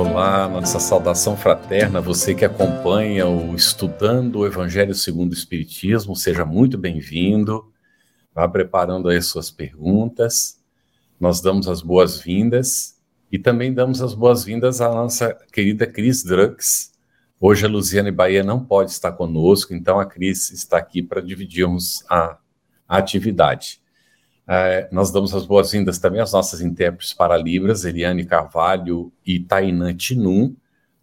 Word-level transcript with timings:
Olá, 0.00 0.48
nossa 0.48 0.80
saudação 0.80 1.36
fraterna, 1.36 2.00
você 2.00 2.34
que 2.34 2.42
acompanha 2.42 3.28
o 3.28 3.54
Estudando 3.54 4.36
o 4.36 4.46
Evangelho 4.46 4.94
segundo 4.94 5.32
o 5.32 5.34
Espiritismo, 5.34 6.16
seja 6.16 6.42
muito 6.42 6.78
bem-vindo. 6.78 7.70
Vá 8.34 8.48
preparando 8.48 9.10
aí 9.10 9.20
suas 9.20 9.50
perguntas. 9.50 10.58
Nós 11.20 11.42
damos 11.42 11.68
as 11.68 11.82
boas-vindas 11.82 12.98
e 13.30 13.38
também 13.38 13.74
damos 13.74 14.00
as 14.00 14.14
boas-vindas 14.14 14.80
à 14.80 14.88
nossa 14.88 15.34
querida 15.52 15.86
Cris 15.86 16.24
Drux. 16.24 16.92
Hoje 17.38 17.66
a 17.66 17.68
Luziane 17.68 18.10
Bahia 18.10 18.42
não 18.42 18.64
pode 18.64 18.92
estar 18.92 19.12
conosco, 19.12 19.74
então 19.74 20.00
a 20.00 20.06
Cris 20.06 20.50
está 20.50 20.78
aqui 20.78 21.02
para 21.02 21.20
dividirmos 21.20 22.02
a 22.08 22.38
atividade. 22.88 23.79
É, 24.52 24.88
nós 24.90 25.12
damos 25.12 25.32
as 25.32 25.46
boas-vindas 25.46 26.00
também 26.00 26.20
às 26.20 26.32
nossas 26.32 26.60
intérpretes 26.60 27.14
para 27.14 27.36
Libras, 27.36 27.84
Eliane 27.84 28.24
Carvalho 28.24 29.12
e 29.24 29.38
Tainã 29.38 29.94
Tinum, 29.94 30.56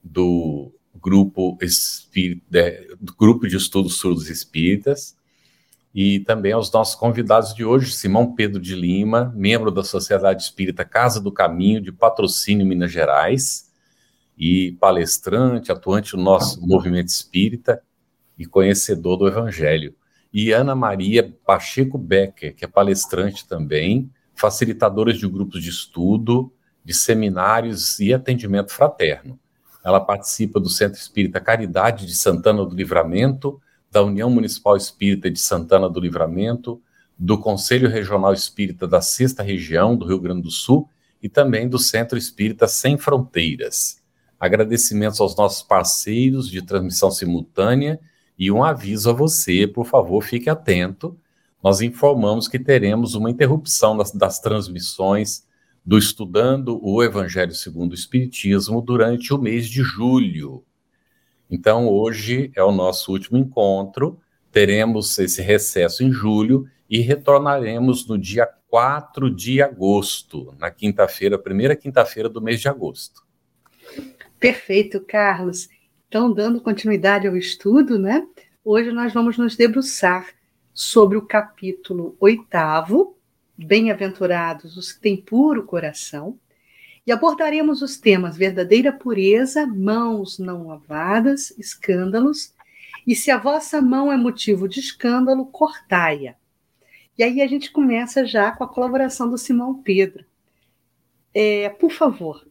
do 0.03 0.69
grupo, 0.93 1.57
Espírita, 1.61 2.75
do 2.99 3.15
grupo 3.15 3.47
de 3.47 3.55
Estudos 3.55 3.99
Surdos 3.99 4.29
Espíritas, 4.29 5.15
e 5.95 6.19
também 6.19 6.51
aos 6.51 6.69
nossos 6.73 6.95
convidados 6.95 7.53
de 7.53 7.63
hoje, 7.63 7.93
Simão 7.93 8.35
Pedro 8.35 8.61
de 8.61 8.75
Lima, 8.75 9.31
membro 9.33 9.71
da 9.71 9.81
Sociedade 9.81 10.43
Espírita 10.43 10.83
Casa 10.83 11.21
do 11.21 11.31
Caminho, 11.31 11.79
de 11.79 11.93
Patrocínio, 11.93 12.65
Minas 12.65 12.91
Gerais, 12.91 13.71
e 14.37 14.73
palestrante, 14.73 15.71
atuante 15.71 16.17
no 16.17 16.21
nosso 16.21 16.59
movimento 16.67 17.07
espírita 17.07 17.81
e 18.37 18.45
conhecedor 18.45 19.15
do 19.15 19.25
Evangelho 19.25 19.95
e 20.39 20.51
Ana 20.51 20.75
Maria 20.75 21.33
Pacheco 21.47 21.97
Becker, 21.97 22.53
que 22.53 22.63
é 22.63 22.67
palestrante 22.67 23.47
também, 23.47 24.07
facilitadora 24.35 25.11
de 25.11 25.27
grupos 25.27 25.63
de 25.63 25.71
estudo, 25.71 26.53
de 26.85 26.93
seminários 26.93 27.99
e 27.99 28.13
atendimento 28.13 28.71
fraterno. 28.71 29.39
Ela 29.83 29.99
participa 29.99 30.59
do 30.59 30.69
Centro 30.69 30.99
Espírita 30.99 31.39
Caridade 31.41 32.05
de 32.05 32.13
Santana 32.13 32.63
do 32.63 32.75
Livramento, 32.75 33.59
da 33.91 34.03
União 34.03 34.29
Municipal 34.29 34.77
Espírita 34.77 35.27
de 35.31 35.39
Santana 35.39 35.89
do 35.89 35.99
Livramento, 35.99 36.79
do 37.17 37.39
Conselho 37.39 37.89
Regional 37.89 38.31
Espírita 38.31 38.87
da 38.87 39.01
Sexta 39.01 39.41
Região 39.41 39.95
do 39.95 40.05
Rio 40.05 40.19
Grande 40.19 40.43
do 40.43 40.51
Sul 40.51 40.87
e 41.19 41.27
também 41.27 41.67
do 41.67 41.79
Centro 41.79 42.15
Espírita 42.15 42.67
Sem 42.67 42.95
Fronteiras. 42.95 44.03
Agradecimentos 44.39 45.19
aos 45.19 45.35
nossos 45.35 45.63
parceiros 45.63 46.47
de 46.47 46.61
transmissão 46.61 47.09
simultânea 47.09 47.99
e 48.37 48.51
um 48.51 48.63
aviso 48.63 49.09
a 49.09 49.13
você, 49.13 49.65
por 49.65 49.85
favor, 49.85 50.23
fique 50.23 50.49
atento. 50.49 51.17
Nós 51.63 51.81
informamos 51.81 52.47
que 52.47 52.59
teremos 52.59 53.15
uma 53.15 53.31
interrupção 53.31 53.97
das, 53.97 54.11
das 54.11 54.39
transmissões 54.39 55.45
do 55.83 55.97
Estudando 55.97 56.79
o 56.83 57.01
Evangelho 57.01 57.53
segundo 57.53 57.93
o 57.93 57.95
Espiritismo 57.95 58.81
durante 58.81 59.33
o 59.33 59.37
mês 59.37 59.67
de 59.67 59.81
julho. 59.81 60.63
Então, 61.49 61.87
hoje 61.87 62.51
é 62.55 62.63
o 62.63 62.73
nosso 62.73 63.11
último 63.11 63.37
encontro, 63.37 64.19
teremos 64.51 65.17
esse 65.17 65.41
recesso 65.41 66.03
em 66.03 66.11
julho 66.11 66.67
e 66.89 66.99
retornaremos 66.99 68.05
no 68.07 68.17
dia 68.17 68.45
4 68.69 69.33
de 69.33 69.61
agosto, 69.61 70.53
na 70.59 70.69
quinta-feira, 70.69 71.39
primeira 71.39 71.75
quinta-feira 71.75 72.27
do 72.27 72.41
mês 72.41 72.59
de 72.59 72.67
agosto. 72.67 73.25
Perfeito, 74.39 74.99
Carlos. 74.99 75.69
Então, 76.07 76.31
dando 76.31 76.61
continuidade 76.61 77.27
ao 77.27 77.35
estudo, 77.35 77.99
né? 77.99 78.25
Hoje 78.63 78.91
nós 78.91 79.13
vamos 79.13 79.37
nos 79.37 79.57
debruçar 79.57 80.25
sobre 80.73 81.17
o 81.17 81.21
capítulo 81.21 82.15
oitavo, 82.19 83.17
Bem-aventurados 83.57 84.77
os 84.77 84.93
que 84.93 85.01
têm 85.01 85.17
puro 85.17 85.65
coração, 85.65 86.39
e 87.05 87.11
abordaremos 87.11 87.81
os 87.81 87.97
temas 87.97 88.37
verdadeira 88.37 88.93
pureza, 88.93 89.65
mãos 89.65 90.39
não 90.39 90.67
lavadas, 90.67 91.51
escândalos, 91.57 92.53
e 93.05 93.13
se 93.13 93.29
a 93.29 93.37
vossa 93.37 93.81
mão 93.81 94.11
é 94.11 94.15
motivo 94.15 94.67
de 94.69 94.79
escândalo, 94.79 95.45
cortai-a. 95.47 96.35
E 97.17 97.23
aí 97.23 97.41
a 97.41 97.47
gente 97.47 97.71
começa 97.71 98.25
já 98.25 98.51
com 98.51 98.63
a 98.63 98.67
colaboração 98.67 99.29
do 99.29 99.37
Simão 99.37 99.81
Pedro. 99.81 100.23
É, 101.33 101.67
por 101.67 101.91
favor, 101.91 102.47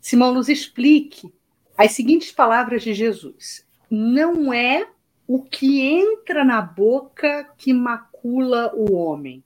Simão, 0.00 0.32
nos 0.32 0.48
explique 0.48 1.34
as 1.76 1.92
seguintes 1.92 2.32
palavras 2.32 2.82
de 2.82 2.94
Jesus: 2.94 3.66
Não 3.90 4.52
é 4.52 4.88
o 5.26 5.42
que 5.42 5.80
entra 5.80 6.44
na 6.44 6.62
boca 6.62 7.44
que 7.58 7.72
macula 7.72 8.72
o 8.74 8.94
homem, 8.94 9.42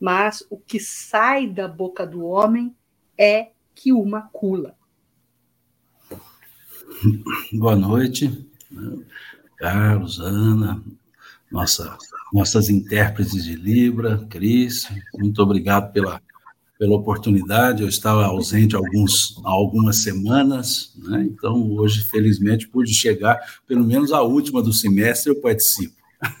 mas 0.00 0.44
o 0.50 0.56
que 0.56 0.80
sai 0.80 1.46
da 1.46 1.68
boca 1.68 2.06
do 2.06 2.24
homem 2.24 2.74
é 3.16 3.50
que 3.74 3.92
o 3.92 4.04
macula. 4.04 4.76
Boa 7.52 7.76
noite, 7.76 8.48
Carlos, 9.56 10.18
Ana, 10.18 10.82
nossa, 11.50 11.96
nossas 12.32 12.68
intérpretes 12.68 13.44
de 13.44 13.54
Libra, 13.54 14.26
Cris, 14.28 14.88
muito 15.14 15.42
obrigado 15.42 15.92
pela 15.92 16.20
pela 16.78 16.96
oportunidade. 16.96 17.82
Eu 17.82 17.88
estava 17.88 18.24
ausente 18.24 18.76
alguns, 18.76 19.40
algumas 19.44 19.96
semanas, 19.96 20.92
né? 20.96 21.26
então 21.30 21.70
hoje, 21.72 22.04
felizmente, 22.04 22.68
pude 22.68 22.92
chegar, 22.92 23.40
pelo 23.66 23.84
menos 23.84 24.12
a 24.12 24.22
última 24.22 24.62
do 24.62 24.72
semestre, 24.72 25.30
eu 25.30 25.40
participo. 25.40 25.94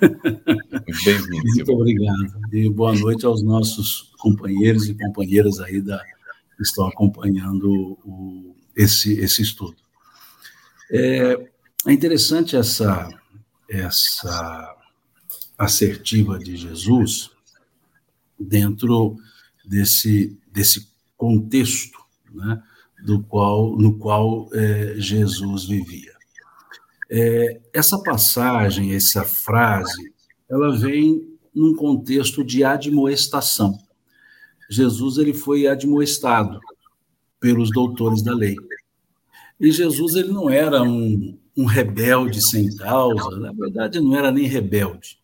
Muito 1.44 1.72
obrigado. 1.72 2.40
E 2.52 2.68
boa 2.70 2.94
noite 2.94 3.26
aos 3.26 3.42
nossos 3.42 4.12
companheiros 4.18 4.88
e 4.88 4.94
companheiras 4.94 5.60
aí 5.60 5.80
da, 5.80 6.02
que 6.56 6.62
estão 6.62 6.86
acompanhando 6.86 7.98
o, 8.04 8.54
esse, 8.74 9.18
esse 9.20 9.42
estudo. 9.42 9.76
É, 10.90 11.48
é 11.86 11.92
interessante 11.92 12.56
essa, 12.56 13.08
essa 13.68 14.76
assertiva 15.58 16.38
de 16.38 16.56
Jesus 16.56 17.30
dentro 18.38 19.16
desse, 19.66 20.38
desse 20.52 20.88
contexto 21.16 21.98
né, 22.32 22.62
do 23.04 23.22
qual, 23.22 23.76
no 23.76 23.98
qual 23.98 24.48
é, 24.52 24.94
Jesus 24.96 25.64
vivia. 25.64 26.12
É, 27.10 27.60
essa 27.72 28.02
passagem, 28.02 28.94
essa 28.94 29.24
frase, 29.24 30.12
ela 30.48 30.76
vem 30.76 31.36
num 31.54 31.74
contexto 31.74 32.44
de 32.44 32.64
admoestação. 32.64 33.78
Jesus 34.68 35.16
ele 35.16 35.32
foi 35.32 35.66
admoestado 35.66 36.60
pelos 37.40 37.70
doutores 37.70 38.22
da 38.22 38.34
lei. 38.34 38.56
E 39.58 39.70
Jesus 39.70 40.16
ele 40.16 40.32
não 40.32 40.50
era 40.50 40.82
um, 40.82 41.38
um 41.56 41.64
rebelde 41.64 42.44
sem 42.44 42.74
causa, 42.76 43.36
na 43.38 43.52
verdade 43.52 44.00
não 44.00 44.14
era 44.14 44.30
nem 44.30 44.46
rebelde. 44.46 45.18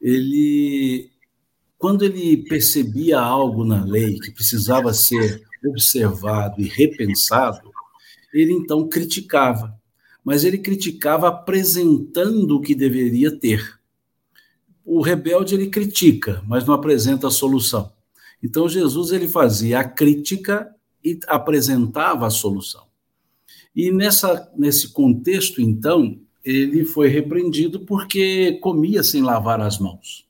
Ele 0.00 1.10
quando 1.86 2.04
ele 2.04 2.38
percebia 2.38 3.20
algo 3.20 3.64
na 3.64 3.84
lei 3.84 4.18
que 4.18 4.32
precisava 4.32 4.92
ser 4.92 5.40
observado 5.64 6.60
e 6.60 6.64
repensado, 6.64 7.70
ele 8.34 8.52
então 8.52 8.88
criticava, 8.88 9.72
mas 10.24 10.42
ele 10.42 10.58
criticava 10.58 11.28
apresentando 11.28 12.56
o 12.56 12.60
que 12.60 12.74
deveria 12.74 13.38
ter. 13.38 13.78
O 14.84 15.00
rebelde 15.00 15.54
ele 15.54 15.68
critica, 15.68 16.42
mas 16.44 16.66
não 16.66 16.74
apresenta 16.74 17.28
a 17.28 17.30
solução. 17.30 17.92
Então 18.42 18.68
Jesus 18.68 19.12
ele 19.12 19.28
fazia 19.28 19.78
a 19.78 19.84
crítica 19.84 20.68
e 21.04 21.20
apresentava 21.28 22.26
a 22.26 22.30
solução. 22.30 22.84
E 23.72 23.92
nessa 23.92 24.52
nesse 24.56 24.92
contexto 24.92 25.62
então, 25.62 26.18
ele 26.44 26.84
foi 26.84 27.06
repreendido 27.06 27.78
porque 27.86 28.58
comia 28.60 29.04
sem 29.04 29.22
lavar 29.22 29.60
as 29.60 29.78
mãos. 29.78 30.25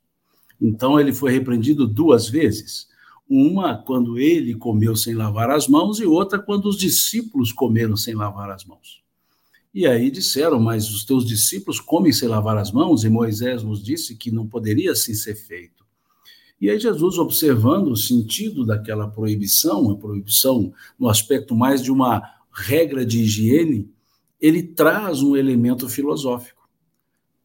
Então 0.60 0.98
ele 0.98 1.12
foi 1.12 1.32
repreendido 1.32 1.86
duas 1.86 2.28
vezes. 2.28 2.88
Uma 3.28 3.76
quando 3.76 4.18
ele 4.18 4.54
comeu 4.54 4.94
sem 4.94 5.14
lavar 5.14 5.50
as 5.50 5.66
mãos 5.66 5.98
e 5.98 6.06
outra 6.06 6.38
quando 6.38 6.66
os 6.66 6.76
discípulos 6.76 7.52
comeram 7.52 7.96
sem 7.96 8.14
lavar 8.14 8.50
as 8.50 8.64
mãos. 8.64 9.02
E 9.74 9.86
aí 9.86 10.10
disseram, 10.10 10.58
mas 10.58 10.88
os 10.88 11.04
teus 11.04 11.26
discípulos 11.26 11.80
comem 11.80 12.10
sem 12.10 12.26
lavar 12.28 12.56
as 12.56 12.72
mãos, 12.72 13.04
e 13.04 13.10
Moisés 13.10 13.62
nos 13.62 13.84
disse 13.84 14.16
que 14.16 14.30
não 14.30 14.46
poderia 14.46 14.92
assim 14.92 15.12
ser 15.12 15.34
feito. 15.34 15.84
E 16.58 16.70
aí 16.70 16.80
Jesus, 16.80 17.18
observando 17.18 17.88
o 17.88 17.96
sentido 17.96 18.64
daquela 18.64 19.06
proibição, 19.06 19.90
a 19.90 19.96
proibição 19.96 20.72
no 20.98 21.10
aspecto 21.10 21.54
mais 21.54 21.82
de 21.82 21.92
uma 21.92 22.22
regra 22.50 23.04
de 23.04 23.20
higiene, 23.20 23.90
ele 24.40 24.62
traz 24.62 25.20
um 25.20 25.36
elemento 25.36 25.88
filosófico 25.90 26.55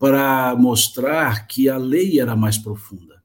para 0.01 0.55
mostrar 0.55 1.45
que 1.45 1.69
a 1.69 1.77
lei 1.77 2.19
era 2.19 2.35
mais 2.35 2.57
profunda, 2.57 3.21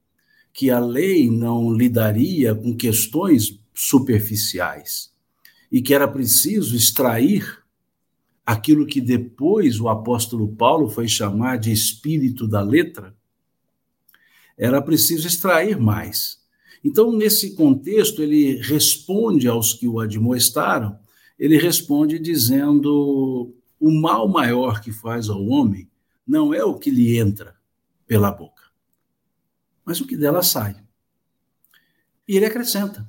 que 0.53 0.69
a 0.69 0.79
lei 0.79 1.27
não 1.27 1.73
lidaria 1.73 2.53
com 2.53 2.77
questões 2.77 3.59
superficiais 3.73 5.11
e 5.71 5.81
que 5.81 5.91
era 5.91 6.07
preciso 6.07 6.75
extrair 6.75 7.63
aquilo 8.45 8.85
que 8.85 9.01
depois 9.01 9.79
o 9.79 9.89
apóstolo 9.89 10.49
Paulo 10.49 10.87
foi 10.87 11.07
chamar 11.07 11.57
de 11.57 11.71
espírito 11.71 12.47
da 12.47 12.61
letra, 12.61 13.15
era 14.55 14.79
preciso 14.79 15.27
extrair 15.27 15.79
mais. 15.79 16.37
Então, 16.83 17.11
nesse 17.11 17.55
contexto, 17.55 18.21
ele 18.21 18.61
responde 18.61 19.47
aos 19.47 19.73
que 19.73 19.87
o 19.87 19.99
admoestaram, 19.99 20.99
ele 21.39 21.57
responde 21.57 22.19
dizendo: 22.19 23.51
o 23.79 23.91
mal 23.91 24.27
maior 24.27 24.79
que 24.79 24.91
faz 24.91 25.27
ao 25.27 25.43
homem 25.43 25.89
não 26.27 26.53
é 26.53 26.63
o 26.63 26.77
que 26.77 26.91
lhe 26.91 27.17
entra 27.17 27.55
pela 28.05 28.31
boca, 28.31 28.63
mas 29.85 30.01
o 30.01 30.05
que 30.05 30.17
dela 30.17 30.43
sai. 30.43 30.75
E 32.27 32.35
ele 32.35 32.45
acrescenta, 32.45 33.07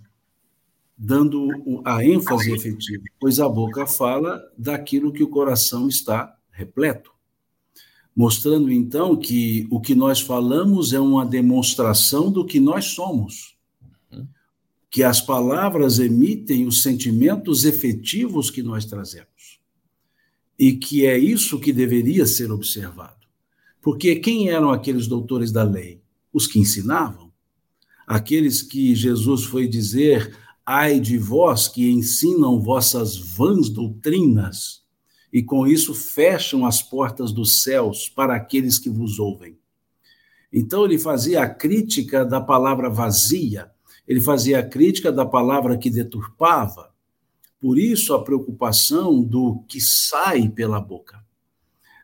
dando 0.97 1.49
a 1.85 2.05
ênfase 2.05 2.53
efetiva, 2.53 3.03
pois 3.19 3.41
a 3.41 3.49
boca 3.49 3.87
fala 3.87 4.41
daquilo 4.57 5.13
que 5.13 5.23
o 5.23 5.29
coração 5.29 5.89
está 5.89 6.37
repleto. 6.53 7.13
Mostrando 8.15 8.71
então 8.71 9.17
que 9.17 9.67
o 9.71 9.81
que 9.81 9.95
nós 9.95 10.21
falamos 10.21 10.93
é 10.93 11.01
uma 11.01 11.25
demonstração 11.25 12.31
do 12.31 12.45
que 12.45 12.59
nós 12.59 12.87
somos. 12.87 13.57
Que 14.91 15.05
as 15.05 15.21
palavras 15.21 15.99
emitem 15.99 16.67
os 16.67 16.83
sentimentos 16.83 17.65
efetivos 17.65 18.51
que 18.51 18.63
nós 18.63 18.85
trazemos 18.85 19.38
e 20.59 20.73
que 20.73 21.07
é 21.07 21.17
isso 21.17 21.61
que 21.61 21.73
deveria 21.73 22.27
ser 22.27 22.51
observado. 22.51 23.27
Porque 23.81 24.17
quem 24.17 24.51
eram 24.51 24.71
aqueles 24.71 25.07
doutores 25.07 25.53
da 25.53 25.63
lei? 25.63 26.03
Os 26.33 26.47
que 26.47 26.59
ensinavam. 26.59 27.31
Aqueles 28.07 28.61
que 28.61 28.95
Jesus 28.95 29.45
foi 29.45 29.69
dizer: 29.69 30.37
ai 30.67 30.99
de 30.99 31.17
vós 31.17 31.69
que 31.69 31.89
ensinam 31.91 32.61
vossas 32.61 33.17
vãs 33.17 33.69
doutrinas, 33.69 34.83
e 35.33 35.43
com 35.43 35.67
isso 35.67 35.95
fecham 35.95 36.67
as 36.67 36.83
portas 36.83 37.33
dos 37.33 37.63
céus 37.63 38.09
para 38.09 38.35
aqueles 38.35 38.79
que 38.79 38.91
vos 38.91 39.19
ouvem. 39.19 39.57
Então 40.53 40.85
ele 40.85 40.99
fazia 40.99 41.43
a 41.43 41.49
crítica 41.49 42.25
da 42.25 42.41
palavra 42.41 42.89
vazia, 42.89 43.71
ele 44.07 44.21
fazia 44.21 44.61
a 44.61 44.63
crítica 44.63 45.13
da 45.13 45.25
palavra 45.25 45.77
que 45.77 45.91
deturpava, 45.91 46.88
por 47.61 47.79
isso, 47.79 48.15
a 48.15 48.23
preocupação 48.23 49.23
do 49.23 49.65
que 49.67 49.81
sai 49.81 50.49
pela 50.49 50.81
boca, 50.81 51.25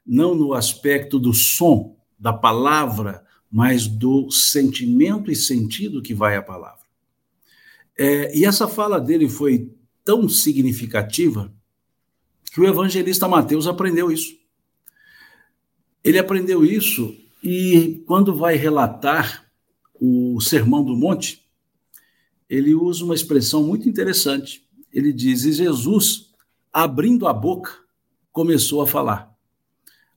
não 0.05 0.35
no 0.35 0.53
aspecto 0.53 1.19
do 1.19 1.33
som 1.33 1.97
da 2.19 2.33
palavra, 2.33 3.25
mas 3.51 3.87
do 3.87 4.31
sentimento 4.31 5.31
e 5.31 5.37
sentido 5.37 6.03
que 6.03 6.13
vai 6.13 6.37
a 6.37 6.43
palavra. 6.43 6.85
É, 7.97 8.37
e 8.37 8.45
essa 8.45 8.67
fala 8.67 9.01
dele 9.01 9.29
foi 9.29 9.73
tão 10.05 10.29
significativa 10.29 11.53
que 12.53 12.61
o 12.61 12.67
evangelista 12.67 13.29
Mateus 13.29 13.67
aprendeu 13.67 14.11
isso. 14.11 14.37
Ele 16.03 16.19
aprendeu 16.19 16.65
isso 16.65 17.17
e, 17.43 18.03
quando 18.07 18.35
vai 18.35 18.57
relatar 18.57 19.49
o 19.95 20.41
Sermão 20.41 20.85
do 20.85 20.97
Monte, 20.97 21.45
ele 22.49 22.75
usa 22.75 23.05
uma 23.05 23.15
expressão 23.15 23.63
muito 23.63 23.89
interessante 23.89 24.64
ele 24.95 25.13
diz: 25.13 25.45
E 25.45 25.53
Jesus, 25.53 26.33
abrindo 26.73 27.27
a 27.27 27.33
boca, 27.33 27.73
começou 28.33 28.81
a 28.81 28.87
falar. 28.87 29.35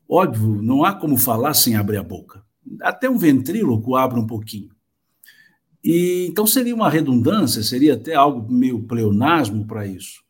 Óbvio, 0.07 0.61
não 0.61 0.85
há 0.85 0.93
como 0.93 1.17
falar 1.17 1.53
sem 1.55 1.75
abrir 1.75 1.97
a 1.97 2.03
boca. 2.03 2.45
Até 2.81 3.09
um 3.09 3.17
ventríloco 3.17 3.95
abre 3.95 4.19
um 4.19 4.27
pouquinho. 4.27 4.69
E 5.83 6.27
então 6.29 6.45
seria 6.45 6.75
uma 6.75 6.89
redundância, 6.89 7.63
seria 7.63 7.95
até 7.95 8.13
algo 8.13 8.51
meio 8.51 8.83
pleonasmo 8.83 9.65
para 9.65 9.85
isso. 9.85 10.21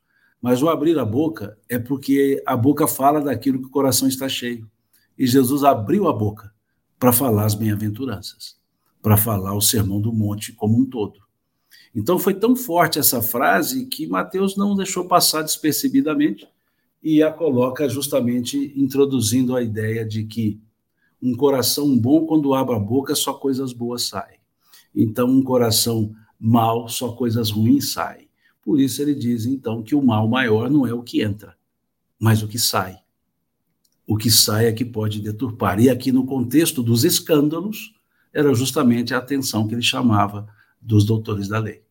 Mas 0.41 0.61
o 0.63 0.69
abrir 0.69 0.97
a 0.97 1.05
boca 1.05 1.57
é 1.67 1.77
porque 1.77 2.41
a 2.45 2.55
boca 2.55 2.87
fala 2.87 3.19
daquilo 3.21 3.59
que 3.59 3.67
o 3.67 3.71
coração 3.71 4.07
está 4.07 4.29
cheio. 4.29 4.69
E 5.17 5.25
Jesus 5.27 5.63
abriu 5.63 6.07
a 6.07 6.13
boca 6.13 6.53
para 6.99 7.11
falar 7.11 7.45
as 7.45 7.55
bem-aventuranças, 7.55 8.55
para 9.01 9.17
falar 9.17 9.55
o 9.55 9.61
sermão 9.61 9.99
do 9.99 10.13
monte 10.13 10.53
como 10.53 10.79
um 10.79 10.85
todo. 10.85 11.26
Então 11.97 12.19
foi 12.19 12.35
tão 12.35 12.55
forte 12.55 12.99
essa 12.99 13.23
frase 13.23 13.87
que 13.87 14.05
Mateus 14.05 14.55
não 14.55 14.75
deixou 14.75 15.07
passar 15.07 15.41
despercebidamente 15.41 16.47
e 17.01 17.23
a 17.23 17.31
coloca 17.33 17.89
justamente 17.89 18.71
introduzindo 18.75 19.55
a 19.55 19.63
ideia 19.63 20.05
de 20.05 20.23
que 20.23 20.61
um 21.19 21.33
coração 21.35 21.97
bom, 21.97 22.27
quando 22.27 22.53
abre 22.53 22.75
a 22.75 22.79
boca, 22.79 23.15
só 23.15 23.33
coisas 23.33 23.73
boas 23.73 24.03
saem. 24.03 24.37
Então, 24.93 25.27
um 25.27 25.41
coração 25.41 26.13
mal, 26.39 26.87
só 26.87 27.13
coisas 27.13 27.49
ruins 27.49 27.93
saem. 27.93 28.29
Por 28.61 28.79
isso 28.79 29.01
ele 29.01 29.15
diz, 29.15 29.47
então, 29.47 29.81
que 29.81 29.95
o 29.95 30.01
mal 30.01 30.27
maior 30.27 30.69
não 30.69 30.85
é 30.85 30.93
o 30.93 31.01
que 31.01 31.23
entra, 31.23 31.57
mas 32.19 32.43
o 32.43 32.47
que 32.47 32.59
sai. 32.59 32.99
O 34.05 34.15
que 34.15 34.29
sai 34.29 34.67
é 34.67 34.71
que 34.71 34.85
pode 34.85 35.19
deturpar. 35.19 35.79
E 35.79 35.89
aqui 35.89 36.11
no 36.11 36.27
contexto 36.27 36.83
dos 36.83 37.03
escândalos, 37.03 37.95
era 38.31 38.53
justamente 38.53 39.15
a 39.15 39.17
atenção 39.17 39.67
que 39.67 39.73
ele 39.73 39.81
chamava 39.81 40.47
dos 40.79 41.03
doutores 41.03 41.47
da 41.47 41.57
lei. 41.57 41.86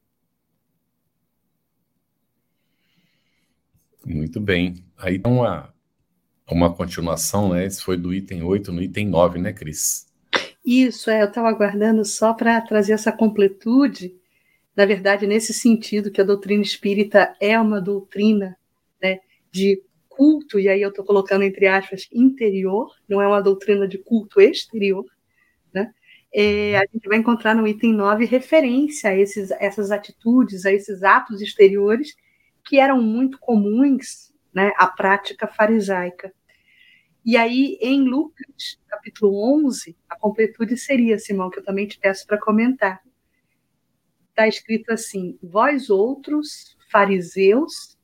Muito 4.14 4.40
bem. 4.40 4.84
Aí 4.96 5.18
tem 5.18 5.32
uma, 5.32 5.74
uma 6.48 6.72
continuação, 6.72 7.52
né? 7.52 7.66
Esse 7.66 7.82
foi 7.82 7.96
do 7.96 8.14
item 8.14 8.42
8 8.42 8.72
no 8.72 8.80
item 8.80 9.08
9, 9.08 9.40
né, 9.40 9.52
Cris? 9.52 10.06
Isso, 10.64 11.10
é, 11.10 11.22
eu 11.22 11.26
estava 11.26 11.48
aguardando 11.48 12.04
só 12.04 12.32
para 12.32 12.60
trazer 12.60 12.92
essa 12.92 13.10
completude, 13.10 14.14
na 14.76 14.86
verdade, 14.86 15.26
nesse 15.26 15.52
sentido, 15.52 16.10
que 16.10 16.20
a 16.20 16.24
doutrina 16.24 16.62
espírita 16.62 17.34
é 17.40 17.58
uma 17.58 17.80
doutrina 17.80 18.56
né, 19.02 19.20
de 19.50 19.82
culto, 20.08 20.58
e 20.58 20.68
aí 20.68 20.80
eu 20.80 20.88
estou 20.88 21.04
colocando 21.04 21.42
entre 21.42 21.66
aspas, 21.66 22.08
interior, 22.12 22.90
não 23.08 23.20
é 23.20 23.26
uma 23.26 23.42
doutrina 23.42 23.86
de 23.86 23.98
culto 23.98 24.40
exterior, 24.40 25.04
né? 25.72 25.92
É, 26.32 26.76
a 26.76 26.84
gente 26.92 27.08
vai 27.08 27.18
encontrar 27.18 27.54
no 27.54 27.66
item 27.66 27.92
9 27.92 28.24
referência 28.24 29.10
a 29.10 29.16
esses, 29.16 29.50
essas 29.52 29.90
atitudes, 29.90 30.66
a 30.66 30.72
esses 30.72 31.02
atos 31.02 31.40
exteriores 31.40 32.14
que 32.66 32.80
eram 32.80 33.00
muito 33.00 33.38
comuns 33.38 34.34
né, 34.52 34.72
à 34.76 34.88
prática 34.88 35.46
farisaica. 35.46 36.34
E 37.24 37.36
aí, 37.36 37.78
em 37.80 38.02
Lucas, 38.02 38.78
capítulo 38.88 39.64
11, 39.64 39.96
a 40.08 40.16
completude 40.18 40.76
seria, 40.76 41.18
Simão, 41.18 41.48
que 41.48 41.60
eu 41.60 41.64
também 41.64 41.86
te 41.86 41.98
peço 41.98 42.26
para 42.26 42.40
comentar. 42.40 43.00
Está 44.30 44.46
escrito 44.46 44.92
assim: 44.92 45.38
Vós 45.42 45.90
outros, 45.90 46.76
fariseus, 46.90 47.96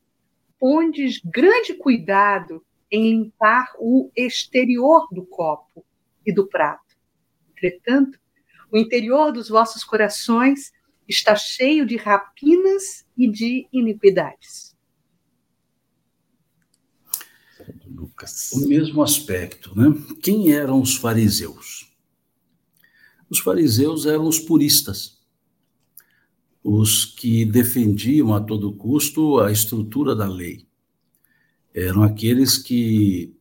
pondes 0.59 1.21
grande 1.25 1.75
cuidado 1.75 2.65
em 2.91 3.11
limpar 3.11 3.73
o 3.79 4.11
exterior 4.17 5.09
do 5.11 5.25
copo 5.25 5.85
e 6.25 6.33
do 6.33 6.47
prato. 6.47 6.97
Entretanto, 7.51 8.19
o 8.71 8.79
interior 8.79 9.33
dos 9.33 9.49
vossos 9.49 9.85
corações 9.85 10.73
está 11.09 11.35
cheio 11.37 11.87
de 11.87 11.97
rapinas 11.97 13.05
e 13.17 13.31
de 13.31 13.69
iniquidades. 13.73 14.73
Lucas. 17.87 18.53
O 18.53 18.69
mesmo 18.69 19.03
aspecto, 19.03 19.77
né? 19.79 19.95
Quem 20.23 20.53
eram 20.53 20.81
os 20.81 20.97
fariseus? 20.97 21.93
Os 23.29 23.39
fariseus 23.39 24.05
eram 24.05 24.27
os 24.27 24.39
puristas, 24.39 25.21
os 26.63 27.05
que 27.05 27.45
defendiam 27.45 28.35
a 28.35 28.41
todo 28.41 28.75
custo 28.75 29.41
a 29.41 29.51
estrutura 29.51 30.15
da 30.15 30.29
lei. 30.29 30.67
Eram 31.73 32.03
aqueles 32.03 32.59
que 32.59 33.35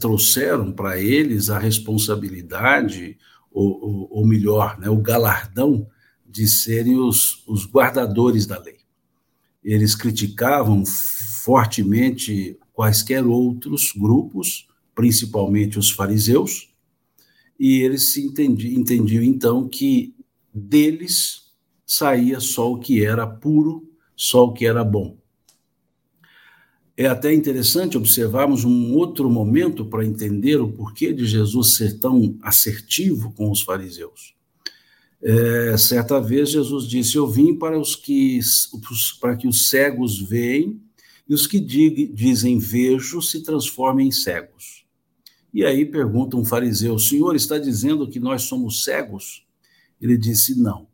trouxeram 0.00 0.72
para 0.72 0.98
eles 0.98 1.50
a 1.50 1.58
responsabilidade, 1.58 3.18
ou, 3.50 3.84
ou, 3.84 4.08
ou 4.10 4.26
melhor, 4.26 4.78
né, 4.78 4.88
o 4.88 4.96
galardão 4.96 5.86
de 6.30 6.46
serem 6.46 6.96
os, 6.96 7.42
os 7.46 7.66
guardadores 7.66 8.46
da 8.46 8.58
lei. 8.58 8.78
Eles 9.62 9.94
criticavam 9.94 10.84
fortemente 10.86 12.58
quaisquer 12.72 13.26
outros 13.26 13.92
grupos, 13.92 14.68
principalmente 14.94 15.78
os 15.78 15.90
fariseus, 15.90 16.70
e 17.58 17.82
eles 17.82 18.12
se 18.12 18.24
entendiam, 18.24 18.80
entendiam 18.80 19.22
então 19.22 19.68
que 19.68 20.14
deles 20.52 21.52
saía 21.84 22.40
só 22.40 22.72
o 22.72 22.78
que 22.78 23.04
era 23.04 23.26
puro, 23.26 23.86
só 24.16 24.44
o 24.44 24.52
que 24.52 24.64
era 24.64 24.84
bom. 24.84 25.18
É 26.96 27.06
até 27.06 27.32
interessante 27.32 27.96
observarmos 27.96 28.64
um 28.64 28.94
outro 28.94 29.30
momento 29.30 29.86
para 29.86 30.04
entender 30.04 30.60
o 30.60 30.70
porquê 30.70 31.12
de 31.12 31.26
Jesus 31.26 31.74
ser 31.74 31.98
tão 31.98 32.38
assertivo 32.42 33.32
com 33.32 33.50
os 33.50 33.62
fariseus. 33.62 34.34
É, 35.22 35.76
certa 35.76 36.20
vez 36.20 36.50
Jesus 36.50 36.88
disse: 36.88 37.16
Eu 37.16 37.28
vim 37.28 37.54
para 37.54 37.78
os 37.78 37.94
que 37.94 38.40
para 39.20 39.36
que 39.36 39.46
os 39.46 39.68
cegos 39.68 40.20
veem 40.20 40.80
e 41.28 41.34
os 41.34 41.46
que 41.46 41.60
dizem 41.60 42.58
vejo 42.58 43.20
se 43.20 43.42
transformem 43.42 44.08
em 44.08 44.12
cegos. 44.12 44.84
E 45.52 45.64
aí 45.64 45.84
pergunta 45.84 46.36
um 46.36 46.44
fariseu: 46.44 46.98
senhor 46.98 47.36
está 47.36 47.58
dizendo 47.58 48.08
que 48.08 48.20
nós 48.20 48.42
somos 48.42 48.84
cegos? 48.84 49.46
Ele 50.00 50.16
disse: 50.16 50.58
Não. 50.58 50.88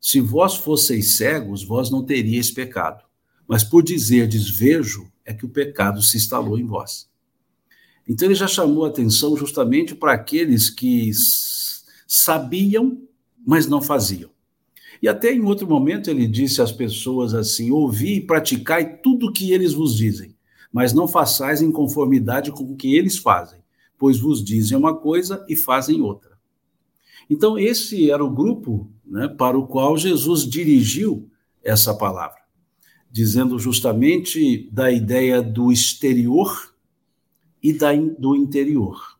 Se 0.00 0.20
vós 0.20 0.56
fosseis 0.56 1.16
cegos, 1.16 1.62
vós 1.62 1.90
não 1.90 2.04
teríeis 2.04 2.50
pecado. 2.50 3.04
Mas 3.46 3.62
por 3.62 3.82
dizerdes 3.82 4.48
vejo, 4.48 5.10
é 5.24 5.34
que 5.34 5.44
o 5.44 5.48
pecado 5.48 6.00
se 6.02 6.16
instalou 6.16 6.58
em 6.58 6.64
vós. 6.64 7.08
Então 8.08 8.26
ele 8.26 8.34
já 8.34 8.48
chamou 8.48 8.84
atenção 8.84 9.36
justamente 9.36 9.94
para 9.94 10.12
aqueles 10.14 10.70
que 10.70 11.10
sabiam, 12.06 13.02
mas 13.50 13.66
não 13.66 13.82
faziam. 13.82 14.30
E 15.02 15.08
até 15.08 15.34
em 15.34 15.42
outro 15.42 15.66
momento 15.66 16.08
ele 16.08 16.28
disse 16.28 16.62
às 16.62 16.70
pessoas 16.70 17.34
assim: 17.34 17.72
Ouvi 17.72 18.18
e 18.18 18.20
praticai 18.20 18.98
tudo 18.98 19.26
o 19.26 19.32
que 19.32 19.50
eles 19.50 19.72
vos 19.72 19.96
dizem, 19.96 20.36
mas 20.72 20.92
não 20.92 21.08
façais 21.08 21.60
em 21.60 21.72
conformidade 21.72 22.52
com 22.52 22.62
o 22.62 22.76
que 22.76 22.94
eles 22.94 23.18
fazem, 23.18 23.58
pois 23.98 24.20
vos 24.20 24.44
dizem 24.44 24.78
uma 24.78 24.96
coisa 24.96 25.44
e 25.48 25.56
fazem 25.56 26.00
outra. 26.00 26.38
Então, 27.28 27.58
esse 27.58 28.08
era 28.08 28.24
o 28.24 28.30
grupo 28.30 28.88
né, 29.04 29.26
para 29.26 29.58
o 29.58 29.66
qual 29.66 29.98
Jesus 29.98 30.48
dirigiu 30.48 31.28
essa 31.60 31.92
palavra, 31.92 32.38
dizendo 33.10 33.58
justamente 33.58 34.70
da 34.70 34.92
ideia 34.92 35.42
do 35.42 35.72
exterior 35.72 36.72
e 37.60 37.72
da, 37.72 37.90
do 37.96 38.36
interior. 38.36 39.18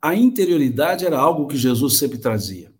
A 0.00 0.14
interioridade 0.14 1.04
era 1.04 1.18
algo 1.18 1.48
que 1.48 1.56
Jesus 1.56 1.98
sempre 1.98 2.18
trazia. 2.18 2.71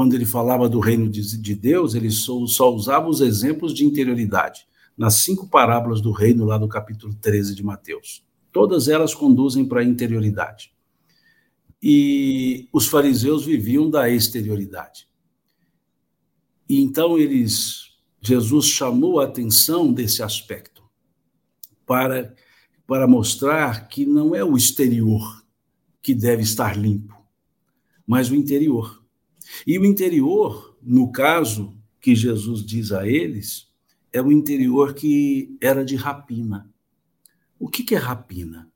Quando 0.00 0.14
ele 0.14 0.24
falava 0.24 0.66
do 0.66 0.80
reino 0.80 1.10
de, 1.10 1.36
de 1.36 1.54
Deus, 1.54 1.94
ele 1.94 2.10
só, 2.10 2.46
só 2.46 2.74
usava 2.74 3.06
os 3.06 3.20
exemplos 3.20 3.74
de 3.74 3.84
interioridade, 3.84 4.66
nas 4.96 5.16
cinco 5.16 5.46
parábolas 5.46 6.00
do 6.00 6.10
reino, 6.10 6.46
lá 6.46 6.56
do 6.56 6.66
capítulo 6.66 7.14
13 7.16 7.54
de 7.54 7.62
Mateus. 7.62 8.24
Todas 8.50 8.88
elas 8.88 9.14
conduzem 9.14 9.62
para 9.62 9.82
a 9.82 9.84
interioridade. 9.84 10.72
E 11.82 12.66
os 12.72 12.86
fariseus 12.86 13.44
viviam 13.44 13.90
da 13.90 14.08
exterioridade. 14.08 15.06
E 16.66 16.80
então 16.80 17.18
eles, 17.18 17.90
Jesus 18.22 18.68
chamou 18.68 19.20
a 19.20 19.24
atenção 19.24 19.92
desse 19.92 20.22
aspecto 20.22 20.82
para 21.84 22.34
para 22.86 23.06
mostrar 23.06 23.86
que 23.86 24.06
não 24.06 24.34
é 24.34 24.42
o 24.42 24.56
exterior 24.56 25.44
que 26.02 26.14
deve 26.14 26.42
estar 26.42 26.74
limpo, 26.74 27.22
mas 28.06 28.30
o 28.30 28.34
interior. 28.34 28.99
E 29.66 29.78
o 29.78 29.84
interior, 29.84 30.76
no 30.82 31.10
caso 31.10 31.76
que 32.00 32.14
Jesus 32.14 32.64
diz 32.64 32.92
a 32.92 33.06
eles, 33.06 33.68
é 34.12 34.20
o 34.20 34.32
interior 34.32 34.94
que 34.94 35.56
era 35.60 35.84
de 35.84 35.96
rapina. 35.96 36.70
O 37.58 37.68
que, 37.68 37.94
é 37.94 37.98
rapina? 37.98 38.70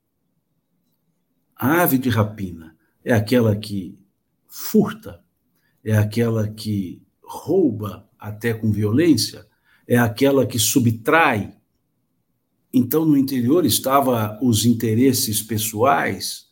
A 1.57 1.83
ave 1.83 1.99
de 1.99 2.09
rapina 2.09 2.77
é 3.05 3.13
aquela 3.13 3.57
que 3.57 3.99
furta, 4.47 5.25
é 5.83 5.97
aquela 5.97 6.49
que 6.49 7.03
rouba 7.23 8.09
até 8.19 8.53
com 8.53 8.71
violência, 8.71 9.47
é 9.87 9.99
aquela 9.99 10.47
que 10.47 10.59
subtrai, 10.59 11.57
então, 12.77 13.05
no 13.05 13.17
interior 13.17 13.65
estava 13.65 14.37
os 14.43 14.65
interesses 14.65 15.41
pessoais, 15.41 16.47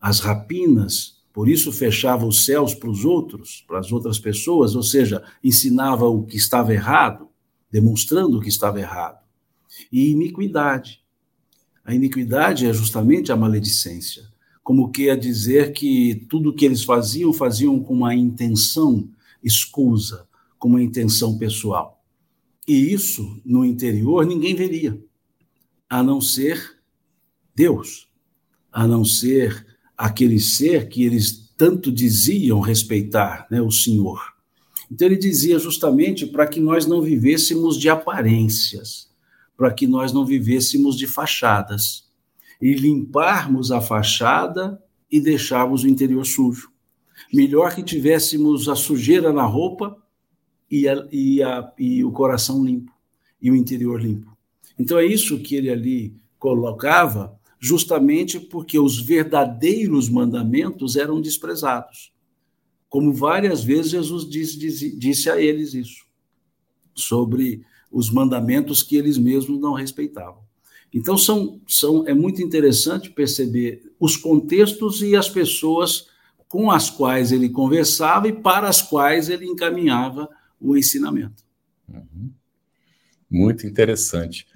as 0.00 0.18
rapinas, 0.18 1.17
por 1.38 1.48
isso 1.48 1.70
fechava 1.70 2.26
os 2.26 2.44
céus 2.44 2.74
para 2.74 2.90
os 2.90 3.04
outros, 3.04 3.64
para 3.64 3.78
as 3.78 3.92
outras 3.92 4.18
pessoas, 4.18 4.74
ou 4.74 4.82
seja, 4.82 5.22
ensinava 5.40 6.04
o 6.04 6.26
que 6.26 6.36
estava 6.36 6.74
errado, 6.74 7.28
demonstrando 7.70 8.38
o 8.38 8.40
que 8.40 8.48
estava 8.48 8.80
errado. 8.80 9.24
E 9.92 10.10
iniquidade. 10.10 11.00
A 11.84 11.94
iniquidade 11.94 12.66
é 12.66 12.72
justamente 12.72 13.30
a 13.30 13.36
maledicência, 13.36 14.24
como 14.64 14.90
que 14.90 15.10
a 15.10 15.14
dizer 15.14 15.72
que 15.72 16.26
tudo 16.28 16.52
que 16.52 16.64
eles 16.64 16.82
faziam, 16.82 17.32
faziam 17.32 17.78
com 17.78 17.94
uma 17.94 18.16
intenção 18.16 19.08
escusa, 19.40 20.26
com 20.58 20.66
uma 20.66 20.82
intenção 20.82 21.38
pessoal. 21.38 22.02
E 22.66 22.92
isso, 22.92 23.40
no 23.44 23.64
interior, 23.64 24.26
ninguém 24.26 24.56
veria 24.56 25.00
a 25.88 26.02
não 26.02 26.20
ser 26.20 26.80
Deus, 27.54 28.08
a 28.72 28.88
não 28.88 29.04
ser 29.04 29.67
aquele 29.98 30.38
ser 30.38 30.88
que 30.88 31.02
eles 31.02 31.52
tanto 31.56 31.90
diziam 31.90 32.60
respeitar, 32.60 33.48
né, 33.50 33.60
o 33.60 33.72
Senhor. 33.72 34.32
Então 34.90 35.08
ele 35.08 35.16
dizia 35.16 35.58
justamente 35.58 36.24
para 36.24 36.46
que 36.46 36.60
nós 36.60 36.86
não 36.86 37.02
vivêssemos 37.02 37.76
de 37.76 37.88
aparências, 37.88 39.10
para 39.56 39.72
que 39.72 39.88
nós 39.88 40.12
não 40.12 40.24
vivêssemos 40.24 40.96
de 40.96 41.08
fachadas 41.08 42.04
e 42.62 42.72
limparmos 42.74 43.72
a 43.72 43.80
fachada 43.80 44.80
e 45.10 45.20
deixarmos 45.20 45.82
o 45.82 45.88
interior 45.88 46.24
sujo. 46.24 46.70
Melhor 47.34 47.74
que 47.74 47.82
tivéssemos 47.82 48.68
a 48.68 48.76
sujeira 48.76 49.32
na 49.32 49.44
roupa 49.44 49.96
e, 50.70 50.88
a, 50.88 51.06
e, 51.10 51.42
a, 51.42 51.72
e 51.76 52.04
o 52.04 52.12
coração 52.12 52.64
limpo 52.64 52.92
e 53.42 53.50
o 53.50 53.56
interior 53.56 54.00
limpo. 54.00 54.36
Então 54.78 54.98
é 54.98 55.04
isso 55.04 55.40
que 55.40 55.56
ele 55.56 55.70
ali 55.70 56.14
colocava, 56.38 57.37
justamente 57.58 58.38
porque 58.38 58.78
os 58.78 59.00
verdadeiros 59.00 60.08
mandamentos 60.08 60.96
eram 60.96 61.20
desprezados. 61.20 62.12
Como 62.88 63.12
várias 63.12 63.62
vezes 63.62 63.90
Jesus 63.90 64.28
disse, 64.28 64.58
disse, 64.58 64.96
disse 64.96 65.30
a 65.30 65.40
eles 65.40 65.74
isso, 65.74 66.06
sobre 66.94 67.62
os 67.90 68.10
mandamentos 68.10 68.82
que 68.82 68.96
eles 68.96 69.18
mesmos 69.18 69.60
não 69.60 69.72
respeitavam. 69.72 70.42
Então 70.92 71.18
são, 71.18 71.60
são, 71.66 72.06
é 72.06 72.14
muito 72.14 72.42
interessante 72.42 73.10
perceber 73.10 73.92
os 74.00 74.16
contextos 74.16 75.02
e 75.02 75.14
as 75.14 75.28
pessoas 75.28 76.06
com 76.48 76.70
as 76.70 76.88
quais 76.88 77.30
ele 77.30 77.50
conversava 77.50 78.28
e 78.28 78.32
para 78.32 78.68
as 78.68 78.80
quais 78.80 79.28
ele 79.28 79.44
encaminhava 79.44 80.28
o 80.58 80.76
ensinamento. 80.76 81.44
Uhum. 81.88 82.30
Muito 83.30 83.66
interessante. 83.66 84.46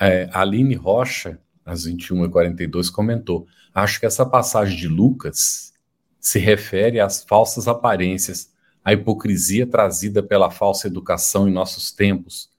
É, 0.00 0.28
Aline 0.32 0.74
Rocha, 0.74 1.38
às 1.64 1.86
21h42, 1.86 2.90
comentou: 2.90 3.46
Acho 3.74 3.98
que 3.98 4.06
essa 4.06 4.24
passagem 4.26 4.76
de 4.76 4.88
Lucas 4.88 5.72
se 6.20 6.38
refere 6.38 7.00
às 7.00 7.22
falsas 7.22 7.68
aparências, 7.68 8.52
à 8.84 8.92
hipocrisia 8.92 9.66
trazida 9.66 10.22
pela 10.22 10.50
falsa 10.50 10.86
educação 10.86 11.48
em 11.48 11.52
nossos 11.52 11.90
tempos, 11.90 12.50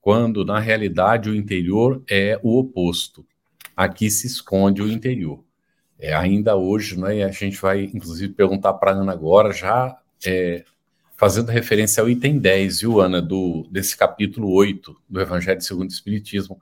quando, 0.00 0.44
na 0.44 0.58
realidade, 0.58 1.30
o 1.30 1.34
interior 1.34 2.02
é 2.10 2.38
o 2.42 2.58
oposto. 2.58 3.24
Aqui 3.76 4.10
se 4.10 4.26
esconde 4.26 4.82
o 4.82 4.90
interior. 4.90 5.44
É, 5.98 6.12
ainda 6.12 6.56
hoje, 6.56 6.98
né, 6.98 7.22
a 7.22 7.30
gente 7.30 7.60
vai, 7.60 7.84
inclusive, 7.84 8.32
perguntar 8.32 8.74
para 8.74 8.90
a 8.90 8.94
Ana 8.94 9.12
agora, 9.12 9.52
já 9.52 9.96
é, 10.26 10.64
fazendo 11.16 11.50
referência 11.50 12.00
ao 12.00 12.10
item 12.10 12.40
10, 12.40 12.80
viu, 12.80 13.00
Ana, 13.00 13.22
do, 13.22 13.68
desse 13.70 13.96
capítulo 13.96 14.50
8 14.50 14.96
do 15.08 15.20
Evangelho 15.20 15.60
segundo 15.60 15.88
o 15.88 15.92
Espiritismo, 15.92 16.60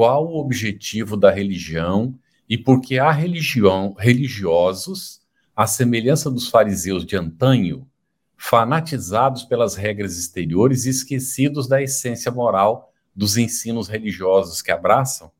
qual 0.00 0.26
o 0.26 0.40
objetivo 0.40 1.14
da 1.14 1.30
religião 1.30 2.18
e 2.48 2.56
por 2.56 2.80
que 2.80 2.98
há 2.98 3.10
religião, 3.10 3.92
religiosos, 3.98 5.20
à 5.54 5.66
semelhança 5.66 6.30
dos 6.30 6.48
fariseus 6.48 7.04
de 7.04 7.18
antanho, 7.18 7.86
fanatizados 8.34 9.42
pelas 9.42 9.74
regras 9.74 10.16
exteriores 10.16 10.86
e 10.86 10.88
esquecidos 10.88 11.68
da 11.68 11.82
essência 11.82 12.32
moral 12.32 12.94
dos 13.14 13.36
ensinos 13.36 13.88
religiosos 13.88 14.62
que 14.62 14.70
abraçam? 14.70 15.30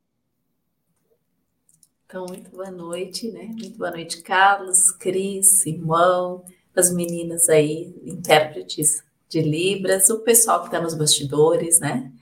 Então, 2.04 2.26
muito 2.28 2.50
boa 2.50 2.70
noite, 2.70 3.32
né? 3.32 3.46
Muito 3.46 3.78
boa 3.78 3.92
noite, 3.92 4.20
Carlos, 4.20 4.90
Cris, 4.92 5.62
Simão, 5.62 6.44
as 6.76 6.92
meninas 6.92 7.48
aí, 7.48 7.98
intérpretes 8.04 9.02
de 9.26 9.40
Libras, 9.40 10.10
o 10.10 10.18
pessoal 10.20 10.60
que 10.60 10.66
está 10.66 10.78
nos 10.78 10.92
bastidores, 10.92 11.80
né? 11.80 12.12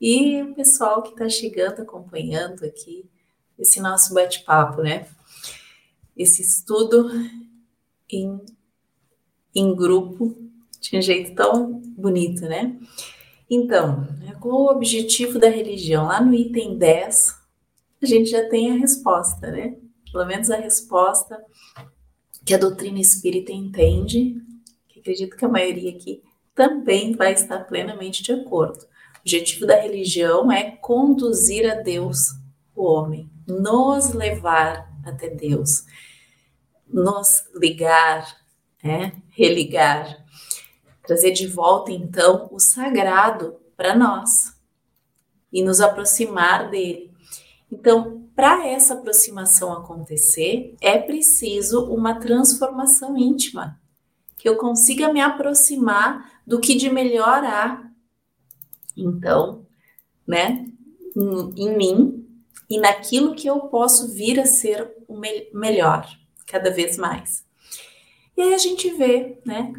E 0.00 0.42
o 0.42 0.54
pessoal 0.54 1.02
que 1.02 1.10
está 1.10 1.28
chegando, 1.28 1.82
acompanhando 1.82 2.64
aqui 2.64 3.04
esse 3.58 3.80
nosso 3.80 4.14
bate-papo, 4.14 4.82
né? 4.82 5.08
Esse 6.16 6.42
estudo 6.42 7.10
em, 8.08 8.40
em 9.54 9.74
grupo 9.74 10.36
de 10.80 10.96
um 10.96 11.02
jeito 11.02 11.34
tão 11.34 11.80
bonito, 11.96 12.42
né? 12.42 12.78
Então, 13.50 14.06
qual 14.40 14.62
o 14.62 14.70
objetivo 14.70 15.38
da 15.38 15.48
religião? 15.48 16.06
Lá 16.06 16.20
no 16.20 16.32
item 16.32 16.78
10, 16.78 17.36
a 18.00 18.06
gente 18.06 18.30
já 18.30 18.48
tem 18.48 18.70
a 18.70 18.76
resposta, 18.76 19.50
né? 19.50 19.76
Pelo 20.12 20.26
menos 20.26 20.50
a 20.50 20.56
resposta 20.56 21.42
que 22.44 22.54
a 22.54 22.58
doutrina 22.58 23.00
espírita 23.00 23.50
entende, 23.50 24.40
que 24.88 25.00
acredito 25.00 25.36
que 25.36 25.44
a 25.44 25.48
maioria 25.48 25.90
aqui 25.90 26.22
também 26.54 27.16
vai 27.16 27.32
estar 27.32 27.64
plenamente 27.64 28.22
de 28.22 28.32
acordo 28.32 28.86
objetivo 29.20 29.66
da 29.66 29.80
religião 29.80 30.50
é 30.50 30.70
conduzir 30.70 31.70
a 31.70 31.74
Deus 31.74 32.30
o 32.74 32.84
homem, 32.84 33.30
nos 33.46 34.12
levar 34.12 34.88
até 35.04 35.28
Deus, 35.28 35.84
nos 36.86 37.44
ligar, 37.54 38.36
né? 38.82 39.12
religar, 39.30 40.24
trazer 41.06 41.32
de 41.32 41.46
volta 41.46 41.90
então 41.90 42.48
o 42.52 42.58
sagrado 42.58 43.56
para 43.76 43.94
nós. 43.96 44.56
e 45.50 45.62
nos 45.62 45.80
aproximar 45.80 46.68
dele. 46.70 47.10
Então, 47.72 48.28
para 48.36 48.66
essa 48.68 48.94
aproximação 48.94 49.72
acontecer, 49.72 50.76
é 50.80 50.98
preciso 50.98 51.86
uma 51.86 52.20
transformação 52.20 53.16
íntima, 53.16 53.80
que 54.36 54.48
eu 54.48 54.56
consiga 54.56 55.12
me 55.12 55.20
aproximar 55.20 56.40
do 56.46 56.60
que 56.60 56.74
de 56.74 56.90
melhor 56.90 57.42
há. 57.44 57.82
Então, 58.98 59.66
né, 60.26 60.66
em, 61.16 61.64
em 61.64 61.76
mim 61.76 62.28
e 62.68 62.78
naquilo 62.78 63.34
que 63.34 63.48
eu 63.48 63.60
posso 63.60 64.12
vir 64.12 64.38
a 64.38 64.46
ser 64.46 64.92
o 65.06 65.18
me 65.18 65.48
melhor, 65.54 66.06
cada 66.46 66.70
vez 66.70 66.96
mais. 66.96 67.44
E 68.36 68.42
aí 68.42 68.54
a 68.54 68.58
gente 68.58 68.90
vê, 68.90 69.38
né, 69.44 69.72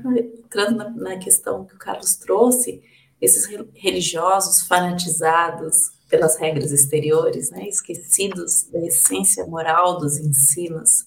entrando 0.43 0.77
na, 0.77 0.89
na 0.89 1.17
questão 1.17 1.65
que 1.65 1.75
o 1.75 1.79
Carlos 1.79 2.15
trouxe, 2.15 2.83
esses 3.21 3.45
religiosos 3.73 4.67
fanatizados 4.67 5.91
pelas 6.09 6.37
regras 6.37 6.71
exteriores, 6.71 7.51
né, 7.51 7.67
esquecidos 7.67 8.63
da 8.63 8.79
essência 8.85 9.45
moral 9.45 9.99
dos 9.99 10.17
ensinos, 10.17 11.01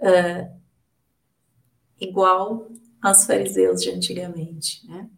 uh, 0.00 0.60
igual 2.00 2.68
aos 3.02 3.24
fariseus 3.24 3.80
de 3.80 3.90
antigamente. 3.90 4.86
Né? 4.86 5.08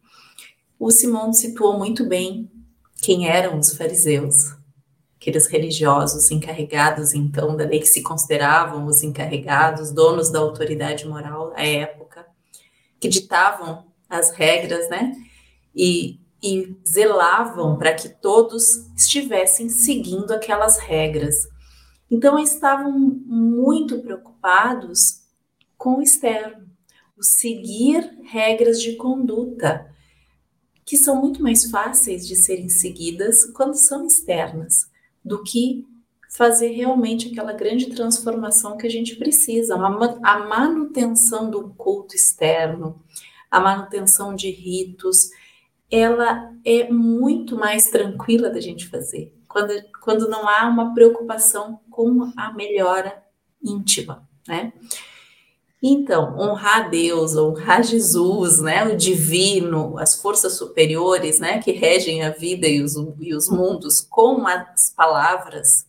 O 0.79 0.91
Simão 0.91 1.33
situou 1.33 1.79
muito 1.79 2.05
bem 2.07 2.51
quem 3.01 3.29
eram 3.29 3.59
os 3.59 3.75
fariseus, 3.75 4.55
aqueles 5.17 5.47
religiosos 5.47 6.31
encarregados 6.31 7.15
então 7.15 7.57
da 7.57 7.65
lei 7.65 7.81
que 7.81 7.87
se 7.87 8.03
consideravam 8.03 8.87
os 8.87 9.03
encarregados, 9.03 9.91
donos 9.91 10.31
da 10.31 10.39
autoridade 10.39 11.07
moral 11.07 11.53
à 11.57 11.67
época, 11.67 12.27
que 13.01 13.09
ditavam 13.09 13.87
as 14.09 14.31
regras, 14.33 14.89
né? 14.91 15.13
E, 15.75 16.21
e 16.43 16.77
zelavam 16.87 17.79
para 17.79 17.95
que 17.95 18.09
todos 18.09 18.87
estivessem 18.95 19.71
seguindo 19.71 20.31
aquelas 20.33 20.79
regras. 20.79 21.37
Então 22.11 22.39
estavam 22.39 22.93
muito 22.93 24.01
preocupados 24.01 25.23
com 25.77 25.97
o 25.97 26.03
externo, 26.03 26.67
o 27.17 27.23
seguir 27.23 28.19
regras 28.25 28.81
de 28.81 28.95
conduta, 28.97 29.91
que 30.87 30.97
são 30.97 31.21
muito 31.21 31.43
mais 31.43 31.69
fáceis 31.69 32.27
de 32.27 32.37
serem 32.37 32.69
seguidas 32.69 33.45
quando 33.47 33.75
são 33.75 34.07
externas, 34.07 34.89
do 35.23 35.43
que 35.43 35.85
fazer 36.31 36.69
realmente 36.69 37.29
aquela 37.29 37.53
grande 37.53 37.87
transformação 37.87 38.77
que 38.77 38.87
a 38.87 38.91
gente 38.91 39.17
precisa, 39.17 39.75
a 39.75 40.39
manutenção 40.39 41.51
do 41.51 41.71
culto 41.71 42.15
externo, 42.15 43.03
a 43.51 43.59
manutenção 43.59 44.35
de 44.35 44.51
ritos, 44.51 45.31
ela 45.91 46.53
é 46.65 46.91
muito 46.91 47.57
mais 47.57 47.91
tranquila 47.91 48.49
da 48.49 48.61
gente 48.61 48.89
fazer, 48.89 49.35
quando, 49.49 49.73
quando 50.03 50.29
não 50.29 50.49
há 50.49 50.67
uma 50.67 50.95
preocupação 50.95 51.81
com 51.91 52.33
a 52.37 52.53
melhora 52.53 53.25
íntima, 53.63 54.29
né? 54.47 54.73
Então, 55.83 56.39
honrar 56.39 56.91
Deus, 56.91 57.37
honrar 57.37 57.83
Jesus, 57.83 58.61
né, 58.61 58.85
o 58.87 58.97
divino, 58.97 59.99
as 59.99 60.15
forças 60.15 60.55
superiores, 60.55 61.39
né, 61.39 61.61
que 61.61 61.73
regem 61.73 62.23
a 62.23 62.31
vida 62.31 62.67
e 62.67 62.83
os, 62.83 62.95
e 63.21 63.35
os 63.35 63.49
mundos 63.49 64.01
com 64.01 64.47
as 64.47 64.91
palavras, 64.97 65.87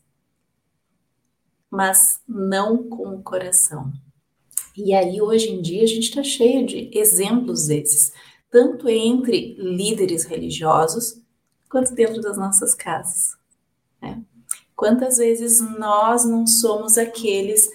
mas 1.72 2.20
não 2.28 2.84
com 2.84 3.16
o 3.16 3.24
coração. 3.24 3.92
E 4.76 4.94
aí, 4.94 5.22
hoje 5.22 5.50
em 5.50 5.62
dia, 5.62 5.84
a 5.84 5.88
gente 5.88 6.10
está 6.10 6.22
cheio 6.22 6.66
de 6.66 6.92
exemplos 6.94 7.68
desses, 7.68 8.12
tanto 8.52 8.88
entre 8.90 9.56
líderes 9.56 10.26
religiosos, 10.26 11.20
quanto 11.70 11.96
dentro 11.96 12.22
das 12.22 12.38
nossas 12.38 12.76
casas. 12.76 13.36
Né? 14.02 14.22
Quantas 14.76 15.18
vezes 15.18 15.60
nós 15.60 16.26
não 16.26 16.46
somos 16.46 16.98
aqueles 16.98 17.68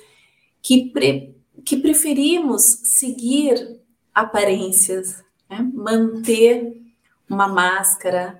que 0.63 0.91
pre 0.91 1.32
que 1.65 1.77
preferimos 1.77 2.63
seguir 2.85 3.81
aparências, 4.15 5.23
né? 5.49 5.71
manter 5.73 6.81
uma 7.29 7.49
máscara 7.49 8.39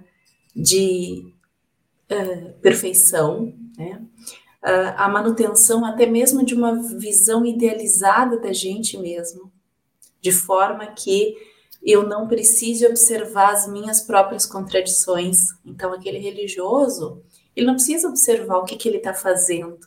de 0.55 1.33
uh, 2.11 2.53
perfeição, 2.61 3.55
né? 3.77 4.03
uh, 4.63 4.95
a 4.97 5.09
manutenção 5.09 5.85
até 5.85 6.07
mesmo 6.07 6.45
de 6.45 6.55
uma 6.55 6.75
visão 6.99 7.45
idealizada 7.45 8.39
da 8.39 8.53
gente 8.53 8.99
mesmo, 8.99 9.51
de 10.21 10.31
forma 10.31 10.87
que 10.89 11.37
eu 11.83 12.07
não 12.07 12.29
precise 12.29 12.87
observar 12.87 13.53
as 13.53 13.67
minhas 13.67 14.03
próprias 14.03 14.47
contradições. 14.47 15.49
Então, 15.65 15.93
aquele 15.93 16.19
religioso, 16.19 17.23
ele 17.57 17.67
não 17.67 17.75
precisa 17.75 18.09
observar 18.09 18.59
o 18.59 18.65
que, 18.65 18.77
que 18.77 18.89
ele 18.89 18.99
está 18.99 19.13
fazendo, 19.13 19.81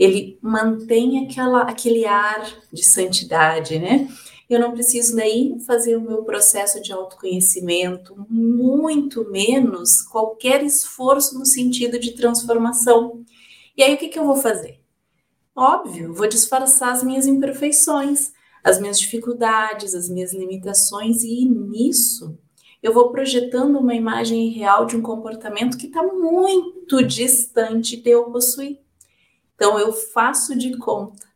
ele 0.00 0.38
mantém 0.40 1.26
aquela, 1.26 1.60
aquele 1.64 2.06
ar 2.06 2.42
de 2.72 2.82
santidade, 2.82 3.78
né? 3.78 4.08
Eu 4.48 4.58
não 4.58 4.72
preciso 4.72 5.14
daí 5.14 5.54
fazer 5.66 5.94
o 5.94 6.00
meu 6.00 6.24
processo 6.24 6.80
de 6.80 6.90
autoconhecimento, 6.90 8.16
muito 8.28 9.30
menos 9.30 10.00
qualquer 10.00 10.64
esforço 10.64 11.38
no 11.38 11.44
sentido 11.44 12.00
de 12.00 12.12
transformação. 12.12 13.22
E 13.76 13.82
aí 13.82 13.94
o 13.94 13.98
que, 13.98 14.08
que 14.08 14.18
eu 14.18 14.24
vou 14.24 14.36
fazer? 14.36 14.80
Óbvio, 15.54 16.14
vou 16.14 16.26
disfarçar 16.26 16.92
as 16.92 17.04
minhas 17.04 17.26
imperfeições, 17.26 18.32
as 18.64 18.80
minhas 18.80 18.98
dificuldades, 18.98 19.94
as 19.94 20.08
minhas 20.08 20.32
limitações, 20.32 21.22
e 21.22 21.44
nisso 21.44 22.38
eu 22.82 22.94
vou 22.94 23.10
projetando 23.10 23.78
uma 23.78 23.94
imagem 23.94 24.48
real 24.48 24.86
de 24.86 24.96
um 24.96 25.02
comportamento 25.02 25.76
que 25.76 25.88
está 25.88 26.02
muito 26.02 27.02
distante 27.04 27.98
de 27.98 28.08
eu 28.08 28.24
possuir. 28.30 28.78
Então 29.60 29.78
eu 29.78 29.92
faço 29.92 30.56
de 30.56 30.78
conta 30.78 31.28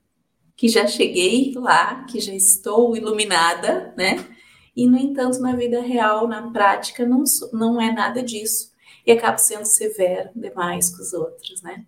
que 0.57 0.67
já 0.67 0.87
cheguei 0.87 1.53
lá, 1.57 2.05
que 2.05 2.19
já 2.19 2.33
estou 2.33 2.97
iluminada, 2.97 3.93
né? 3.99 4.27
E 4.75 4.89
no 4.89 4.97
entanto, 4.97 5.41
na 5.41 5.55
vida 5.55 5.83
real, 5.83 6.27
na 6.27 6.51
prática, 6.51 7.05
não, 7.05 7.23
não 7.53 7.79
é 7.79 7.93
nada 7.93 8.23
disso. 8.23 8.73
E 9.07 9.13
acabo 9.13 9.37
sendo 9.37 9.67
severo 9.67 10.31
demais 10.35 10.89
com 10.89 11.03
os 11.03 11.13
outros, 11.13 11.61
né? 11.61 11.85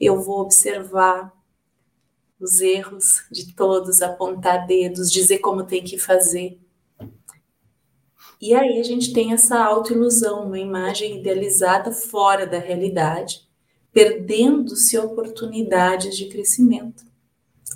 Eu 0.00 0.20
vou 0.20 0.40
observar 0.40 1.32
os 2.40 2.60
erros 2.60 3.24
de 3.30 3.54
todos, 3.54 4.02
apontar 4.02 4.66
dedos, 4.66 5.08
dizer 5.08 5.38
como 5.38 5.62
tem 5.62 5.84
que 5.84 5.98
fazer. 5.98 6.58
E 8.40 8.56
aí 8.56 8.80
a 8.80 8.82
gente 8.82 9.12
tem 9.12 9.32
essa 9.32 9.62
autoilusão, 9.62 10.46
uma 10.46 10.58
imagem 10.58 11.20
idealizada 11.20 11.92
fora 11.92 12.44
da 12.44 12.58
realidade, 12.58 13.45
perdendo-se 13.96 14.98
oportunidades 14.98 16.14
de 16.14 16.26
crescimento. 16.26 17.02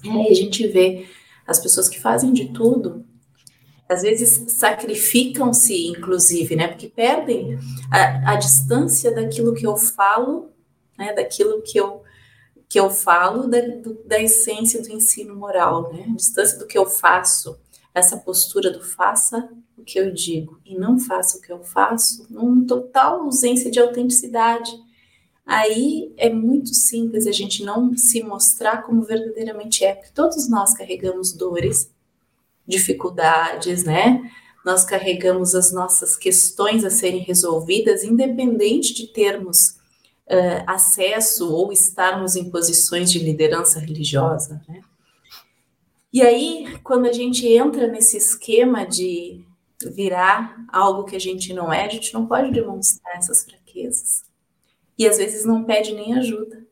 E 0.05 0.11
aí 0.11 0.29
a 0.29 0.35
gente 0.35 0.67
vê 0.69 1.07
as 1.47 1.59
pessoas 1.59 1.89
que 1.89 1.99
fazem 1.99 2.31
de 2.31 2.53
tudo, 2.53 3.07
às 3.89 4.03
vezes 4.03 4.53
sacrificam-se, 4.53 5.87
inclusive, 5.87 6.55
né? 6.57 6.69
Porque 6.69 6.89
perdem 6.91 7.59
a, 7.91 8.33
a, 8.33 8.37
distância 8.37 9.11
daquilo 9.15 9.55
que 9.55 9.67
eu 9.67 9.79
falo, 9.79 10.51
né? 10.99 11.15
Daquilo 11.15 11.63
que 11.63 11.81
eu 11.81 12.03
que 12.69 12.79
eu 12.79 12.91
falo 12.91 13.49
da, 13.49 13.61
do, 13.63 13.95
da 14.05 14.21
essência 14.21 14.83
do 14.83 14.93
ensino 14.93 15.35
moral, 15.35 15.91
né? 15.91 16.05
A 16.07 16.15
distância 16.15 16.59
do 16.59 16.67
que 16.67 16.77
eu 16.77 16.85
faço, 16.85 17.59
essa 17.95 18.19
postura 18.19 18.71
do 18.71 18.83
faça 18.83 19.49
o 19.75 19.83
que 19.83 19.99
eu 19.99 20.13
digo 20.13 20.61
e 20.67 20.77
não 20.77 20.99
faça 20.99 21.39
o 21.39 21.41
que 21.41 21.51
eu 21.51 21.65
faço, 21.65 22.27
numa 22.29 22.67
total 22.67 23.23
ausência 23.23 23.71
de 23.71 23.81
autenticidade 23.81 24.71
aí 25.47 26.13
é 26.17 26.31
muito 26.31 26.75
simples 26.75 27.27
a 27.27 27.33
gente 27.33 27.65
não 27.65 27.97
se 27.97 28.23
mostrar 28.23 28.83
como 28.83 29.03
verdadeiramente 29.03 29.85
é, 29.85 29.95
porque 29.95 30.13
todos 30.13 30.49
nós 30.49 30.73
carregamos 30.75 31.33
dores, 31.33 31.91
dificuldades, 32.67 33.85
né? 33.85 34.31
Nós 34.65 34.85
carregamos 34.85 35.55
as 35.55 35.73
nossas 35.73 36.17
questões 36.17 36.85
a 36.85 36.91
serem 36.91 37.23
resolvidas, 37.23 38.05
independente 38.05 38.95
de 38.95 39.07
termos 39.09 39.71
uh, 40.29 40.63
acesso 40.67 41.51
ou 41.53 41.73
estarmos 41.73 42.37
em 42.37 42.51
posições 42.51 43.11
de 43.11 43.19
liderança 43.19 43.81
religiosa, 43.81 44.63
né? 44.69 44.83
E 46.13 46.23
aí, 46.23 46.79
quando 46.83 47.07
a 47.07 47.13
gente 47.13 47.47
entra 47.47 47.87
nesse 47.87 48.17
esquema 48.17 48.85
de 48.85 49.45
virar 49.95 50.57
algo 50.69 51.05
que 51.05 51.15
a 51.15 51.21
gente 51.21 51.53
não 51.53 51.73
é, 51.73 51.87
a 51.87 51.89
gente 51.89 52.13
não 52.13 52.27
pode 52.27 52.51
demonstrar 52.51 53.17
essas 53.17 53.45
fraquezas 53.45 54.30
e 55.01 55.09
às 55.09 55.17
vezes 55.17 55.47
não 55.47 55.65
pede 55.65 55.95
nem 55.95 56.13
ajuda, 56.13 56.63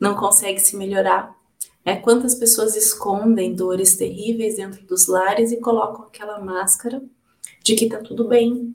não 0.00 0.14
consegue 0.14 0.58
se 0.58 0.74
melhorar. 0.74 1.36
É, 1.84 1.94
quantas 1.94 2.34
pessoas 2.34 2.74
escondem 2.74 3.54
dores 3.54 3.94
terríveis 3.94 4.56
dentro 4.56 4.82
dos 4.86 5.06
lares 5.06 5.52
e 5.52 5.60
colocam 5.60 6.06
aquela 6.06 6.40
máscara 6.40 7.02
de 7.62 7.74
que 7.74 7.90
tá 7.90 7.98
tudo 7.98 8.26
bem. 8.26 8.74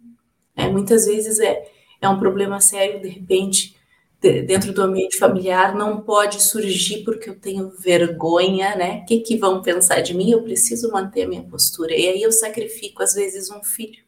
É, 0.56 0.70
muitas 0.70 1.08
vezes 1.08 1.40
é, 1.40 1.68
é 2.00 2.08
um 2.08 2.20
problema 2.20 2.62
sério, 2.62 3.02
de 3.02 3.08
repente, 3.08 3.76
de, 4.22 4.44
dentro 4.44 4.72
do 4.72 4.84
ambiente 4.84 5.18
familiar, 5.18 5.74
não 5.74 6.02
pode 6.02 6.40
surgir 6.44 7.04
porque 7.04 7.32
eu 7.32 7.40
tenho 7.40 7.72
vergonha, 7.72 8.76
né? 8.76 9.00
O 9.00 9.06
que, 9.08 9.22
que 9.22 9.38
vão 9.38 9.64
pensar 9.64 10.02
de 10.02 10.14
mim? 10.14 10.30
Eu 10.30 10.44
preciso 10.44 10.92
manter 10.92 11.24
a 11.24 11.28
minha 11.28 11.44
postura. 11.44 11.96
E 11.96 12.08
aí 12.08 12.22
eu 12.22 12.32
sacrifico, 12.32 13.02
às 13.02 13.16
vezes, 13.16 13.50
um 13.50 13.64
filho 13.64 14.07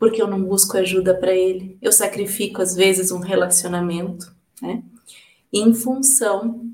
porque 0.00 0.20
eu 0.22 0.26
não 0.26 0.42
busco 0.42 0.78
ajuda 0.78 1.14
para 1.14 1.34
ele. 1.34 1.76
Eu 1.82 1.92
sacrifico, 1.92 2.62
às 2.62 2.74
vezes, 2.74 3.12
um 3.12 3.18
relacionamento, 3.18 4.34
né? 4.62 4.82
Em 5.52 5.74
função 5.74 6.66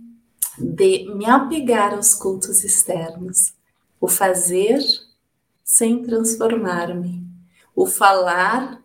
de 0.56 1.12
me 1.12 1.26
apegar 1.26 1.92
aos 1.92 2.14
cultos 2.14 2.62
externos. 2.62 3.52
O 4.00 4.06
fazer 4.06 4.80
sem 5.64 6.04
transformar-me. 6.04 7.26
O 7.74 7.84
falar 7.84 8.80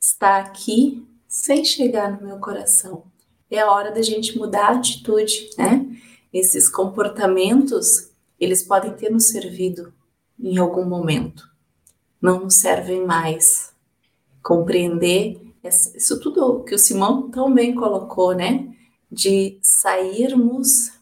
está 0.00 0.38
aqui 0.38 1.06
sem 1.28 1.64
chegar 1.64 2.10
no 2.10 2.26
meu 2.26 2.38
coração. 2.38 3.04
É 3.48 3.60
a 3.60 3.70
hora 3.70 3.92
da 3.92 4.02
gente 4.02 4.36
mudar 4.36 4.70
a 4.70 4.76
atitude, 4.78 5.50
né? 5.56 5.86
Esses 6.32 6.68
comportamentos, 6.68 8.10
eles 8.40 8.64
podem 8.64 8.92
ter 8.94 9.10
nos 9.10 9.28
servido 9.28 9.94
em 10.40 10.58
algum 10.58 10.84
momento. 10.84 11.48
Não 12.20 12.40
nos 12.40 12.56
servem 12.56 13.06
mais. 13.06 13.75
Compreender 14.46 15.42
isso 15.64 16.20
tudo 16.20 16.62
que 16.62 16.72
o 16.72 16.78
Simão 16.78 17.28
tão 17.30 17.52
bem 17.52 17.74
colocou, 17.74 18.32
né? 18.32 18.72
De 19.10 19.58
sairmos, 19.60 20.92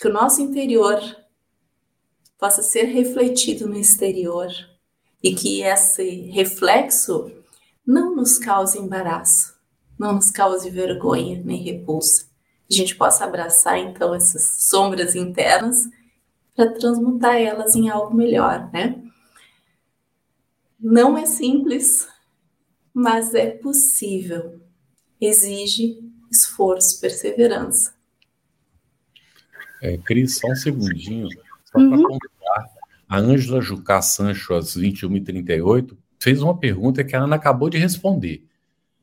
que 0.00 0.06
o 0.06 0.12
nosso 0.12 0.40
interior 0.40 1.00
possa 2.38 2.62
ser 2.62 2.84
refletido 2.84 3.66
no 3.66 3.76
exterior 3.76 4.48
e 5.20 5.34
que 5.34 5.62
esse 5.62 6.30
reflexo 6.30 7.32
não 7.84 8.14
nos 8.14 8.38
cause 8.38 8.78
embaraço, 8.78 9.56
não 9.98 10.12
nos 10.12 10.30
cause 10.30 10.70
vergonha 10.70 11.42
nem 11.44 11.60
repulsa. 11.60 12.28
A 12.70 12.74
gente 12.74 12.94
possa 12.94 13.24
abraçar 13.24 13.76
então 13.76 14.14
essas 14.14 14.68
sombras 14.68 15.16
internas 15.16 15.88
para 16.54 16.72
transmutar 16.74 17.34
elas 17.34 17.74
em 17.74 17.88
algo 17.88 18.14
melhor, 18.14 18.70
né? 18.72 19.02
Não 20.78 21.18
é 21.18 21.26
simples, 21.26 22.06
mas 22.98 23.32
é 23.32 23.52
possível. 23.52 24.60
Exige 25.20 26.00
esforço, 26.28 27.00
perseverança. 27.00 27.94
É, 29.80 29.96
Cris, 29.96 30.38
só 30.38 30.48
um 30.48 30.56
segundinho, 30.56 31.28
só 31.64 31.78
uhum. 31.78 31.90
para 31.90 32.02
completar. 32.02 32.66
A 33.08 33.18
Ângela 33.18 33.60
Jucá 33.60 34.02
Sancho, 34.02 34.52
às 34.52 34.76
21h38, 34.76 35.96
fez 36.18 36.42
uma 36.42 36.58
pergunta 36.58 37.04
que 37.04 37.14
a 37.14 37.22
Ana 37.22 37.36
acabou 37.36 37.70
de 37.70 37.78
responder. 37.78 38.44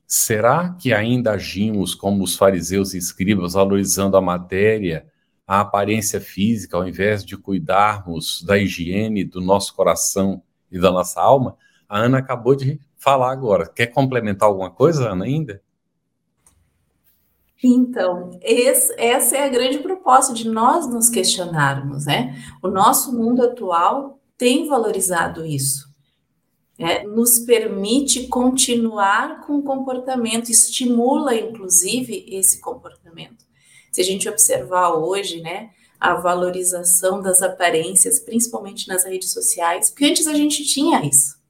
Será 0.06 0.76
que 0.78 0.94
ainda 0.94 1.32
agimos 1.32 1.96
como 1.96 2.22
os 2.22 2.36
fariseus 2.36 2.94
e 2.94 2.98
escribas, 2.98 3.54
valorizando 3.54 4.18
a 4.18 4.22
matéria, 4.22 5.08
a 5.48 5.62
aparência 5.62 6.20
física, 6.20 6.76
ao 6.76 6.86
invés 6.86 7.24
de 7.24 7.38
cuidarmos 7.38 8.44
da 8.44 8.58
higiene 8.58 9.24
do 9.24 9.40
nosso 9.40 9.74
coração 9.74 10.44
e 10.70 10.78
da 10.78 10.92
nossa 10.92 11.22
alma? 11.22 11.56
A 11.88 11.98
Ana 12.00 12.18
acabou 12.18 12.56
de 12.56 12.78
falar 13.06 13.32
agora. 13.32 13.68
Quer 13.68 13.88
complementar 13.88 14.50
alguma 14.50 14.72
coisa, 14.72 15.12
Ana, 15.12 15.26
ainda? 15.26 15.62
Então, 17.64 18.32
esse, 18.42 18.94
essa 18.98 19.38
é 19.38 19.46
a 19.46 19.50
grande 19.50 19.78
proposta 19.78 20.34
de 20.34 20.50
nós 20.50 20.88
nos 20.88 21.08
questionarmos, 21.08 22.08
né? 22.08 22.36
O 22.64 22.68
nosso 22.68 23.16
mundo 23.16 23.44
atual 23.44 24.20
tem 24.36 24.68
valorizado 24.68 25.46
isso. 25.46 25.88
Né? 26.80 27.04
Nos 27.04 27.40
permite 27.40 28.28
continuar 28.28 29.46
com 29.46 29.58
o 29.58 29.64
comportamento, 29.64 30.50
estimula, 30.50 31.36
inclusive, 31.36 32.26
esse 32.28 32.60
comportamento. 32.60 33.46
Se 33.92 34.02
a 34.02 34.04
gente 34.04 34.28
observar 34.28 34.94
hoje, 34.94 35.42
né, 35.42 35.70
a 36.00 36.16
valorização 36.16 37.22
das 37.22 37.42
aparências, 37.42 38.20
principalmente 38.20 38.88
nas 38.88 39.06
redes 39.06 39.32
sociais, 39.32 39.90
porque 39.90 40.06
antes 40.06 40.28
a 40.28 40.34
gente 40.34 40.66
tinha 40.66 41.06
isso, 41.06 41.45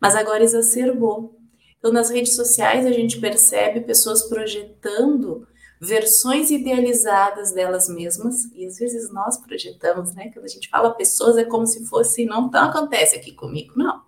mas 0.00 0.14
agora 0.14 0.42
exacerbou. 0.42 1.36
Então, 1.78 1.92
nas 1.92 2.10
redes 2.10 2.34
sociais, 2.34 2.84
a 2.84 2.90
gente 2.90 3.20
percebe 3.20 3.80
pessoas 3.80 4.22
projetando 4.24 5.46
versões 5.80 6.50
idealizadas 6.50 7.52
delas 7.52 7.88
mesmas, 7.88 8.52
e 8.52 8.66
às 8.66 8.78
vezes 8.78 9.12
nós 9.12 9.36
projetamos, 9.36 10.12
né? 10.14 10.30
Quando 10.32 10.44
a 10.44 10.48
gente 10.48 10.68
fala 10.68 10.90
pessoas, 10.90 11.36
é 11.36 11.44
como 11.44 11.66
se 11.66 11.86
fosse, 11.86 12.24
não, 12.24 12.50
não 12.50 12.64
acontece 12.64 13.16
aqui 13.16 13.32
comigo, 13.32 13.74
não. 13.76 14.02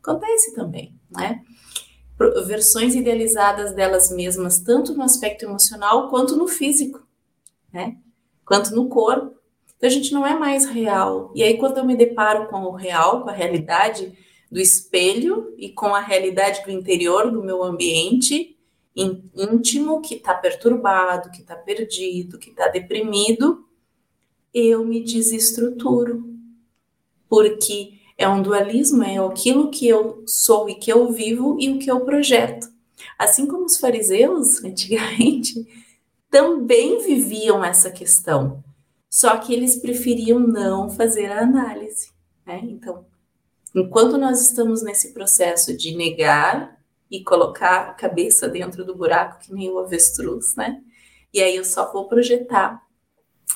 Acontece 0.00 0.54
também, 0.54 0.94
né? 1.10 1.42
Versões 2.46 2.94
idealizadas 2.94 3.72
delas 3.72 4.10
mesmas, 4.10 4.60
tanto 4.60 4.94
no 4.94 5.02
aspecto 5.02 5.44
emocional 5.44 6.08
quanto 6.08 6.36
no 6.36 6.46
físico, 6.46 7.04
né? 7.72 7.96
Quanto 8.44 8.74
no 8.74 8.88
corpo. 8.88 9.36
Então, 9.76 9.88
a 9.88 9.92
gente 9.92 10.12
não 10.12 10.24
é 10.24 10.38
mais 10.38 10.64
real. 10.64 11.32
E 11.34 11.42
aí, 11.42 11.58
quando 11.58 11.78
eu 11.78 11.84
me 11.84 11.96
deparo 11.96 12.46
com 12.46 12.62
o 12.62 12.72
real, 12.72 13.22
com 13.22 13.28
a 13.28 13.32
realidade, 13.32 14.16
do 14.50 14.60
espelho 14.60 15.54
e 15.58 15.70
com 15.70 15.94
a 15.94 16.00
realidade 16.00 16.64
do 16.64 16.70
interior 16.70 17.30
do 17.30 17.42
meu 17.42 17.62
ambiente 17.62 18.56
íntimo 18.96 20.00
que 20.00 20.14
está 20.14 20.32
perturbado, 20.34 21.30
que 21.30 21.42
está 21.42 21.54
perdido, 21.54 22.38
que 22.38 22.50
está 22.50 22.68
deprimido, 22.68 23.66
eu 24.54 24.84
me 24.84 25.04
desestruturo. 25.04 26.34
Porque 27.28 27.94
é 28.16 28.26
um 28.26 28.40
dualismo, 28.40 29.02
é 29.02 29.18
aquilo 29.18 29.70
que 29.70 29.86
eu 29.86 30.22
sou 30.26 30.68
e 30.70 30.76
que 30.76 30.90
eu 30.90 31.12
vivo 31.12 31.58
e 31.60 31.70
o 31.70 31.78
que 31.78 31.90
eu 31.90 32.00
projeto. 32.00 32.68
Assim 33.18 33.46
como 33.46 33.66
os 33.66 33.76
fariseus, 33.76 34.62
antigamente, 34.64 35.66
também 36.30 36.98
viviam 37.02 37.64
essa 37.64 37.90
questão, 37.90 38.64
só 39.08 39.36
que 39.36 39.52
eles 39.52 39.76
preferiam 39.76 40.38
não 40.38 40.88
fazer 40.88 41.30
a 41.30 41.40
análise. 41.40 42.10
Né? 42.46 42.60
Então, 42.64 43.04
Enquanto 43.76 44.16
nós 44.16 44.40
estamos 44.40 44.82
nesse 44.82 45.12
processo 45.12 45.76
de 45.76 45.94
negar 45.94 46.80
e 47.10 47.22
colocar 47.22 47.90
a 47.90 47.92
cabeça 47.92 48.48
dentro 48.48 48.86
do 48.86 48.96
buraco, 48.96 49.38
que 49.40 49.52
nem 49.52 49.70
o 49.70 49.78
avestruz, 49.78 50.56
né? 50.56 50.82
E 51.30 51.42
aí 51.42 51.54
eu 51.56 51.64
só 51.64 51.92
vou 51.92 52.08
projetar 52.08 52.82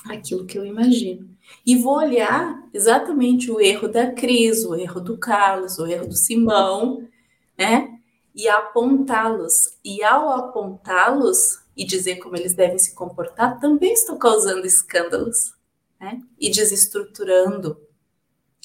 aquilo 0.04 0.44
que 0.44 0.58
eu 0.58 0.66
imagino. 0.66 1.30
E 1.64 1.74
vou 1.74 1.96
olhar 1.96 2.68
exatamente 2.72 3.50
o 3.50 3.58
erro 3.58 3.88
da 3.88 4.12
Cris, 4.12 4.62
o 4.66 4.74
erro 4.74 5.00
do 5.00 5.16
Carlos, 5.16 5.78
o 5.78 5.86
erro 5.86 6.06
do 6.06 6.14
Simão, 6.14 7.08
né? 7.56 7.98
E 8.34 8.46
apontá-los. 8.46 9.78
E 9.82 10.02
ao 10.04 10.28
apontá-los 10.28 11.60
e 11.74 11.82
dizer 11.82 12.16
como 12.16 12.36
eles 12.36 12.52
devem 12.52 12.78
se 12.78 12.94
comportar, 12.94 13.58
também 13.58 13.94
estou 13.94 14.18
causando 14.18 14.66
escândalos, 14.66 15.54
né? 15.98 16.20
E 16.38 16.50
desestruturando 16.50 17.80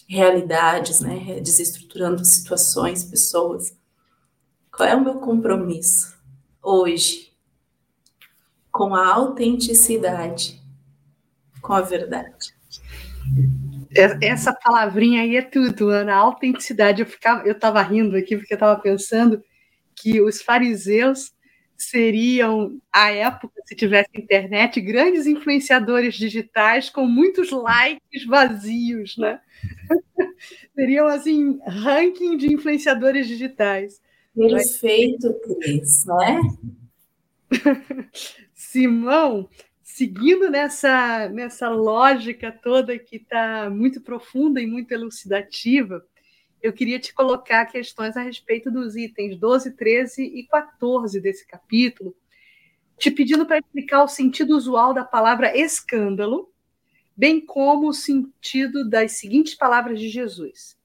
realidades, 0.08 1.00
né? 1.00 1.39
Desestruturando 1.41 2.24
situações, 2.24 3.04
pessoas. 3.04 3.76
Qual 4.72 4.88
é 4.88 4.96
o 4.96 5.04
meu 5.04 5.15
compromisso 5.15 6.15
hoje 6.62 7.34
com 8.72 8.94
a 8.94 9.13
autenticidade, 9.13 10.62
com 11.62 11.74
a 11.74 11.82
verdade? 11.82 12.54
Essa 14.22 14.54
palavrinha 14.54 15.22
aí 15.22 15.38
é 15.38 15.41
tudo, 15.41 15.89
Ana. 15.89 16.15
Autenticidade. 16.15 17.02
Eu 17.02 17.08
ficava, 17.08 17.46
eu 17.48 17.54
estava 17.54 17.82
rindo 17.82 18.15
aqui 18.18 18.36
porque 18.36 18.54
eu 18.54 18.58
estava 18.58 18.80
pensando 18.80 19.41
que 19.96 20.22
os 20.22 20.41
fariseus 20.41 21.34
seriam, 21.78 22.80
à 22.91 23.12
época, 23.12 23.62
se 23.65 23.76
tivesse 23.76 24.10
internet, 24.15 24.80
grandes 24.82 25.26
influenciadores 25.26 26.15
digitais 26.15 26.89
com 26.89 27.06
muitos 27.06 27.52
likes 27.52 28.26
vazios, 28.26 29.18
né? 29.18 29.39
Seriam, 30.74 31.08
assim, 31.08 31.60
ranking 31.65 32.38
de 32.38 32.54
influenciadores 32.54 33.28
digitais. 33.28 34.02
Perfeito, 34.36 35.34
Cris, 35.60 36.06
né? 36.06 36.41
Simão, 38.54 39.50
seguindo 39.82 40.50
nessa, 40.50 41.30
nessa 41.30 41.69
lógica 41.69 42.52
toda 42.52 43.00
que 43.00 43.15
está 43.15 43.69
muito 43.69 44.02
profunda 44.02 44.62
e 44.62 44.67
muito 44.67 44.91
elucidativa, 44.91 46.06
eu 46.62 46.74
queria 46.74 47.00
te 47.00 47.13
colocar 47.13 47.65
questões 47.67 48.17
a 48.17 48.21
respeito 48.21 48.71
dos 48.71 48.95
itens 48.95 49.38
12, 49.38 49.71
13 49.71 50.24
e 50.24 50.48
14 50.48 51.21
desse 51.21 51.45
capítulo, 51.48 52.15
te 52.98 53.12
pedindo 53.12 53.45
para 53.45 53.60
explicar 53.60 54.04
o 54.04 54.08
sentido 54.08 54.58
usual 54.58 54.93
da 54.93 55.06
palavra 55.06 55.56
escândalo, 55.56 56.52
bem 57.15 57.43
como 57.43 57.89
o 57.89 57.93
sentido 57.93 58.88
das 58.89 59.13
seguintes 59.13 59.56
palavras 59.56 59.99
de 59.99 60.10
Jesus: 60.10 60.78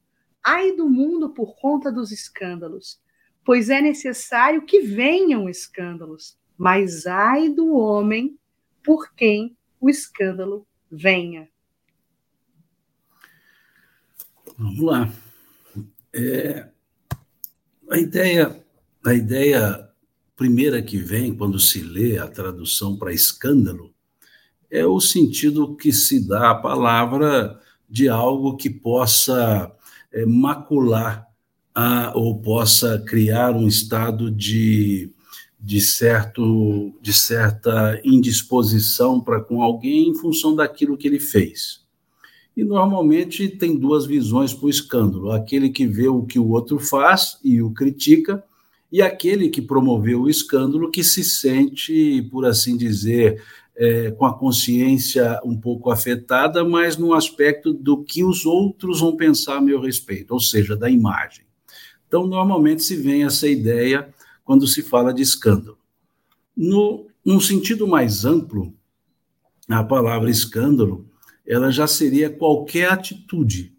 Ai 0.42 0.72
do 0.72 0.88
mundo 0.88 1.30
por 1.30 1.56
conta 1.56 1.90
dos 1.90 2.12
escândalos, 2.12 3.00
pois 3.44 3.68
é 3.68 3.80
necessário 3.80 4.64
que 4.64 4.80
venham 4.80 5.48
escândalos, 5.48 6.38
mas 6.56 7.06
ai 7.06 7.48
do 7.48 7.74
homem 7.74 8.38
por 8.82 9.12
quem 9.14 9.56
o 9.80 9.88
escândalo 9.90 10.66
venha. 10.90 11.48
Vamos 14.58 14.80
lá. 14.80 15.12
É, 16.12 16.68
a 17.88 17.98
ideia, 17.98 18.64
a 19.04 19.14
ideia 19.14 19.90
primeira 20.36 20.82
que 20.82 20.98
vem 20.98 21.34
quando 21.34 21.58
se 21.58 21.82
lê 21.82 22.18
a 22.18 22.26
tradução 22.28 22.96
para 22.96 23.12
escândalo 23.12 23.94
é 24.70 24.86
o 24.86 25.00
sentido 25.00 25.74
que 25.74 25.92
se 25.92 26.26
dá 26.26 26.50
à 26.50 26.54
palavra 26.54 27.58
de 27.88 28.08
algo 28.08 28.56
que 28.56 28.70
possa 28.70 29.72
é, 30.12 30.24
macular 30.24 31.26
a, 31.74 32.12
ou 32.14 32.40
possa 32.40 32.98
criar 33.06 33.54
um 33.54 33.66
estado 33.66 34.30
de, 34.30 35.10
de, 35.58 35.80
certo, 35.80 36.92
de 37.00 37.12
certa 37.12 38.00
indisposição 38.04 39.20
para 39.20 39.40
com 39.40 39.62
alguém 39.62 40.08
em 40.08 40.14
função 40.14 40.54
daquilo 40.54 40.96
que 40.96 41.08
ele 41.08 41.20
fez. 41.20 41.80
E 42.56 42.64
normalmente 42.64 43.48
tem 43.48 43.76
duas 43.76 44.04
visões 44.06 44.52
para 44.52 44.66
o 44.66 44.70
escândalo: 44.70 45.32
aquele 45.32 45.70
que 45.70 45.86
vê 45.86 46.08
o 46.08 46.24
que 46.24 46.38
o 46.38 46.50
outro 46.50 46.78
faz 46.78 47.38
e 47.42 47.62
o 47.62 47.70
critica, 47.70 48.42
e 48.92 49.00
aquele 49.00 49.48
que 49.48 49.62
promoveu 49.62 50.22
o 50.22 50.28
escândalo 50.28 50.90
que 50.90 51.04
se 51.04 51.22
sente, 51.22 52.28
por 52.30 52.44
assim 52.44 52.76
dizer, 52.76 53.42
é, 53.80 54.10
com 54.10 54.26
a 54.26 54.38
consciência 54.38 55.40
um 55.42 55.58
pouco 55.58 55.90
afetada, 55.90 56.62
mas 56.62 56.98
no 56.98 57.14
aspecto 57.14 57.72
do 57.72 58.04
que 58.04 58.22
os 58.22 58.44
outros 58.44 59.00
vão 59.00 59.16
pensar 59.16 59.56
a 59.56 59.60
meu 59.60 59.80
respeito, 59.80 60.34
ou 60.34 60.38
seja, 60.38 60.76
da 60.76 60.90
imagem. 60.90 61.46
Então, 62.06 62.26
normalmente 62.26 62.82
se 62.82 62.94
vem 62.94 63.24
essa 63.24 63.48
ideia 63.48 64.12
quando 64.44 64.66
se 64.66 64.82
fala 64.82 65.14
de 65.14 65.22
escândalo. 65.22 65.78
No, 66.54 67.06
num 67.24 67.40
sentido 67.40 67.88
mais 67.88 68.26
amplo, 68.26 68.74
a 69.66 69.82
palavra 69.82 70.28
escândalo 70.28 71.08
ela 71.46 71.70
já 71.70 71.86
seria 71.86 72.28
qualquer 72.28 72.92
atitude 72.92 73.74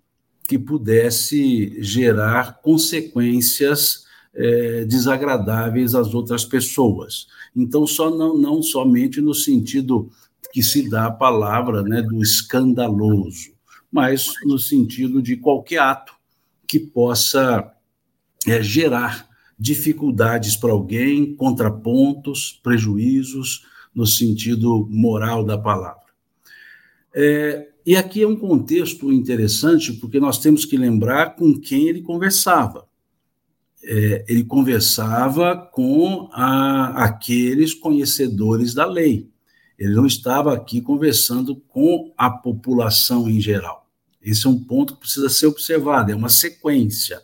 que 0.47 0.57
pudesse 0.57 1.79
gerar 1.79 2.59
consequências 2.61 4.05
é, 4.33 4.85
desagradáveis 4.85 5.93
às 5.95 6.13
outras 6.13 6.45
pessoas. 6.45 7.27
Então, 7.55 7.85
só 7.85 8.09
não, 8.09 8.37
não 8.37 8.61
somente 8.61 9.19
no 9.21 9.33
sentido 9.33 10.09
que 10.53 10.63
se 10.63 10.89
dá 10.89 11.07
a 11.07 11.11
palavra 11.11 11.81
né, 11.83 12.01
do 12.01 12.21
escandaloso, 12.21 13.51
mas 13.91 14.33
no 14.45 14.57
sentido 14.57 15.21
de 15.21 15.37
qualquer 15.37 15.79
ato 15.79 16.13
que 16.67 16.79
possa 16.79 17.71
é, 18.47 18.61
gerar 18.61 19.29
dificuldades 19.57 20.55
para 20.55 20.71
alguém, 20.71 21.35
contrapontos, 21.35 22.59
prejuízos, 22.63 23.65
no 23.93 24.07
sentido 24.07 24.87
moral 24.89 25.43
da 25.43 25.57
palavra. 25.57 26.01
É, 27.13 27.67
e 27.85 27.95
aqui 27.95 28.23
é 28.23 28.27
um 28.27 28.35
contexto 28.35 29.11
interessante, 29.11 29.93
porque 29.93 30.19
nós 30.19 30.39
temos 30.39 30.65
que 30.65 30.77
lembrar 30.77 31.35
com 31.35 31.59
quem 31.59 31.87
ele 31.87 32.01
conversava. 32.01 32.87
É, 33.83 34.25
ele 34.27 34.43
conversava 34.43 35.55
com 35.55 36.29
a, 36.31 37.05
aqueles 37.05 37.73
conhecedores 37.73 38.73
da 38.73 38.85
lei. 38.85 39.27
Ele 39.77 39.95
não 39.95 40.05
estava 40.05 40.53
aqui 40.53 40.79
conversando 40.79 41.55
com 41.55 42.13
a 42.15 42.29
população 42.29 43.27
em 43.27 43.41
geral. 43.41 43.87
Esse 44.21 44.45
é 44.45 44.49
um 44.49 44.59
ponto 44.59 44.93
que 44.93 44.99
precisa 44.99 45.29
ser 45.29 45.47
observado, 45.47 46.11
é 46.11 46.15
uma 46.15 46.29
sequência. 46.29 47.19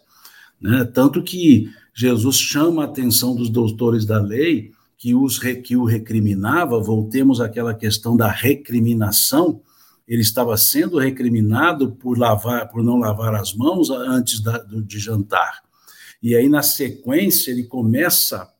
Né? 0.59 0.83
Tanto 0.85 1.21
que 1.21 1.71
Jesus 1.93 2.37
chama 2.37 2.81
a 2.81 2.85
atenção 2.85 3.35
dos 3.35 3.49
doutores 3.49 4.05
da 4.05 4.19
lei 4.19 4.71
que, 4.97 5.13
os, 5.13 5.37
que 5.37 5.77
o 5.77 5.83
recriminava, 5.83 6.81
voltemos 6.81 7.39
àquela 7.39 7.73
questão 7.73 8.17
da 8.17 8.29
recriminação, 8.29 9.61
ele 10.07 10.21
estava 10.21 10.57
sendo 10.57 10.97
recriminado 10.97 11.91
por, 11.91 12.17
lavar, 12.17 12.69
por 12.69 12.83
não 12.83 12.97
lavar 12.97 13.35
as 13.35 13.53
mãos 13.53 13.91
antes 13.91 14.39
da, 14.39 14.57
de 14.57 14.97
jantar. 14.97 15.61
E 16.21 16.35
aí, 16.35 16.49
na 16.49 16.61
sequência, 16.61 17.51
ele 17.51 17.63
começa 17.63 18.51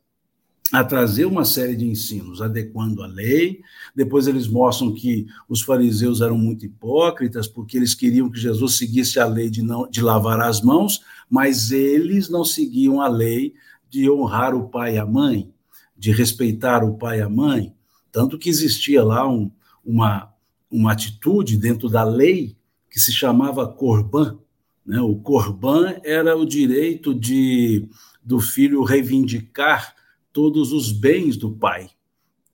a 0.72 0.84
trazer 0.84 1.26
uma 1.26 1.46
série 1.46 1.76
de 1.76 1.86
ensinos, 1.86 2.42
adequando 2.42 3.02
a 3.02 3.08
lei. 3.08 3.62
Depois 3.96 4.28
eles 4.28 4.48
mostram 4.48 4.94
que 4.94 5.26
os 5.48 5.62
fariseus 5.62 6.20
eram 6.20 6.38
muito 6.38 6.66
hipócritas, 6.66 7.48
porque 7.48 7.78
eles 7.78 7.94
queriam 7.94 8.30
que 8.30 8.40
Jesus 8.40 8.78
seguisse 8.78 9.20
a 9.20 9.26
lei 9.26 9.50
de, 9.50 9.62
não, 9.62 9.90
de 9.90 10.02
lavar 10.02 10.42
as 10.42 10.62
mãos, 10.62 11.02
mas 11.30 11.72
eles 11.72 12.30
não 12.30 12.44
seguiam 12.44 13.02
a 13.02 13.08
lei 13.08 13.54
de 13.90 14.10
honrar 14.12 14.54
o 14.54 14.68
pai 14.68 14.96
e 14.96 14.98
a 14.98 15.06
mãe, 15.06 15.50
de 15.98 16.12
respeitar 16.12 16.84
o 16.84 16.98
pai 16.98 17.20
e 17.20 17.22
a 17.22 17.30
mãe. 17.30 17.74
Tanto 18.12 18.38
que 18.38 18.50
existia 18.50 19.04
lá 19.04 19.28
um, 19.28 19.50
uma, 19.86 20.34
uma 20.70 20.92
atitude 20.92 21.58
dentro 21.58 21.90
da 21.90 22.04
lei 22.04 22.58
que 22.90 23.00
se 23.00 23.14
chamava 23.14 23.68
corban. 23.68 24.38
Né? 24.88 25.02
O 25.02 25.16
corban 25.18 25.96
era 26.04 26.36
o 26.38 26.46
direito 26.46 27.14
de 27.14 27.90
do 28.24 28.40
filho 28.40 28.84
reivindicar 28.84 29.96
todos 30.34 30.74
os 30.74 30.92
bens 30.92 31.38
do 31.38 31.52
pai 31.52 31.90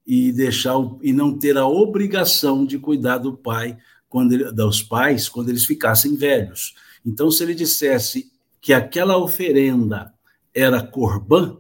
e 0.06 0.32
deixar 0.32 0.76
e 1.02 1.12
não 1.12 1.38
ter 1.38 1.58
a 1.58 1.68
obrigação 1.68 2.66
de 2.66 2.78
cuidar 2.78 3.18
do 3.18 3.34
pai 3.34 3.78
quando 4.08 4.34
ele, 4.34 4.52
dos 4.52 4.84
pais 4.84 5.28
quando 5.28 5.50
eles 5.50 5.66
ficassem 5.66 6.16
velhos. 6.16 6.76
Então, 7.06 7.32
se 7.32 7.42
ele 7.44 7.56
dissesse 7.56 8.32
que 8.62 8.72
aquela 8.72 9.18
oferenda 9.18 10.14
era 10.54 10.82
corban, 10.84 11.58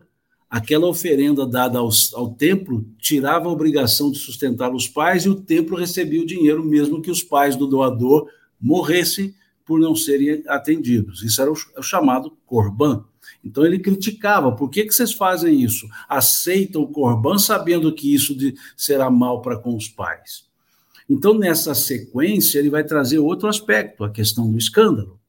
aquela 0.48 0.88
oferenda 0.88 1.48
dada 1.48 1.80
ao 1.80 2.30
templo 2.36 2.86
tirava 3.00 3.50
a 3.50 3.52
obrigação 3.52 4.12
de 4.12 4.20
sustentar 4.20 4.72
os 4.74 4.88
pais 4.88 5.26
e 5.26 5.30
o 5.30 5.42
templo 5.42 5.76
recebia 5.76 6.22
o 6.22 6.28
dinheiro 6.28 6.64
mesmo 6.64 7.02
que 7.02 7.10
os 7.10 7.24
pais 7.24 7.56
do 7.56 7.66
doador 7.66 8.30
morressem 8.62 9.34
por 9.66 9.80
não 9.80 9.96
serem 9.96 10.44
atendidos. 10.48 11.24
Isso 11.24 11.42
era 11.42 11.52
o, 11.52 11.84
chamado 11.84 12.38
corban. 12.46 13.06
Então 13.44 13.66
ele 13.66 13.80
criticava, 13.80 14.52
por 14.52 14.70
que, 14.70 14.86
que 14.86 14.94
vocês 14.94 15.14
fazem 15.14 15.62
isso? 15.62 15.88
Aceitam 16.08 16.82
o 16.82 16.88
corban 16.88 17.38
sabendo 17.38 17.94
que 17.94 18.14
isso 18.14 18.36
de, 18.36 18.56
será 18.76 19.10
mal 19.10 19.42
para 19.42 19.58
com 19.58 19.76
os 19.76 19.88
pais. 19.88 20.46
Então, 21.10 21.38
nessa 21.38 21.76
sequência, 21.76 22.60
ele 22.60 22.70
vai 22.70 22.84
trazer 22.84 23.20
outro 23.20 23.48
aspecto, 23.48 24.04
a 24.04 24.10
questão 24.10 24.50
do 24.50 24.58
escândalo, 24.58 25.20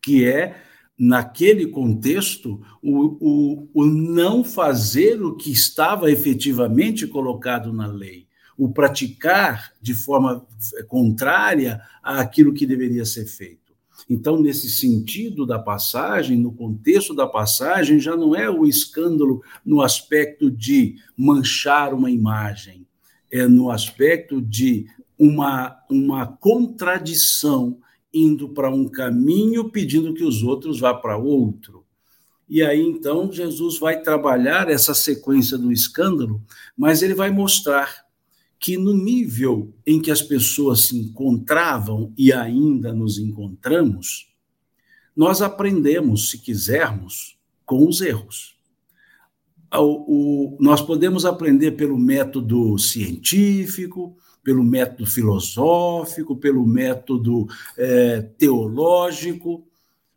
que 0.00 0.24
é, 0.24 0.62
naquele 0.96 1.66
contexto, 1.66 2.60
o, 2.80 3.16
o, 3.20 3.68
o 3.74 3.84
não 3.84 4.44
fazer 4.44 5.20
o 5.22 5.34
que 5.34 5.50
estava 5.50 6.10
efetivamente 6.10 7.06
colocado 7.06 7.72
na 7.72 7.86
lei, 7.86 8.28
o 8.56 8.68
praticar 8.68 9.72
de 9.80 9.94
forma 9.94 10.46
contrária 10.88 11.80
àquilo 12.02 12.52
que 12.52 12.66
deveria 12.66 13.04
ser 13.04 13.26
feito. 13.26 13.64
Então, 14.08 14.40
nesse 14.40 14.70
sentido 14.70 15.46
da 15.46 15.58
passagem, 15.58 16.36
no 16.36 16.52
contexto 16.52 17.14
da 17.14 17.26
passagem, 17.26 17.98
já 17.98 18.16
não 18.16 18.34
é 18.34 18.50
o 18.50 18.66
escândalo 18.66 19.42
no 19.64 19.80
aspecto 19.80 20.50
de 20.50 20.96
manchar 21.16 21.94
uma 21.94 22.10
imagem, 22.10 22.86
é 23.30 23.46
no 23.46 23.70
aspecto 23.70 24.42
de 24.42 24.86
uma, 25.18 25.76
uma 25.88 26.26
contradição 26.26 27.78
indo 28.12 28.48
para 28.48 28.70
um 28.70 28.88
caminho 28.88 29.70
pedindo 29.70 30.14
que 30.14 30.22
os 30.22 30.42
outros 30.42 30.78
vá 30.78 30.94
para 30.94 31.16
outro. 31.16 31.84
E 32.48 32.62
aí 32.62 32.80
então 32.80 33.32
Jesus 33.32 33.78
vai 33.78 34.00
trabalhar 34.02 34.68
essa 34.68 34.94
sequência 34.94 35.56
do 35.56 35.72
escândalo, 35.72 36.42
mas 36.76 37.02
ele 37.02 37.14
vai 37.14 37.30
mostrar 37.30 38.03
que 38.64 38.78
no 38.78 38.94
nível 38.94 39.74
em 39.86 40.00
que 40.00 40.10
as 40.10 40.22
pessoas 40.22 40.86
se 40.86 40.96
encontravam 40.96 42.14
e 42.16 42.32
ainda 42.32 42.94
nos 42.94 43.18
encontramos, 43.18 44.32
nós 45.14 45.42
aprendemos, 45.42 46.30
se 46.30 46.38
quisermos, 46.38 47.36
com 47.66 47.86
os 47.86 48.00
erros. 48.00 48.56
O, 49.70 50.54
o, 50.54 50.56
nós 50.58 50.80
podemos 50.80 51.26
aprender 51.26 51.72
pelo 51.72 51.98
método 51.98 52.78
científico, 52.78 54.16
pelo 54.42 54.64
método 54.64 55.04
filosófico, 55.04 56.34
pelo 56.34 56.66
método 56.66 57.46
é, 57.76 58.22
teológico, 58.22 59.62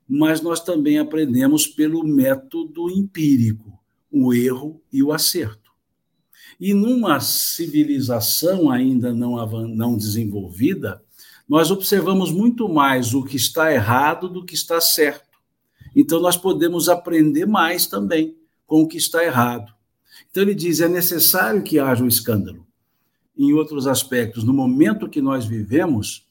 mas 0.07 0.41
nós 0.41 0.61
também 0.63 0.99
aprendemos 0.99 1.67
pelo 1.67 2.01
método 2.01 2.89
empírico, 2.89 3.77
o 4.09 4.33
erro 4.33 4.81
e 4.89 5.03
o 5.03 5.11
acerto. 5.11 5.66
E 6.59 6.73
numa 6.73 7.19
civilização 7.19 8.71
ainda 8.71 9.13
não, 9.13 9.35
não 9.67 9.95
desenvolvida, 9.95 11.01
nós 11.47 11.69
observamos 11.69 12.31
muito 12.31 12.67
mais 12.67 13.13
o 13.13 13.23
que 13.23 13.37
está 13.37 13.71
errado 13.71 14.27
do 14.27 14.43
que 14.43 14.55
está 14.55 14.81
certo. 14.81 15.37
Então, 15.95 16.19
nós 16.19 16.35
podemos 16.35 16.89
aprender 16.89 17.45
mais 17.45 17.85
também 17.85 18.35
com 18.65 18.81
o 18.81 18.87
que 18.87 18.97
está 18.97 19.23
errado. 19.23 19.71
Então, 20.29 20.43
ele 20.43 20.55
diz: 20.55 20.81
é 20.81 20.89
necessário 20.89 21.63
que 21.63 21.79
haja 21.79 22.03
um 22.03 22.07
escândalo. 22.07 22.65
Em 23.37 23.53
outros 23.53 23.85
aspectos, 23.85 24.43
no 24.43 24.51
momento 24.51 25.07
que 25.07 25.21
nós 25.21 25.45
vivemos, 25.45 26.25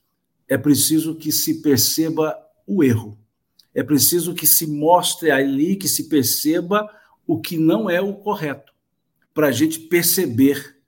é 0.48 0.58
preciso 0.58 1.14
que 1.14 1.30
se 1.30 1.62
perceba 1.62 2.36
o 2.66 2.82
erro. 2.82 3.16
É 3.72 3.82
preciso 3.82 4.34
que 4.34 4.46
se 4.46 4.66
mostre 4.66 5.30
ali, 5.30 5.76
que 5.76 5.86
se 5.86 6.08
perceba 6.08 6.88
o 7.26 7.40
que 7.40 7.56
não 7.56 7.88
é 7.88 8.00
o 8.00 8.12
correto 8.12 8.75
para 9.36 9.48
a 9.48 9.52
gente 9.52 9.78
perceber 9.80 10.78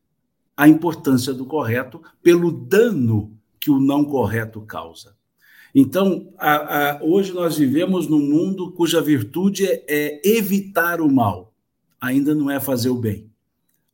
a 0.56 0.66
importância 0.66 1.34
do 1.34 1.44
correto 1.44 2.00
pelo 2.22 2.50
dano 2.50 3.36
que 3.60 3.70
o 3.70 3.78
não 3.78 4.02
correto 4.02 4.62
causa. 4.62 5.14
Então, 5.74 6.32
a, 6.38 6.92
a, 6.92 7.04
hoje 7.04 7.30
nós 7.34 7.58
vivemos 7.58 8.08
num 8.08 8.26
mundo 8.26 8.72
cuja 8.72 9.02
virtude 9.02 9.66
é, 9.66 9.84
é 9.86 10.20
evitar 10.24 11.02
o 11.02 11.12
mal, 11.12 11.52
ainda 12.00 12.34
não 12.34 12.50
é 12.50 12.58
fazer 12.58 12.88
o 12.88 12.96
bem. 12.96 13.30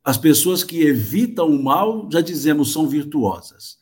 As 0.01 0.17
pessoas 0.17 0.63
que 0.63 0.83
evitam 0.83 1.47
o 1.47 1.61
mal, 1.61 2.07
já 2.09 2.21
dizemos, 2.21 2.71
são 2.71 2.87
virtuosas, 2.87 3.77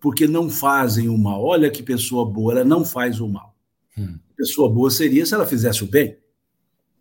porque 0.00 0.26
não 0.26 0.50
fazem 0.50 1.08
o 1.08 1.16
mal. 1.16 1.40
Olha 1.44 1.70
que 1.70 1.84
pessoa 1.84 2.24
boa, 2.24 2.54
ela 2.54 2.64
não 2.64 2.84
faz 2.84 3.20
o 3.20 3.28
mal. 3.28 3.54
Hum. 3.96 4.18
Pessoa 4.36 4.68
boa 4.68 4.90
seria 4.90 5.24
se 5.24 5.34
ela 5.34 5.46
fizesse 5.46 5.84
o 5.84 5.86
bem. 5.86 6.16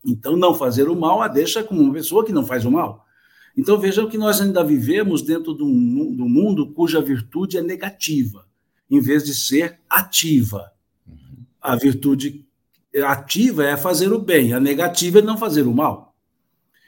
Então, 0.06 0.38
não 0.38 0.54
fazer 0.54 0.88
o 0.88 0.96
mal 0.96 1.22
a 1.22 1.28
deixa 1.28 1.64
como 1.64 1.82
uma 1.82 1.94
pessoa 1.94 2.26
que 2.26 2.32
não 2.32 2.46
faz 2.46 2.66
o 2.66 2.72
mal. 2.72 3.06
Então, 3.58 3.78
vejam 3.78 4.08
que 4.08 4.18
nós 4.18 4.40
ainda 4.40 4.64
vivemos 4.64 5.22
dentro 5.22 5.54
do 5.54 5.66
mundo 5.66 6.68
cuja 6.68 7.02
virtude 7.02 7.58
é 7.58 7.62
negativa, 7.62 8.46
em 8.90 9.00
vez 9.00 9.24
de 9.24 9.34
ser 9.34 9.80
ativa. 9.90 10.72
A 11.62 11.76
virtude 11.76 12.46
ativa 13.04 13.66
é 13.66 13.76
fazer 13.76 14.14
o 14.14 14.20
bem, 14.20 14.54
a 14.54 14.60
negativa 14.60 15.20
é 15.20 15.22
não 15.22 15.38
fazer 15.38 15.64
o 15.64 15.74
mal. 15.74 16.16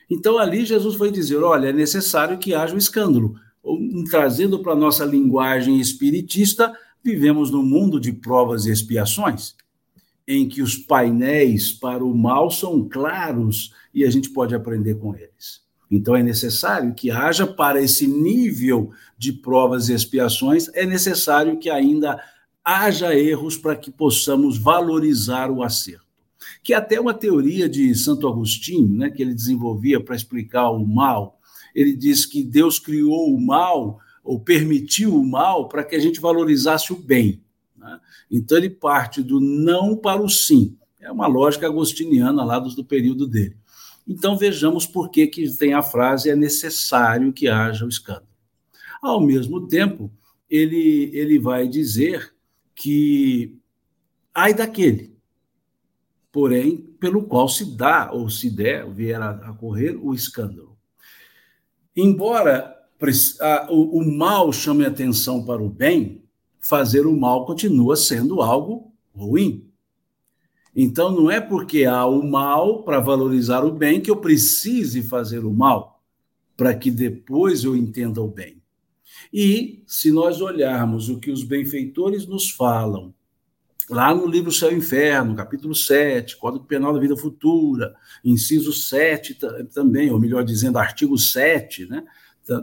Então, 0.10 0.38
ali 0.38 0.66
Jesus 0.66 0.96
foi 0.96 1.12
dizer: 1.12 1.38
olha, 1.44 1.68
é 1.68 1.74
necessário 1.74 2.38
que 2.38 2.54
haja 2.54 2.74
um 2.74 2.78
escândalo. 2.78 3.36
Trazendo 4.10 4.60
para 4.60 4.74
a 4.74 4.76
nossa 4.76 5.06
linguagem 5.06 5.80
espiritista, 5.80 6.74
vivemos 7.04 7.52
num 7.52 7.64
mundo 7.64 8.00
de 8.00 8.12
provas 8.14 8.66
e 8.66 8.72
expiações 8.72 9.56
em 10.32 10.48
que 10.48 10.62
os 10.62 10.76
painéis 10.76 11.72
para 11.72 12.04
o 12.04 12.16
mal 12.16 12.50
são 12.50 12.88
claros 12.88 13.74
e 13.94 14.04
a 14.06 14.10
gente 14.10 14.30
pode 14.30 14.56
aprender 14.56 14.96
com 14.96 15.16
eles. 15.16 15.62
Então 15.90 16.16
é 16.16 16.24
necessário 16.24 16.94
que 16.94 17.12
haja 17.12 17.46
para 17.46 17.82
esse 17.82 18.08
nível 18.08 18.92
de 19.18 19.34
provas 19.34 19.90
e 19.90 19.94
expiações, 19.94 20.70
é 20.74 20.86
necessário 20.86 21.58
que 21.60 21.70
ainda 21.70 22.18
haja 22.64 23.14
erros 23.14 23.58
para 23.58 23.76
que 23.76 23.92
possamos 23.92 24.58
valorizar 24.58 25.52
o 25.52 25.62
acerto. 25.62 26.06
Que 26.64 26.74
até 26.74 27.00
uma 27.00 27.14
teoria 27.14 27.68
de 27.68 27.94
Santo 27.94 28.28
Agostinho, 28.28 28.96
né, 28.96 29.10
que 29.10 29.22
ele 29.22 29.34
desenvolvia 29.34 30.00
para 30.02 30.16
explicar 30.16 30.70
o 30.70 30.86
mal. 30.86 31.40
Ele 31.76 31.94
diz 31.94 32.26
que 32.26 32.44
Deus 32.44 32.80
criou 32.80 33.34
o 33.34 33.42
mal 33.42 34.00
ou 34.24 34.40
permitiu 34.40 35.16
o 35.16 35.26
mal 35.26 35.68
para 35.68 35.84
que 35.84 35.96
a 35.96 36.00
gente 36.00 36.22
valorizasse 36.22 36.94
o 36.94 36.96
bem. 36.96 37.41
Então 38.32 38.58
ele 38.58 38.70
parte 38.70 39.22
do 39.22 39.42
não 39.42 39.96
para 39.98 40.22
o 40.22 40.30
sim. 40.30 40.78
É 41.00 41.12
uma 41.12 41.28
lógica 41.28 41.68
agostiniana 41.68 42.44
lá 42.46 42.58
do, 42.58 42.70
do 42.70 42.86
período 42.86 43.28
dele. 43.28 43.58
Então 44.08 44.38
vejamos 44.38 44.86
por 44.86 45.10
que, 45.10 45.28
que 45.28 45.58
tem 45.58 45.74
a 45.74 45.82
frase 45.82 46.30
é 46.30 46.36
necessário 46.36 47.34
que 47.34 47.48
haja 47.48 47.86
o 47.86 47.90
escândalo. 47.90 48.28
Ao 49.02 49.20
mesmo 49.20 49.68
tempo, 49.68 50.12
ele, 50.50 51.10
ele 51.14 51.40
vai 51.40 51.68
dizer 51.68 52.34
que 52.74 53.58
ai 54.34 54.54
daquele, 54.54 55.16
porém, 56.32 56.78
pelo 57.00 57.24
qual 57.24 57.50
se 57.50 57.76
dá, 57.76 58.12
ou 58.12 58.30
se 58.30 58.50
der, 58.50 58.90
vier 58.90 59.22
a, 59.22 59.32
a 59.32 59.54
correr, 59.54 59.98
o 60.02 60.14
escândalo. 60.14 60.78
Embora 61.96 62.76
o, 63.70 64.00
o 64.00 64.18
mal 64.18 64.54
chame 64.54 64.86
atenção 64.86 65.44
para 65.44 65.62
o 65.62 65.70
bem, 65.70 66.21
fazer 66.62 67.08
o 67.08 67.20
mal 67.20 67.46
continua 67.46 67.96
sendo 67.96 68.42
algo 68.42 68.94
ruim. 69.14 69.68
Então, 70.74 71.12
não 71.12 71.30
é 71.30 71.42
porque 71.42 71.84
há 71.84 72.06
o 72.06 72.24
mal 72.24 72.84
para 72.84 73.00
valorizar 73.00 73.66
o 73.66 73.74
bem 73.74 74.00
que 74.00 74.10
eu 74.10 74.16
precise 74.16 75.04
fazer 75.04 75.40
o 75.40 75.52
mal, 75.52 76.02
para 76.56 76.74
que 76.74 76.90
depois 76.90 77.64
eu 77.64 77.76
entenda 77.76 78.22
o 78.22 78.28
bem. 78.28 78.62
E, 79.34 79.84
se 79.86 80.12
nós 80.12 80.40
olharmos 80.40 81.10
o 81.10 81.20
que 81.20 81.32
os 81.32 81.44
benfeitores 81.44 82.26
nos 82.26 82.50
falam, 82.52 83.14
lá 83.90 84.16
no 84.16 84.26
livro 84.26 84.52
Céu 84.52 84.72
e 84.72 84.76
Inferno, 84.76 85.36
capítulo 85.36 85.76
7, 85.76 86.38
Código 86.38 86.64
Penal 86.64 86.94
da 86.94 87.00
Vida 87.00 87.18
Futura, 87.18 87.94
inciso 88.24 88.72
7 88.72 89.38
também, 89.74 90.10
ou 90.10 90.20
melhor 90.20 90.46
dizendo, 90.46 90.78
artigo 90.78 91.18
7, 91.18 91.88
né, 91.88 92.04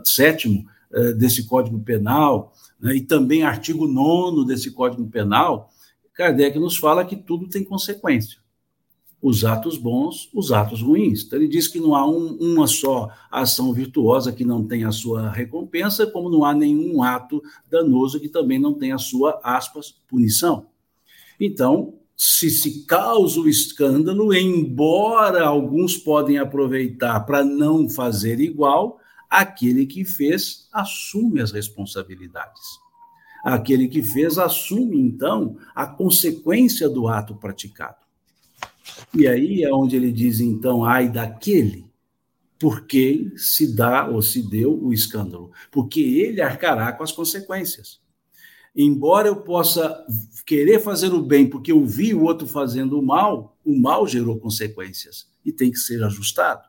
sétimo 0.03 0.65
eh, 0.91 1.13
desse 1.13 1.45
Código 1.45 1.79
Penal, 1.79 2.51
né, 2.79 2.95
e 2.95 3.01
também 3.01 3.43
artigo 3.43 3.87
9 3.87 4.45
desse 4.45 4.71
Código 4.71 5.05
Penal, 5.07 5.69
Kardec 6.13 6.59
nos 6.59 6.75
fala 6.75 7.05
que 7.05 7.15
tudo 7.15 7.47
tem 7.47 7.63
consequência. 7.63 8.39
Os 9.21 9.43
atos 9.43 9.77
bons, 9.77 10.29
os 10.33 10.51
atos 10.51 10.81
ruins. 10.81 11.23
Então, 11.23 11.39
ele 11.39 11.47
diz 11.47 11.67
que 11.67 11.79
não 11.79 11.95
há 11.95 12.05
um, 12.05 12.37
uma 12.39 12.67
só 12.67 13.09
ação 13.31 13.73
virtuosa 13.73 14.31
que 14.31 14.43
não 14.43 14.65
tenha 14.65 14.89
a 14.89 14.93
sua 14.93 15.29
recompensa, 15.29 16.07
como 16.07 16.29
não 16.29 16.43
há 16.43 16.53
nenhum 16.53 17.03
ato 17.03 17.41
danoso 17.69 18.19
que 18.19 18.29
também 18.29 18.59
não 18.59 18.73
tenha 18.73 18.95
a 18.95 18.99
sua, 18.99 19.39
aspas, 19.43 19.95
punição. 20.07 20.67
Então, 21.39 21.93
se 22.15 22.49
se 22.49 22.85
causa 22.85 23.39
o 23.39 23.47
escândalo, 23.47 24.33
embora 24.33 25.45
alguns 25.45 25.95
podem 25.95 26.37
aproveitar 26.37 27.21
para 27.21 27.45
não 27.45 27.89
fazer 27.89 28.41
igual, 28.41 28.98
aquele 29.29 29.85
que 29.85 30.03
fez 30.03 30.67
assume 30.71 31.41
as 31.41 31.51
responsabilidades. 31.51 32.61
Aquele 33.43 33.87
que 33.87 34.03
fez 34.03 34.37
assume, 34.37 34.99
então, 34.99 35.57
a 35.73 35.85
consequência 35.85 36.89
do 36.89 37.07
ato 37.07 37.35
praticado. 37.35 37.97
E 39.13 39.27
aí 39.27 39.63
é 39.63 39.73
onde 39.73 39.95
ele 39.95 40.11
diz, 40.11 40.39
então, 40.39 40.83
ai 40.83 41.09
daquele 41.09 41.89
por 42.59 42.85
quem 42.85 43.35
se 43.37 43.73
dá 43.73 44.05
ou 44.05 44.21
se 44.21 44.41
deu 44.41 44.77
o 44.83 44.91
escândalo, 44.91 45.51
porque 45.71 46.01
ele 46.01 46.41
arcará 46.41 46.91
com 46.91 47.03
as 47.03 47.11
consequências. 47.11 48.01
Embora 48.75 49.29
eu 49.29 49.37
possa 49.37 50.05
querer 50.45 50.79
fazer 50.79 51.13
o 51.13 51.21
bem 51.21 51.49
porque 51.49 51.71
eu 51.71 51.85
vi 51.85 52.13
o 52.13 52.23
outro 52.23 52.47
fazendo 52.47 52.99
o 52.99 53.05
mal, 53.05 53.57
o 53.65 53.79
mal 53.79 54.05
gerou 54.05 54.37
consequências 54.37 55.29
e 55.45 55.51
tem 55.51 55.71
que 55.71 55.79
ser 55.79 56.03
ajustado. 56.03 56.67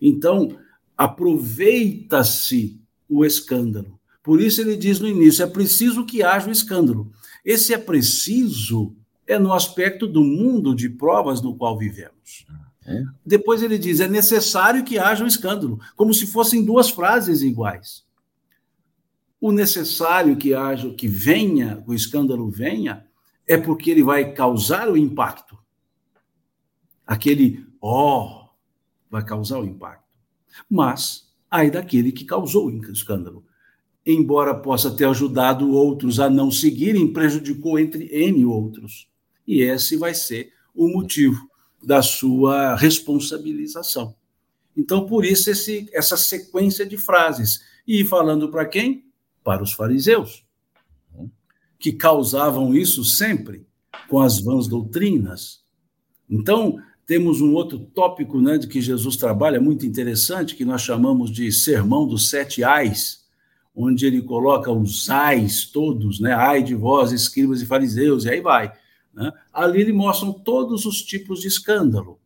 Então, 0.00 0.56
aproveita-se 1.02 2.80
o 3.08 3.24
escândalo. 3.24 3.98
Por 4.22 4.40
isso 4.40 4.60
ele 4.60 4.76
diz 4.76 5.00
no 5.00 5.08
início: 5.08 5.42
é 5.42 5.46
preciso 5.48 6.06
que 6.06 6.22
haja 6.22 6.48
o 6.48 6.52
escândalo. 6.52 7.10
Esse 7.44 7.74
é 7.74 7.78
preciso 7.78 8.94
é 9.26 9.36
no 9.38 9.52
aspecto 9.52 10.06
do 10.06 10.22
mundo 10.22 10.74
de 10.74 10.88
provas 10.88 11.42
no 11.42 11.56
qual 11.56 11.76
vivemos. 11.76 12.46
É. 12.86 13.02
Depois 13.26 13.62
ele 13.62 13.78
diz: 13.78 13.98
é 13.98 14.06
necessário 14.06 14.84
que 14.84 14.96
haja 14.96 15.24
o 15.24 15.26
escândalo, 15.26 15.80
como 15.96 16.14
se 16.14 16.24
fossem 16.24 16.64
duas 16.64 16.88
frases 16.88 17.42
iguais. 17.42 18.04
O 19.40 19.50
necessário 19.50 20.36
que 20.36 20.54
haja, 20.54 20.88
que 20.94 21.08
venha, 21.08 21.82
o 21.84 21.92
escândalo 21.92 22.48
venha, 22.48 23.04
é 23.44 23.56
porque 23.56 23.90
ele 23.90 24.04
vai 24.04 24.32
causar 24.32 24.88
o 24.88 24.96
impacto. 24.96 25.58
Aquele 27.04 27.66
ó 27.80 28.44
oh, 28.44 28.48
vai 29.10 29.24
causar 29.24 29.58
o 29.58 29.64
impacto 29.64 30.01
mas 30.68 31.28
ai 31.50 31.70
daquele 31.70 32.12
que 32.12 32.24
causou 32.24 32.66
o 32.66 32.92
escândalo. 32.92 33.44
Embora 34.04 34.54
possa 34.54 34.90
ter 34.90 35.04
ajudado 35.04 35.70
outros 35.70 36.18
a 36.18 36.28
não 36.28 36.50
seguirem, 36.50 37.12
prejudicou 37.12 37.78
entre 37.78 38.08
N 38.12 38.44
outros. 38.44 39.08
E 39.46 39.62
esse 39.62 39.96
vai 39.96 40.14
ser 40.14 40.52
o 40.74 40.88
motivo 40.88 41.48
da 41.82 42.02
sua 42.02 42.74
responsabilização. 42.74 44.14
Então, 44.76 45.06
por 45.06 45.24
isso, 45.24 45.50
esse, 45.50 45.88
essa 45.92 46.16
sequência 46.16 46.86
de 46.86 46.96
frases. 46.96 47.60
E 47.86 48.04
falando 48.04 48.48
para 48.48 48.64
quem? 48.64 49.04
Para 49.44 49.62
os 49.62 49.72
fariseus, 49.72 50.44
que 51.78 51.92
causavam 51.92 52.74
isso 52.74 53.04
sempre 53.04 53.66
com 54.08 54.20
as 54.20 54.40
vãs 54.40 54.68
doutrinas. 54.68 55.62
Então, 56.30 56.78
temos 57.12 57.42
um 57.42 57.52
outro 57.52 57.78
tópico 57.78 58.40
né, 58.40 58.56
de 58.56 58.66
que 58.66 58.80
Jesus 58.80 59.16
trabalha 59.16 59.60
muito 59.60 59.84
interessante, 59.84 60.56
que 60.56 60.64
nós 60.64 60.80
chamamos 60.80 61.30
de 61.30 61.52
Sermão 61.52 62.08
dos 62.08 62.30
Sete 62.30 62.64
Ais, 62.64 63.26
onde 63.76 64.06
ele 64.06 64.22
coloca 64.22 64.72
os 64.72 65.10
ais 65.10 65.66
todos, 65.66 66.18
né? 66.20 66.32
Ai 66.32 66.62
de 66.62 66.74
vós, 66.74 67.12
escribas 67.12 67.60
e 67.60 67.66
fariseus, 67.66 68.24
e 68.24 68.30
aí 68.30 68.40
vai. 68.40 68.72
Né? 69.12 69.30
Ali 69.52 69.82
ele 69.82 69.92
mostra 69.92 70.32
todos 70.42 70.86
os 70.86 71.02
tipos 71.02 71.42
de 71.42 71.48
escândalo. 71.48 72.18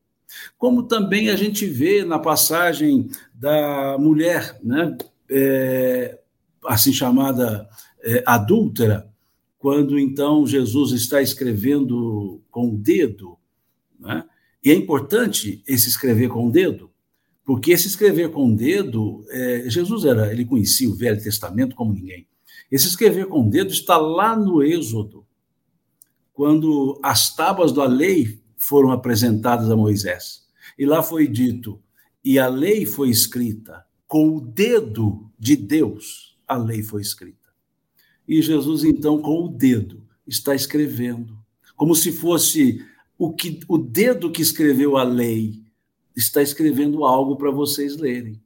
Como 0.57 0.85
também 0.85 1.31
a 1.31 1.37
gente 1.37 1.67
vê 1.67 2.05
na 2.05 2.21
passagem 2.21 3.09
da 3.35 3.97
mulher, 3.99 4.57
né? 4.63 4.97
É, 5.29 6.17
assim 6.65 6.93
chamada 6.93 7.69
é, 8.05 8.23
adúltera, 8.25 9.09
quando 9.59 9.99
então 9.99 10.47
Jesus 10.47 10.93
está 10.93 11.21
escrevendo 11.21 12.41
com 12.53 12.69
o 12.69 12.77
dedo, 12.77 13.37
né? 13.99 14.25
E 14.65 14.71
é 14.71 14.75
importante 14.75 15.63
esse 15.67 15.89
escrever 15.89 16.29
com 16.29 16.49
o 16.49 16.51
dedo, 16.51 16.91
porque 17.45 17.71
esse 17.71 17.87
escrever 17.87 18.31
com 18.31 18.53
o 18.53 18.57
dedo, 18.57 19.25
é, 19.31 19.65
Jesus 19.69 20.05
era, 20.05 20.33
ele 20.33 20.45
conhecia 20.45 20.89
o 20.89 20.95
Velho 20.95 21.23
Testamento 21.23 21.77
como 21.77 21.93
ninguém. 21.93 22.27
Esse 22.71 22.89
escrever 22.89 23.27
com 23.27 23.47
o 23.47 23.51
dedo 23.51 23.71
está 23.71 23.97
lá 23.97 24.37
no 24.37 24.63
Êxodo, 24.63 25.25
quando 26.33 27.01
as 27.03 27.35
tábuas 27.35 27.73
da 27.73 27.87
lei 27.87 28.41
foram 28.57 28.91
apresentadas 28.91 29.71
a 29.71 29.77
Moisés. 29.77 30.47
E 30.77 30.85
lá 30.85 31.03
foi 31.03 31.29
dito: 31.29 31.81
e 32.25 32.39
a 32.39 32.49
lei 32.49 32.85
foi 32.85 33.09
escrita 33.09 33.87
com 34.07 34.37
o 34.37 34.41
dedo 34.41 35.31
de 35.39 35.57
Deus, 35.57 36.37
a 36.47 36.57
lei 36.57 36.83
foi 36.83 37.03
escrita. 37.03 37.51
E 38.27 38.43
Jesus, 38.43 38.85
então, 38.85 39.21
com 39.21 39.45
o 39.45 39.49
dedo, 39.49 40.03
está 40.27 40.55
escrevendo, 40.55 41.39
como 41.77 41.95
se 41.95 42.11
fosse 42.11 42.85
o, 43.19 43.33
que, 43.33 43.61
o 43.69 43.79
dedo 43.79 44.31
que 44.31 44.43
escreveu 44.43 44.97
a 44.97 45.03
lei 45.03 45.63
está 46.15 46.43
escrevendo 46.43 47.05
algo 47.05 47.37
para 47.37 47.51
vocês 47.51 47.97
lerem. 47.97 48.41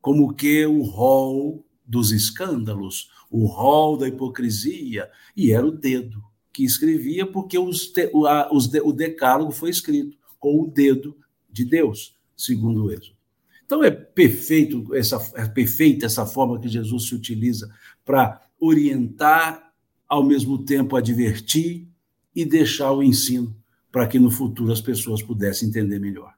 Como 0.00 0.34
que 0.34 0.64
o 0.66 0.82
rol 0.82 1.64
dos 1.84 2.12
escândalos, 2.12 3.10
o 3.30 3.46
rol 3.46 3.96
da 3.96 4.08
hipocrisia, 4.08 5.10
e 5.36 5.52
era 5.52 5.66
o 5.66 5.70
dedo 5.70 6.22
que 6.52 6.64
escrevia, 6.64 7.26
porque 7.26 7.58
os, 7.58 7.92
o, 8.12 8.26
a, 8.26 8.52
os, 8.52 8.66
o 8.66 8.92
decálogo 8.92 9.52
foi 9.52 9.70
escrito 9.70 10.16
com 10.38 10.60
o 10.60 10.66
dedo 10.66 11.16
de 11.50 11.64
Deus, 11.64 12.16
segundo 12.36 12.84
o 12.84 12.90
Êxodo. 12.90 13.16
Então 13.64 13.82
é 13.82 13.90
perfeito 13.90 14.94
essa 14.94 15.16
é 15.34 15.46
perfeita 15.48 16.06
essa 16.06 16.24
forma 16.24 16.60
que 16.60 16.68
Jesus 16.68 17.08
se 17.08 17.14
utiliza 17.14 17.68
para 18.04 18.40
orientar, 18.60 19.72
ao 20.08 20.22
mesmo 20.22 20.64
tempo 20.64 20.94
advertir 20.94 21.88
e 22.34 22.44
deixar 22.44 22.92
o 22.92 23.02
ensino 23.02 23.56
para 23.90 24.06
que 24.06 24.18
no 24.18 24.30
futuro 24.30 24.72
as 24.72 24.80
pessoas 24.80 25.22
pudessem 25.22 25.68
entender 25.68 25.98
melhor. 25.98 26.34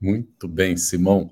Muito 0.00 0.48
bem, 0.48 0.76
Simão. 0.76 1.30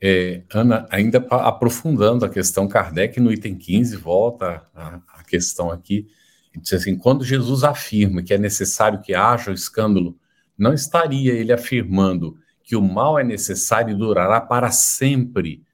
É, 0.00 0.42
Ana, 0.52 0.86
ainda 0.90 1.18
aprofundando 1.18 2.24
a 2.24 2.28
questão, 2.28 2.68
Kardec 2.68 3.18
no 3.20 3.32
item 3.32 3.56
15 3.56 3.96
volta 3.96 4.64
a, 4.74 5.00
a 5.14 5.24
questão 5.24 5.70
aqui, 5.70 6.08
e 6.54 6.60
diz 6.60 6.72
assim: 6.72 6.96
quando 6.96 7.24
Jesus 7.24 7.64
afirma 7.64 8.22
que 8.22 8.32
é 8.32 8.38
necessário 8.38 9.00
que 9.00 9.14
haja 9.14 9.50
o 9.50 9.54
escândalo, 9.54 10.16
não 10.56 10.72
estaria 10.72 11.32
ele 11.32 11.52
afirmando 11.52 12.36
que 12.62 12.76
o 12.76 12.82
mal 12.82 13.18
é 13.18 13.24
necessário 13.24 13.94
e 13.94 13.98
durará 13.98 14.40
para 14.40 14.70
sempre, 14.70 15.64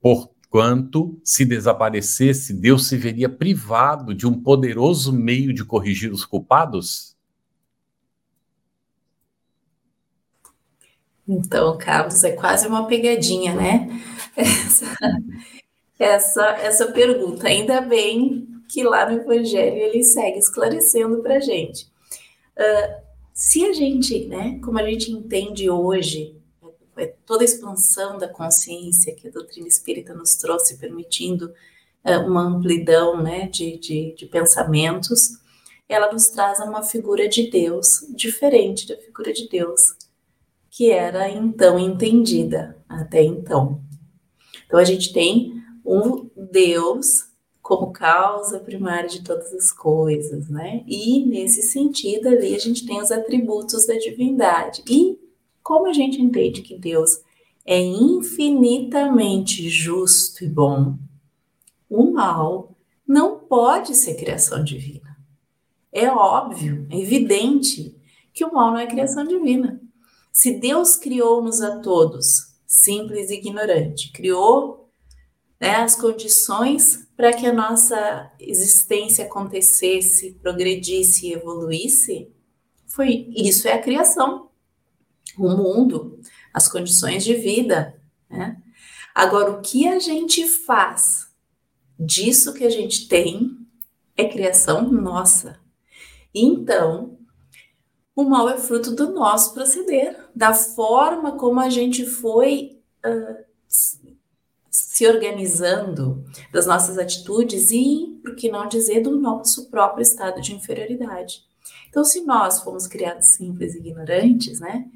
porquanto, 0.00 1.20
se 1.22 1.44
desaparecesse, 1.44 2.52
Deus 2.52 2.88
se 2.88 2.96
veria 2.96 3.28
privado 3.28 4.14
de 4.14 4.26
um 4.26 4.42
poderoso 4.42 5.12
meio 5.12 5.54
de 5.54 5.64
corrigir 5.64 6.10
os 6.12 6.24
culpados? 6.24 7.09
Então, 11.32 11.78
Carlos, 11.78 12.24
é 12.24 12.32
quase 12.32 12.66
uma 12.66 12.88
pegadinha, 12.88 13.54
né? 13.54 13.88
Essa, 14.36 14.84
essa, 15.96 16.46
essa 16.56 16.86
pergunta. 16.90 17.46
Ainda 17.46 17.80
bem 17.80 18.48
que 18.68 18.82
lá 18.82 19.08
no 19.08 19.20
Evangelho 19.20 19.76
ele 19.76 20.02
segue 20.02 20.38
esclarecendo 20.38 21.22
para 21.22 21.36
a 21.36 21.40
gente. 21.40 21.86
Uh, 22.58 23.00
se 23.32 23.64
a 23.64 23.72
gente, 23.72 24.26
né, 24.26 24.58
como 24.64 24.80
a 24.80 24.82
gente 24.82 25.12
entende 25.12 25.70
hoje, 25.70 26.36
é 26.96 27.06
toda 27.24 27.44
a 27.44 27.44
expansão 27.44 28.18
da 28.18 28.28
consciência 28.28 29.14
que 29.14 29.28
a 29.28 29.30
doutrina 29.30 29.68
espírita 29.68 30.12
nos 30.12 30.34
trouxe, 30.34 30.78
permitindo 30.78 31.54
uh, 32.04 32.26
uma 32.26 32.42
amplidão 32.42 33.22
né, 33.22 33.46
de, 33.46 33.78
de, 33.78 34.14
de 34.16 34.26
pensamentos, 34.26 35.38
ela 35.88 36.12
nos 36.12 36.26
traz 36.26 36.58
uma 36.58 36.82
figura 36.82 37.28
de 37.28 37.48
Deus 37.48 38.04
diferente 38.16 38.88
da 38.88 38.96
figura 38.96 39.32
de 39.32 39.48
Deus 39.48 39.99
que 40.70 40.90
era 40.90 41.28
então 41.28 41.78
entendida 41.78 42.78
até 42.88 43.22
então. 43.22 43.82
Então 44.66 44.78
a 44.78 44.84
gente 44.84 45.12
tem 45.12 45.60
um 45.84 46.30
Deus 46.36 47.28
como 47.60 47.92
causa 47.92 48.58
primária 48.60 49.08
de 49.08 49.22
todas 49.22 49.52
as 49.52 49.72
coisas, 49.72 50.48
né? 50.48 50.82
E 50.86 51.26
nesse 51.26 51.62
sentido 51.62 52.28
ali 52.28 52.54
a 52.54 52.58
gente 52.58 52.86
tem 52.86 53.00
os 53.00 53.10
atributos 53.10 53.86
da 53.86 53.94
divindade. 53.94 54.82
E 54.88 55.18
como 55.62 55.86
a 55.86 55.92
gente 55.92 56.20
entende 56.20 56.62
que 56.62 56.78
Deus 56.78 57.20
é 57.64 57.78
infinitamente 57.80 59.68
justo 59.68 60.44
e 60.44 60.48
bom, 60.48 60.96
o 61.88 62.12
mal 62.12 62.76
não 63.06 63.38
pode 63.38 63.94
ser 63.94 64.14
criação 64.14 64.62
divina. 64.62 65.16
É 65.92 66.08
óbvio, 66.10 66.86
é 66.90 66.98
evidente 66.98 67.96
que 68.32 68.44
o 68.44 68.52
mal 68.52 68.70
não 68.70 68.78
é 68.78 68.86
criação 68.86 69.24
divina. 69.24 69.80
Se 70.32 70.58
Deus 70.58 70.96
criou-nos 70.96 71.60
a 71.60 71.78
todos, 71.80 72.54
simples 72.66 73.30
e 73.30 73.34
ignorante, 73.34 74.12
criou 74.12 74.90
né, 75.60 75.76
as 75.76 75.94
condições 75.94 77.08
para 77.16 77.32
que 77.32 77.46
a 77.46 77.52
nossa 77.52 78.32
existência 78.38 79.26
acontecesse, 79.26 80.38
progredisse 80.40 81.26
e 81.26 81.32
evoluísse, 81.32 82.32
foi 82.86 83.28
isso 83.36 83.68
é 83.68 83.74
a 83.74 83.82
criação, 83.82 84.50
o 85.38 85.48
mundo, 85.48 86.20
as 86.52 86.68
condições 86.68 87.24
de 87.24 87.34
vida. 87.34 88.00
Né? 88.28 88.56
Agora, 89.14 89.50
o 89.50 89.60
que 89.60 89.86
a 89.86 89.98
gente 89.98 90.46
faz 90.46 91.28
disso 91.98 92.54
que 92.54 92.64
a 92.64 92.70
gente 92.70 93.06
tem 93.06 93.56
é 94.16 94.28
criação 94.28 94.90
nossa. 94.90 95.60
Então, 96.34 97.18
o 98.14 98.24
mal 98.24 98.48
é 98.48 98.58
fruto 98.58 98.94
do 98.94 99.12
nosso 99.12 99.54
proceder, 99.54 100.28
da 100.34 100.52
forma 100.52 101.32
como 101.32 101.60
a 101.60 101.70
gente 101.70 102.04
foi 102.04 102.80
uh, 103.04 103.44
se 104.70 105.06
organizando, 105.06 106.24
das 106.52 106.66
nossas 106.66 106.98
atitudes 106.98 107.70
e, 107.70 108.20
por 108.22 108.36
que 108.36 108.50
não 108.50 108.68
dizer, 108.68 109.00
do 109.00 109.18
nosso 109.18 109.70
próprio 109.70 110.02
estado 110.02 110.40
de 110.40 110.54
inferioridade. 110.54 111.42
Então, 111.88 112.04
se 112.04 112.20
nós 112.22 112.60
fomos 112.60 112.86
criados 112.86 113.34
simples 113.34 113.74
e 113.74 113.78
ignorantes, 113.78 114.60
né? 114.60 114.86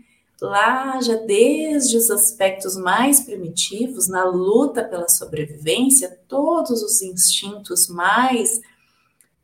Lá, 0.40 1.00
já 1.00 1.14
desde 1.14 1.96
os 1.96 2.10
aspectos 2.10 2.76
mais 2.76 3.20
primitivos, 3.20 4.08
na 4.08 4.24
luta 4.24 4.84
pela 4.84 5.08
sobrevivência, 5.08 6.18
todos 6.28 6.82
os 6.82 7.00
instintos 7.02 7.88
mais 7.88 8.60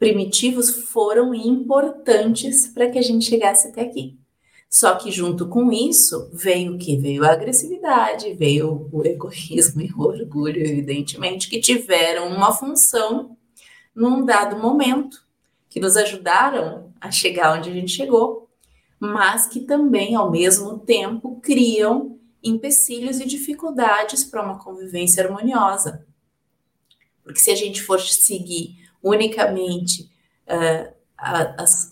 primitivos 0.00 0.70
foram 0.70 1.34
importantes 1.34 2.66
para 2.66 2.90
que 2.90 2.98
a 2.98 3.02
gente 3.02 3.26
chegasse 3.26 3.68
até 3.68 3.82
aqui. 3.82 4.18
Só 4.68 4.94
que 4.94 5.10
junto 5.10 5.46
com 5.46 5.70
isso 5.70 6.30
veio 6.32 6.74
o 6.74 6.78
que? 6.78 6.96
Veio 6.96 7.22
a 7.22 7.32
agressividade, 7.32 8.32
veio 8.32 8.88
o 8.90 9.04
egoísmo 9.04 9.82
e 9.82 9.92
o 9.92 10.00
orgulho, 10.00 10.58
evidentemente, 10.58 11.50
que 11.50 11.60
tiveram 11.60 12.28
uma 12.28 12.50
função 12.50 13.36
num 13.94 14.24
dado 14.24 14.58
momento, 14.58 15.22
que 15.68 15.78
nos 15.78 15.96
ajudaram 15.98 16.94
a 16.98 17.10
chegar 17.10 17.58
onde 17.58 17.68
a 17.68 17.72
gente 17.74 17.92
chegou, 17.92 18.48
mas 18.98 19.46
que 19.46 19.60
também, 19.60 20.14
ao 20.14 20.30
mesmo 20.30 20.78
tempo, 20.78 21.40
criam 21.42 22.18
empecilhos 22.42 23.20
e 23.20 23.26
dificuldades 23.26 24.24
para 24.24 24.42
uma 24.42 24.58
convivência 24.58 25.22
harmoniosa. 25.22 26.06
Porque 27.22 27.40
se 27.40 27.50
a 27.50 27.54
gente 27.54 27.82
for 27.82 28.00
seguir 28.00 28.79
unicamente 29.02 30.10
uh, 30.48 31.62
os, 31.62 31.90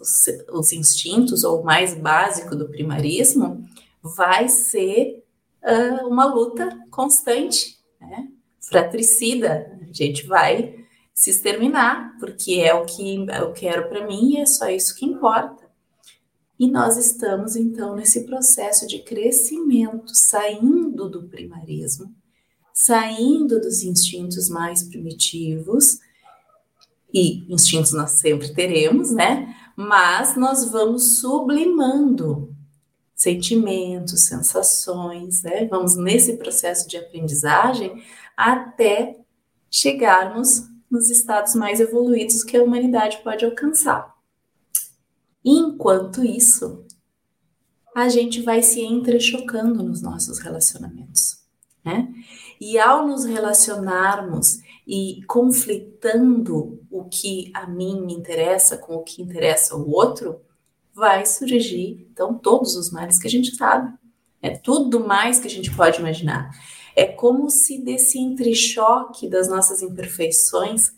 os, 0.52 0.72
instintos, 0.72 1.44
ou 1.44 1.60
o 1.60 1.64
mais 1.64 1.94
básico 1.94 2.56
do 2.56 2.68
primarismo, 2.68 3.64
vai 4.02 4.48
ser 4.48 5.24
uh, 5.62 6.06
uma 6.06 6.24
luta 6.24 6.68
constante, 6.90 7.78
né? 8.00 8.28
fratricida. 8.60 9.78
A 9.80 9.92
gente 9.92 10.26
vai 10.26 10.74
se 11.14 11.30
exterminar, 11.30 12.16
porque 12.18 12.54
é 12.54 12.72
o 12.74 12.84
que 12.84 13.26
eu 13.26 13.52
quero 13.52 13.88
para 13.88 14.06
mim 14.06 14.34
e 14.34 14.36
é 14.38 14.46
só 14.46 14.68
isso 14.68 14.94
que 14.94 15.04
importa. 15.04 15.68
E 16.58 16.68
nós 16.68 16.96
estamos, 16.96 17.54
então, 17.54 17.94
nesse 17.94 18.24
processo 18.24 18.86
de 18.86 19.00
crescimento, 19.00 20.12
saindo 20.14 21.08
do 21.08 21.28
primarismo, 21.28 22.12
saindo 22.74 23.60
dos 23.60 23.82
instintos 23.82 24.48
mais 24.48 24.82
primitivos 24.82 25.98
e 27.12 27.52
instintos 27.52 27.92
nós 27.92 28.12
sempre 28.12 28.52
teremos, 28.54 29.10
né? 29.10 29.54
Mas 29.76 30.36
nós 30.36 30.70
vamos 30.70 31.18
sublimando 31.18 32.54
sentimentos, 33.14 34.26
sensações, 34.26 35.42
né? 35.42 35.66
Vamos 35.66 35.96
nesse 35.96 36.36
processo 36.36 36.88
de 36.88 36.96
aprendizagem 36.96 38.02
até 38.36 39.16
chegarmos 39.70 40.68
nos 40.90 41.10
estados 41.10 41.54
mais 41.54 41.80
evoluídos 41.80 42.42
que 42.42 42.56
a 42.56 42.62
humanidade 42.62 43.18
pode 43.22 43.44
alcançar. 43.44 44.14
Enquanto 45.44 46.24
isso, 46.24 46.84
a 47.94 48.08
gente 48.08 48.42
vai 48.42 48.62
se 48.62 48.80
entrechocando 48.80 49.82
nos 49.82 50.00
nossos 50.00 50.38
relacionamentos, 50.38 51.38
né? 51.84 52.12
E 52.60 52.78
ao 52.78 53.06
nos 53.06 53.24
relacionarmos 53.24 54.58
e 54.86 55.20
conflitando 55.26 56.80
o 56.90 57.04
que 57.04 57.50
a 57.54 57.66
mim 57.66 58.00
me 58.00 58.14
interessa 58.14 58.76
com 58.76 58.96
o 58.96 59.02
que 59.02 59.22
interessa 59.22 59.74
ao 59.74 59.88
outro, 59.88 60.40
vai 60.94 61.24
surgir, 61.26 62.08
então, 62.10 62.34
todos 62.34 62.74
os 62.74 62.90
males 62.90 63.18
que 63.18 63.26
a 63.26 63.30
gente 63.30 63.54
sabe. 63.54 63.92
É 64.42 64.50
tudo 64.50 65.06
mais 65.06 65.38
que 65.38 65.46
a 65.46 65.50
gente 65.50 65.74
pode 65.74 66.00
imaginar. 66.00 66.50
É 66.96 67.04
como 67.04 67.48
se 67.50 67.78
desse 67.84 68.18
entrechoque 68.18 69.28
das 69.28 69.48
nossas 69.48 69.82
imperfeições, 69.82 70.92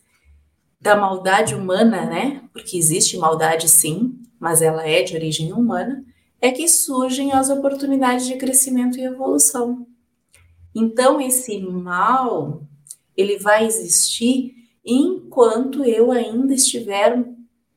da 0.80 0.96
maldade 0.96 1.54
humana, 1.54 2.06
né? 2.06 2.42
Porque 2.52 2.78
existe 2.78 3.18
maldade 3.18 3.68
sim, 3.68 4.18
mas 4.38 4.62
ela 4.62 4.86
é 4.88 5.02
de 5.02 5.14
origem 5.14 5.52
humana, 5.52 6.02
é 6.40 6.50
que 6.50 6.66
surgem 6.66 7.32
as 7.32 7.50
oportunidades 7.50 8.26
de 8.26 8.36
crescimento 8.36 8.98
e 8.98 9.04
evolução. 9.04 9.86
Então, 10.74 11.20
esse 11.20 11.58
mal 11.60 12.62
ele 13.16 13.38
vai 13.38 13.66
existir 13.66 14.54
enquanto 14.84 15.84
eu 15.84 16.10
ainda 16.10 16.54
estiver 16.54 17.22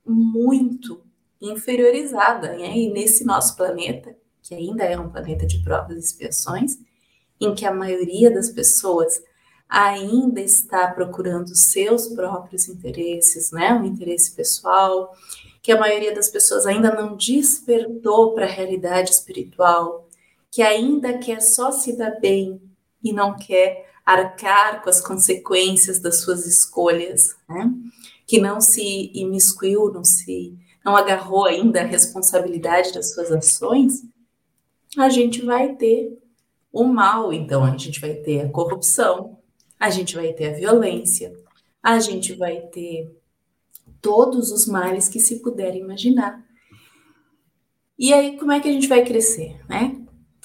muito 0.05 1.01
inferiorizada. 1.41 2.55
Né? 2.57 2.77
E 2.77 2.89
nesse 2.89 3.25
nosso 3.25 3.55
planeta, 3.55 4.15
que 4.41 4.53
ainda 4.55 4.83
é 4.83 4.97
um 4.97 5.09
planeta 5.09 5.45
de 5.45 5.61
provas 5.63 5.95
e 5.97 5.99
expiações, 5.99 6.77
em 7.39 7.53
que 7.53 7.65
a 7.65 7.73
maioria 7.73 8.31
das 8.31 8.49
pessoas 8.49 9.21
ainda 9.67 10.39
está 10.39 10.87
procurando 10.87 11.55
seus 11.55 12.07
próprios 12.09 12.67
interesses, 12.67 13.51
né, 13.51 13.73
o 13.73 13.83
interesse 13.83 14.35
pessoal, 14.35 15.11
que 15.61 15.71
a 15.71 15.79
maioria 15.79 16.13
das 16.13 16.29
pessoas 16.29 16.65
ainda 16.65 16.93
não 16.93 17.15
despertou 17.15 18.33
para 18.33 18.45
a 18.45 18.49
realidade 18.49 19.09
espiritual, 19.09 20.07
que 20.51 20.61
ainda 20.61 21.17
quer 21.17 21.41
só 21.41 21.71
se 21.71 21.97
dar 21.97 22.19
bem 22.19 22.61
e 23.03 23.11
não 23.11 23.35
quer 23.35 23.91
arcar 24.05 24.81
com 24.83 24.89
as 24.89 25.01
consequências 25.01 25.99
das 25.99 26.21
suas 26.21 26.45
escolhas, 26.45 27.35
né? 27.47 27.71
que 28.25 28.39
não 28.39 28.59
se 28.59 29.11
imiscuiu, 29.13 29.91
não 29.91 30.03
se 30.03 30.57
não 30.83 30.95
agarrou 30.95 31.45
ainda 31.45 31.81
a 31.81 31.85
responsabilidade 31.85 32.93
das 32.93 33.13
suas 33.13 33.31
ações, 33.31 34.03
a 34.97 35.09
gente 35.09 35.41
vai 35.41 35.75
ter 35.75 36.19
o 36.71 36.83
mal, 36.83 37.31
então 37.31 37.63
a 37.63 37.77
gente 37.77 38.01
vai 38.01 38.15
ter 38.15 38.41
a 38.41 38.49
corrupção, 38.49 39.37
a 39.79 39.89
gente 39.89 40.15
vai 40.15 40.33
ter 40.33 40.47
a 40.47 40.57
violência, 40.57 41.33
a 41.81 41.99
gente 41.99 42.33
vai 42.33 42.61
ter 42.61 43.15
todos 44.01 44.51
os 44.51 44.67
males 44.67 45.07
que 45.07 45.19
se 45.19 45.39
puder 45.39 45.75
imaginar. 45.75 46.43
E 47.97 48.13
aí, 48.13 48.37
como 48.37 48.51
é 48.51 48.59
que 48.59 48.67
a 48.67 48.71
gente 48.71 48.87
vai 48.87 49.05
crescer, 49.05 49.59
né? 49.69 50.02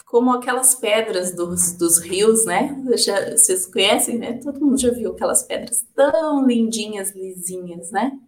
Como 0.08 0.32
aquelas 0.32 0.74
pedras 0.74 1.34
dos, 1.34 1.72
dos 1.76 1.98
rios, 1.98 2.46
né? 2.46 2.82
Já, 2.96 3.32
vocês 3.32 3.66
conhecem, 3.66 4.18
né? 4.18 4.34
Todo 4.42 4.58
mundo 4.58 4.80
já 4.80 4.90
viu 4.90 5.12
aquelas 5.12 5.42
pedras 5.42 5.84
tão 5.94 6.46
lindinhas, 6.46 7.14
lisinhas, 7.14 7.90
né? 7.90 8.18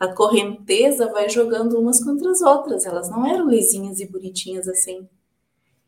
A 0.00 0.08
correnteza 0.08 1.10
vai 1.12 1.28
jogando 1.28 1.78
umas 1.78 2.02
contra 2.02 2.30
as 2.30 2.40
outras, 2.40 2.86
elas 2.86 3.08
não 3.08 3.26
eram 3.26 3.48
lisinhas 3.48 4.00
e 4.00 4.06
bonitinhas 4.06 4.68
assim. 4.68 5.08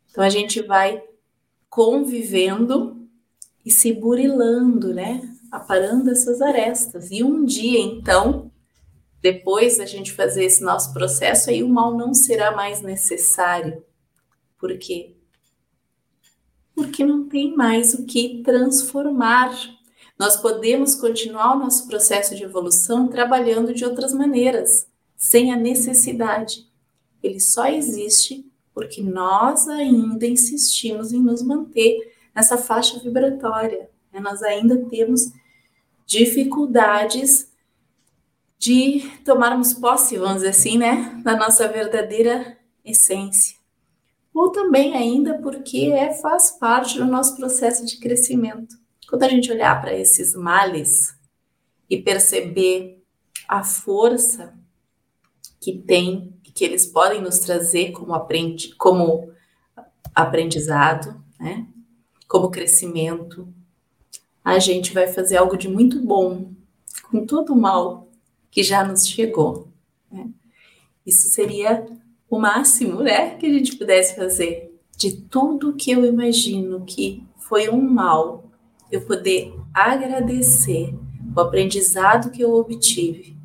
Então 0.09 0.23
a 0.23 0.29
gente 0.29 0.61
vai 0.61 1.01
convivendo 1.69 3.07
e 3.65 3.71
se 3.71 3.93
burilando, 3.93 4.93
né? 4.93 5.21
Aparando 5.51 6.11
essas 6.11 6.41
arestas. 6.41 7.11
E 7.11 7.23
um 7.23 7.45
dia, 7.45 7.79
então, 7.79 8.51
depois 9.21 9.77
da 9.77 9.85
gente 9.85 10.11
fazer 10.11 10.45
esse 10.45 10.63
nosso 10.63 10.93
processo, 10.93 11.49
aí 11.49 11.61
o 11.61 11.69
mal 11.69 11.95
não 11.95 12.13
será 12.13 12.55
mais 12.55 12.81
necessário. 12.81 13.83
Por 14.57 14.77
quê? 14.77 15.15
Porque 16.75 17.05
não 17.05 17.27
tem 17.27 17.55
mais 17.55 17.93
o 17.93 18.05
que 18.05 18.41
transformar. 18.43 19.51
Nós 20.17 20.37
podemos 20.37 20.95
continuar 20.95 21.55
o 21.55 21.59
nosso 21.59 21.87
processo 21.87 22.35
de 22.35 22.43
evolução 22.43 23.07
trabalhando 23.07 23.73
de 23.73 23.85
outras 23.85 24.13
maneiras, 24.13 24.87
sem 25.15 25.51
a 25.51 25.55
necessidade. 25.55 26.67
Ele 27.21 27.39
só 27.39 27.67
existe 27.67 28.45
porque 28.73 29.01
nós 29.01 29.67
ainda 29.67 30.25
insistimos 30.25 31.11
em 31.11 31.21
nos 31.21 31.41
manter 31.41 32.15
nessa 32.33 32.57
faixa 32.57 32.99
vibratória. 32.99 33.89
Né? 34.11 34.19
Nós 34.19 34.41
ainda 34.41 34.77
temos 34.89 35.31
dificuldades 36.05 37.49
de 38.57 39.09
tomarmos 39.25 39.73
posse, 39.73 40.17
vamos 40.17 40.35
dizer 40.35 40.49
assim, 40.49 40.77
né, 40.77 41.19
da 41.23 41.35
nossa 41.35 41.67
verdadeira 41.67 42.57
essência. 42.85 43.60
Ou 44.33 44.51
também 44.51 44.95
ainda 44.95 45.37
porque 45.39 45.91
é, 45.91 46.13
faz 46.13 46.51
parte 46.51 46.97
do 46.97 47.05
nosso 47.05 47.35
processo 47.35 47.85
de 47.85 47.97
crescimento. 47.97 48.75
Quando 49.09 49.23
a 49.23 49.29
gente 49.29 49.51
olhar 49.51 49.79
para 49.81 49.93
esses 49.93 50.33
males 50.33 51.13
e 51.89 51.97
perceber 51.97 53.03
a 53.47 53.63
força 53.63 54.57
que 55.59 55.77
tem, 55.77 56.33
que 56.53 56.63
eles 56.63 56.85
podem 56.85 57.21
nos 57.21 57.39
trazer 57.39 57.91
como, 57.91 58.13
aprendi, 58.13 58.73
como 58.75 59.31
aprendizado, 60.13 61.21
né, 61.39 61.67
como 62.27 62.51
crescimento, 62.51 63.47
a 64.43 64.57
gente 64.59 64.93
vai 64.93 65.07
fazer 65.07 65.37
algo 65.37 65.57
de 65.57 65.67
muito 65.67 66.01
bom 66.01 66.53
com 67.09 67.25
todo 67.25 67.53
o 67.53 67.59
mal 67.59 68.09
que 68.49 68.63
já 68.63 68.83
nos 68.83 69.07
chegou. 69.07 69.67
Né? 70.09 70.29
Isso 71.05 71.29
seria 71.29 71.85
o 72.31 72.39
máximo 72.39 73.03
né, 73.03 73.35
que 73.35 73.45
a 73.45 73.49
gente 73.49 73.75
pudesse 73.75 74.15
fazer. 74.15 74.73
De 74.97 75.11
tudo 75.11 75.75
que 75.75 75.91
eu 75.91 76.05
imagino 76.05 76.85
que 76.85 77.27
foi 77.35 77.69
um 77.69 77.81
mal, 77.81 78.49
eu 78.89 79.01
poder 79.01 79.53
agradecer 79.73 80.95
o 81.35 81.39
aprendizado 81.41 82.31
que 82.31 82.41
eu 82.41 82.53
obtive 82.53 83.37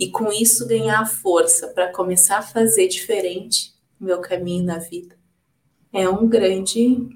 e 0.00 0.10
com 0.10 0.32
isso 0.32 0.66
ganhar 0.66 1.06
força 1.06 1.68
para 1.68 1.92
começar 1.92 2.38
a 2.38 2.42
fazer 2.42 2.88
diferente 2.88 3.72
o 4.00 4.04
meu 4.04 4.20
caminho 4.20 4.64
na 4.64 4.78
vida. 4.78 5.16
É 5.92 6.08
um 6.08 6.28
grande 6.28 7.08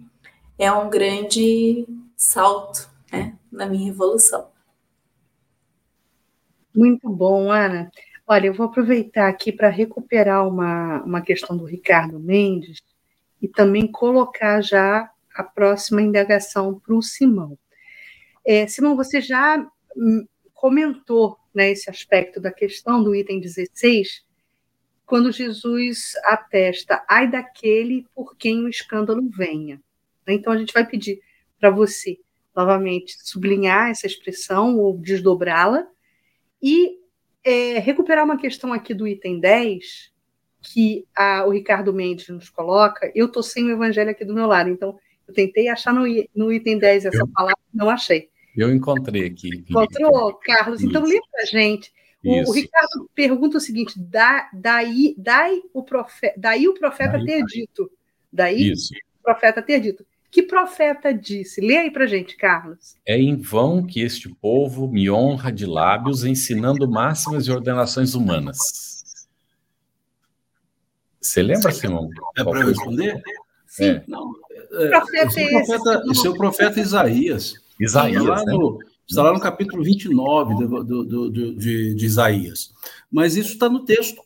é 0.58 0.70
um 0.70 0.90
grande 0.90 1.86
salto 2.16 2.88
né, 3.10 3.36
na 3.50 3.66
minha 3.66 3.90
evolução. 3.90 4.48
Muito 6.74 7.08
bom, 7.08 7.50
Ana. 7.50 7.90
Olha, 8.32 8.46
eu 8.46 8.54
vou 8.54 8.66
aproveitar 8.66 9.26
aqui 9.26 9.50
para 9.50 9.68
recuperar 9.68 10.46
uma, 10.46 11.02
uma 11.02 11.20
questão 11.20 11.56
do 11.56 11.64
Ricardo 11.64 12.20
Mendes 12.20 12.78
e 13.42 13.48
também 13.48 13.90
colocar 13.90 14.60
já 14.60 15.10
a 15.34 15.42
próxima 15.42 16.00
indagação 16.00 16.78
para 16.78 16.94
o 16.94 17.02
Simão. 17.02 17.58
É, 18.46 18.68
Simão, 18.68 18.94
você 18.94 19.20
já 19.20 19.58
hum, 19.96 20.24
comentou 20.54 21.38
né, 21.52 21.72
esse 21.72 21.90
aspecto 21.90 22.40
da 22.40 22.52
questão 22.52 23.02
do 23.02 23.16
item 23.16 23.40
16, 23.40 24.24
quando 25.04 25.32
Jesus 25.32 26.12
atesta, 26.22 27.04
ai 27.08 27.28
daquele 27.28 28.06
por 28.14 28.36
quem 28.36 28.62
o 28.62 28.68
escândalo 28.68 29.28
venha. 29.28 29.82
Então, 30.24 30.52
a 30.52 30.56
gente 30.56 30.72
vai 30.72 30.86
pedir 30.86 31.20
para 31.58 31.68
você, 31.68 32.16
novamente, 32.54 33.16
sublinhar 33.24 33.90
essa 33.90 34.06
expressão 34.06 34.78
ou 34.78 34.96
desdobrá-la, 34.96 35.84
e 36.62 36.99
é, 37.44 37.78
recuperar 37.78 38.24
uma 38.24 38.36
questão 38.36 38.72
aqui 38.72 38.94
do 38.94 39.06
item 39.06 39.40
10, 39.40 40.10
que 40.60 41.06
a, 41.16 41.44
o 41.46 41.50
Ricardo 41.50 41.92
Mendes 41.92 42.28
nos 42.28 42.50
coloca. 42.50 43.10
Eu 43.14 43.26
estou 43.26 43.42
sem 43.42 43.64
o 43.64 43.70
evangelho 43.70 44.10
aqui 44.10 44.24
do 44.24 44.34
meu 44.34 44.46
lado, 44.46 44.68
então 44.68 44.98
eu 45.26 45.34
tentei 45.34 45.68
achar 45.68 45.92
no, 45.92 46.04
no 46.34 46.52
item 46.52 46.78
10 46.78 47.06
essa 47.06 47.16
eu, 47.16 47.28
palavra, 47.28 47.58
não 47.72 47.88
achei. 47.88 48.28
Eu 48.56 48.72
encontrei 48.74 49.26
aqui. 49.26 49.64
Encontrou, 49.68 50.34
Carlos? 50.34 50.82
Então 50.82 51.04
lê 51.04 51.18
para 51.30 51.42
a 51.42 51.46
gente. 51.46 51.92
O, 52.22 52.50
o, 52.50 52.52
Ricardo 52.52 53.08
pergunta 53.14 53.56
o 53.56 53.60
seguinte: 53.60 53.98
da, 53.98 54.50
daí, 54.52 55.14
daí, 55.16 55.62
o 55.72 55.82
profeta, 55.82 56.34
daí 56.36 56.68
o 56.68 56.74
profeta 56.74 57.12
daí, 57.12 57.24
ter 57.24 57.44
dito. 57.44 57.90
Daí 58.30 58.72
Isso. 58.72 58.92
o 59.20 59.22
profeta 59.22 59.62
ter 59.62 59.80
dito. 59.80 60.04
Que 60.30 60.42
profeta 60.42 61.12
disse? 61.12 61.60
Lê 61.60 61.76
aí 61.76 61.90
para 61.90 62.06
gente, 62.06 62.36
Carlos. 62.36 62.94
É 63.04 63.18
em 63.18 63.36
vão 63.36 63.84
que 63.84 64.00
este 64.00 64.28
povo 64.28 64.86
me 64.86 65.10
honra 65.10 65.50
de 65.50 65.66
lábios, 65.66 66.24
ensinando 66.24 66.88
máximas 66.88 67.46
e 67.46 67.50
ordenações 67.50 68.14
humanas. 68.14 68.58
Você 71.20 71.42
lembra, 71.42 71.72
Simão? 71.72 72.08
É 72.38 72.44
para 72.44 72.60
eu 72.60 72.68
responder? 72.68 73.20
Sim. 73.66 73.84
É. 73.84 74.04
Não, 74.06 74.32
é, 74.72 74.88
profeta 74.88 75.26
esse, 75.26 75.40
é 75.40 75.44
esse, 75.44 75.66
profeta, 75.66 76.02
esse 76.10 76.26
é 76.26 76.30
o 76.30 76.34
profeta 76.34 76.80
Isaías. 76.80 77.54
Isaías, 77.78 78.22
está 78.22 78.34
lá, 78.34 78.44
né? 78.44 78.52
no, 78.52 78.78
está 79.08 79.22
lá 79.22 79.32
no 79.32 79.40
capítulo 79.40 79.82
29 79.82 80.54
do, 80.54 80.84
do, 80.84 81.04
do, 81.04 81.54
de, 81.56 81.94
de 81.94 82.06
Isaías. 82.06 82.72
Mas 83.10 83.36
isso 83.36 83.52
está 83.52 83.68
no 83.68 83.84
texto. 83.84 84.22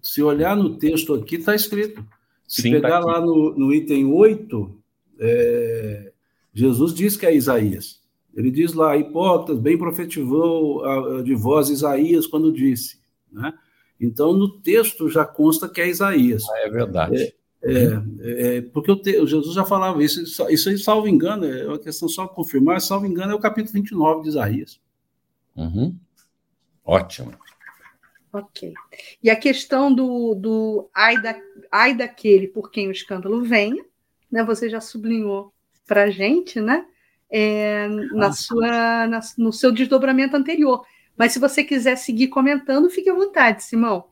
Se 0.00 0.22
olhar 0.22 0.56
no 0.56 0.76
texto 0.78 1.14
aqui, 1.14 1.36
está 1.36 1.54
escrito. 1.54 2.04
Se 2.46 2.62
Sim, 2.62 2.70
tá 2.74 2.80
pegar 2.80 3.00
tá 3.00 3.06
lá 3.06 3.20
no, 3.20 3.54
no 3.56 3.74
item 3.74 4.06
8, 4.06 4.77
é, 5.18 6.12
Jesus 6.52 6.94
diz 6.94 7.16
que 7.16 7.26
é 7.26 7.34
Isaías. 7.34 8.00
Ele 8.34 8.50
diz 8.50 8.72
lá, 8.72 8.96
hipócritas, 8.96 9.58
bem 9.58 9.76
profetizou 9.76 11.22
de 11.22 11.34
vós 11.34 11.70
Isaías 11.70 12.26
quando 12.26 12.52
disse. 12.52 13.00
Né? 13.32 13.52
Então, 14.00 14.32
no 14.32 14.60
texto 14.60 15.08
já 15.08 15.24
consta 15.24 15.68
que 15.68 15.80
é 15.80 15.88
Isaías. 15.88 16.44
Ah, 16.48 16.60
é 16.60 16.70
verdade. 16.70 17.34
É, 17.60 17.72
é, 18.20 18.56
é 18.56 18.62
porque 18.62 18.94
te, 18.96 19.26
Jesus 19.26 19.54
já 19.54 19.64
falava 19.64 20.02
isso, 20.02 20.22
isso 20.48 20.68
aí, 20.68 20.78
salvo 20.78 21.08
engano, 21.08 21.44
é 21.44 21.66
uma 21.66 21.78
questão 21.78 22.08
só 22.08 22.28
confirmar, 22.28 22.80
salvo 22.80 23.06
engano, 23.06 23.32
é 23.32 23.34
o 23.34 23.40
capítulo 23.40 23.72
29 23.72 24.22
de 24.22 24.28
Isaías. 24.28 24.80
Uhum. 25.56 25.96
Ótimo. 26.84 27.32
Ok. 28.32 28.72
E 29.22 29.30
a 29.30 29.36
questão 29.36 29.92
do, 29.92 30.34
do 30.34 30.88
ai, 30.94 31.20
da, 31.20 31.36
ai 31.72 31.96
daquele 31.96 32.46
por 32.46 32.70
quem 32.70 32.88
o 32.88 32.92
escândalo 32.92 33.42
venha, 33.42 33.84
né, 34.30 34.44
você 34.44 34.68
já 34.68 34.80
sublinhou 34.80 35.52
para 35.86 36.04
a 36.04 36.10
gente, 36.10 36.60
né, 36.60 36.84
é, 37.30 37.88
na 38.12 38.32
sua, 38.32 39.06
na, 39.06 39.20
no 39.36 39.52
seu 39.52 39.72
desdobramento 39.72 40.36
anterior. 40.36 40.84
Mas 41.16 41.32
se 41.32 41.38
você 41.38 41.64
quiser 41.64 41.96
seguir 41.96 42.28
comentando, 42.28 42.88
fique 42.90 43.10
à 43.10 43.14
vontade, 43.14 43.64
Simão. 43.64 44.04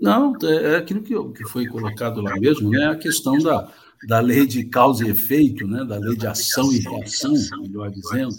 Não, 0.00 0.34
é, 0.42 0.74
é 0.74 0.76
aquilo 0.76 1.02
que, 1.02 1.14
que 1.38 1.48
foi 1.48 1.66
colocado 1.66 2.20
lá 2.20 2.36
mesmo, 2.38 2.70
né, 2.70 2.86
a 2.86 2.96
questão 2.96 3.36
da, 3.38 3.72
da 4.06 4.20
lei 4.20 4.46
de 4.46 4.64
causa 4.64 5.06
e 5.06 5.10
efeito, 5.10 5.66
né, 5.66 5.84
da 5.84 5.96
lei 5.96 6.16
de 6.16 6.26
ação 6.26 6.72
e 6.72 6.78
reação, 6.78 7.34
melhor 7.60 7.90
dizendo. 7.90 8.36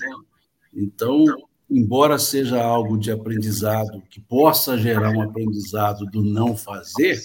Então, 0.73 1.25
embora 1.69 2.17
seja 2.17 2.61
algo 2.63 2.97
de 2.97 3.11
aprendizado 3.11 4.01
que 4.09 4.21
possa 4.21 4.77
gerar 4.77 5.11
um 5.11 5.21
aprendizado 5.21 6.05
do 6.05 6.23
não 6.23 6.55
fazer, 6.55 7.21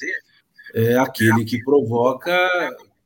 é 0.75 0.99
aquele 0.99 1.45
que 1.45 1.63
provoca 1.63 2.37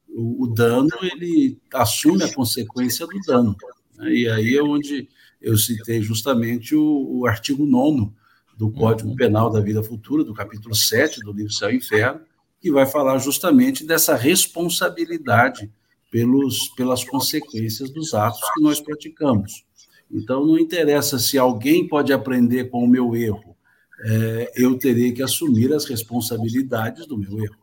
o, 0.08 0.44
o, 0.44 0.46
dano 0.46 0.90
ele 1.02 1.58
assume 1.72 2.22
a 2.24 2.34
consequência 2.34 3.06
do 3.06 3.18
dano. 3.26 3.56
Né? 3.96 4.10
E 4.12 4.28
aí 4.28 4.56
é 4.56 4.62
onde 4.62 5.08
eu 5.40 5.56
citei 5.56 6.00
justamente 6.02 6.74
o, 6.74 7.20
o 7.20 7.26
artigo 7.26 7.64
9 7.66 8.10
do 8.56 8.70
Código 8.70 9.10
uhum. 9.10 9.16
Penal 9.16 9.50
da 9.50 9.60
Vida 9.60 9.82
Futura, 9.82 10.24
do 10.24 10.34
capítulo 10.34 10.74
7 10.74 11.20
do 11.20 11.32
livro 11.32 11.52
Céu 11.52 11.70
e 11.70 11.76
Inferno, 11.76 12.20
que 12.60 12.72
vai 12.72 12.86
falar 12.86 13.18
justamente 13.18 13.86
dessa 13.86 14.16
responsabilidade 14.16 15.70
pelos, 16.10 16.68
pelas 16.70 17.04
consequências 17.04 17.90
dos 17.90 18.14
atos 18.14 18.40
que 18.54 18.60
nós 18.60 18.80
praticamos. 18.80 19.64
Então, 20.10 20.44
não 20.44 20.58
interessa 20.58 21.18
se 21.18 21.38
alguém 21.38 21.86
pode 21.86 22.12
aprender 22.12 22.70
com 22.70 22.82
o 22.82 22.88
meu 22.88 23.14
erro, 23.14 23.56
é, 24.04 24.52
eu 24.56 24.78
terei 24.78 25.12
que 25.12 25.22
assumir 25.22 25.72
as 25.72 25.84
responsabilidades 25.84 27.06
do 27.06 27.18
meu 27.18 27.38
erro. 27.42 27.57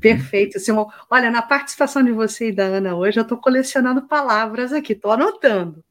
Perfeito, 0.00 0.60
Simão. 0.60 0.90
Olha, 1.10 1.30
na 1.30 1.42
participação 1.42 2.02
de 2.02 2.12
você 2.12 2.48
e 2.48 2.52
da 2.52 2.64
Ana 2.64 2.94
hoje, 2.94 3.18
eu 3.18 3.22
estou 3.22 3.38
colecionando 3.38 4.02
palavras 4.02 4.72
aqui, 4.72 4.92
estou 4.92 5.10
anotando. 5.10 5.82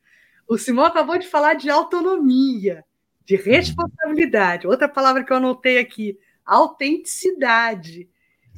O 0.47 0.57
Simão 0.57 0.85
acabou 0.85 1.17
de 1.17 1.27
falar 1.27 1.55
de 1.55 1.69
autonomia, 1.69 2.85
de 3.25 3.35
responsabilidade. 3.35 4.67
Outra 4.67 4.87
palavra 4.87 5.23
que 5.23 5.33
eu 5.33 5.37
anotei 5.37 5.77
aqui, 5.77 6.17
autenticidade 6.45 8.07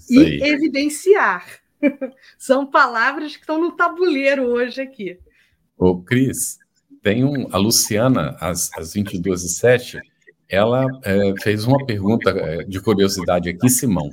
e 0.09 0.43
evidenciar. 0.43 1.45
São 2.37 2.65
palavras 2.65 3.35
que 3.35 3.41
estão 3.41 3.59
no 3.59 3.71
tabuleiro 3.71 4.43
hoje 4.43 4.81
aqui. 4.81 5.17
Ô, 5.77 6.01
Cris, 6.01 6.59
tem 7.01 7.23
um, 7.23 7.47
a 7.51 7.57
Luciana, 7.57 8.35
às, 8.39 8.69
às 8.77 8.93
22h07, 8.93 9.99
ela 10.47 10.85
é, 11.03 11.33
fez 11.41 11.65
uma 11.65 11.85
pergunta 11.85 12.31
é, 12.31 12.63
de 12.63 12.81
curiosidade 12.81 13.49
aqui, 13.49 13.69
Simão, 13.69 14.09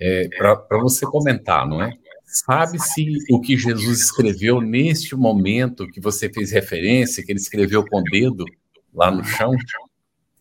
é, 0.00 0.28
para 0.38 0.78
você 0.80 1.04
comentar, 1.04 1.68
não 1.68 1.82
é? 1.82 1.92
Sabe-se 2.24 3.18
o 3.30 3.40
que 3.40 3.56
Jesus 3.56 4.00
escreveu 4.00 4.60
neste 4.60 5.16
momento 5.16 5.88
que 5.88 6.00
você 6.00 6.32
fez 6.32 6.52
referência, 6.52 7.24
que 7.24 7.32
ele 7.32 7.40
escreveu 7.40 7.84
com 7.84 8.00
o 8.00 8.04
dedo 8.04 8.44
lá 8.94 9.10
no 9.10 9.22
chão? 9.24 9.52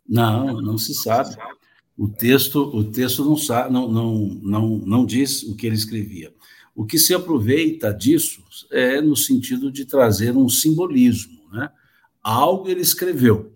Não, 0.07 0.61
não 0.61 0.77
se 0.77 0.93
sabe. 0.93 1.35
O 1.97 2.07
texto, 2.07 2.59
o 2.59 2.83
texto 2.83 3.25
não, 3.25 3.35
sabe, 3.35 3.73
não, 3.73 3.91
não, 3.91 4.17
não, 4.41 4.67
não 4.77 5.05
diz 5.05 5.43
o 5.43 5.55
que 5.55 5.67
ele 5.67 5.75
escrevia. 5.75 6.33
O 6.75 6.85
que 6.85 6.97
se 6.97 7.13
aproveita 7.13 7.93
disso 7.93 8.43
é 8.71 9.01
no 9.01 9.15
sentido 9.15 9.71
de 9.71 9.83
trazer 9.83 10.37
um 10.37 10.47
simbolismo, 10.47 11.41
né? 11.51 11.69
Algo 12.23 12.69
ele 12.69 12.81
escreveu. 12.81 13.53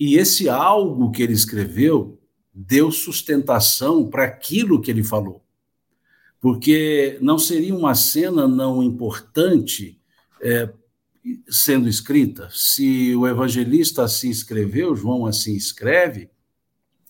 E 0.00 0.16
esse 0.16 0.48
algo 0.48 1.10
que 1.10 1.22
ele 1.22 1.34
escreveu 1.34 2.17
deu 2.60 2.90
sustentação 2.90 4.10
para 4.10 4.24
aquilo 4.24 4.80
que 4.80 4.90
ele 4.90 5.04
falou. 5.04 5.44
Porque 6.40 7.16
não 7.20 7.38
seria 7.38 7.74
uma 7.74 7.94
cena 7.94 8.48
não 8.48 8.82
importante 8.82 10.00
é, 10.42 10.68
sendo 11.48 11.88
escrita. 11.88 12.48
Se 12.50 13.14
o 13.14 13.28
evangelista 13.28 14.02
assim 14.02 14.28
escreveu, 14.28 14.96
João 14.96 15.24
assim 15.24 15.54
escreve, 15.54 16.30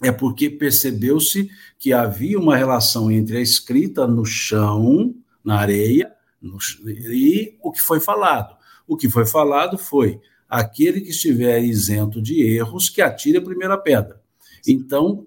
é 0.03 0.13
porque 0.13 0.51
percebeu-se 0.51 1.51
que 1.79 1.95
havia 1.95 2.39
uma 2.39 2.57
relação 2.57 3.11
entre 3.11 3.39
a 3.39 3.41
escrita 3.41 4.07
no 4.07 4.27
chão, 4.27 5.15
na 5.43 5.57
areia, 5.57 6.13
no, 6.43 6.59
e 6.85 7.57
o 7.63 7.73
que 7.73 7.81
foi 7.81 8.01
falado. 8.01 8.55
O 8.87 8.99
que 8.99 9.09
foi 9.09 9.25
falado 9.25 9.79
foi: 9.79 10.21
aquele 10.47 11.01
que 11.01 11.11
estiver 11.11 11.63
isento 11.63 12.21
de 12.21 12.43
erros, 12.43 12.91
que 12.91 13.01
atire 13.01 13.39
a 13.39 13.43
primeira 13.43 13.79
pedra. 13.79 14.21
Então, 14.67 15.27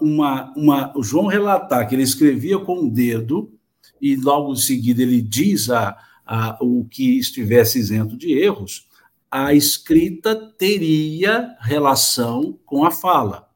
uma, 0.00 0.52
uma, 0.56 0.96
o 0.96 1.02
João 1.02 1.26
relatar 1.26 1.88
que 1.88 1.94
ele 1.94 2.02
escrevia 2.02 2.58
com 2.58 2.86
o 2.86 2.90
dedo, 2.90 3.52
e 4.00 4.16
logo 4.16 4.52
em 4.52 4.56
seguida 4.56 5.02
ele 5.02 5.20
diz 5.20 5.70
a, 5.70 5.96
a, 6.24 6.58
o 6.60 6.84
que 6.84 7.18
estivesse 7.18 7.78
isento 7.78 8.16
de 8.16 8.32
erros, 8.32 8.88
a 9.30 9.54
escrita 9.54 10.36
teria 10.58 11.56
relação 11.60 12.58
com 12.64 12.84
a 12.84 12.90
fala 12.90 13.52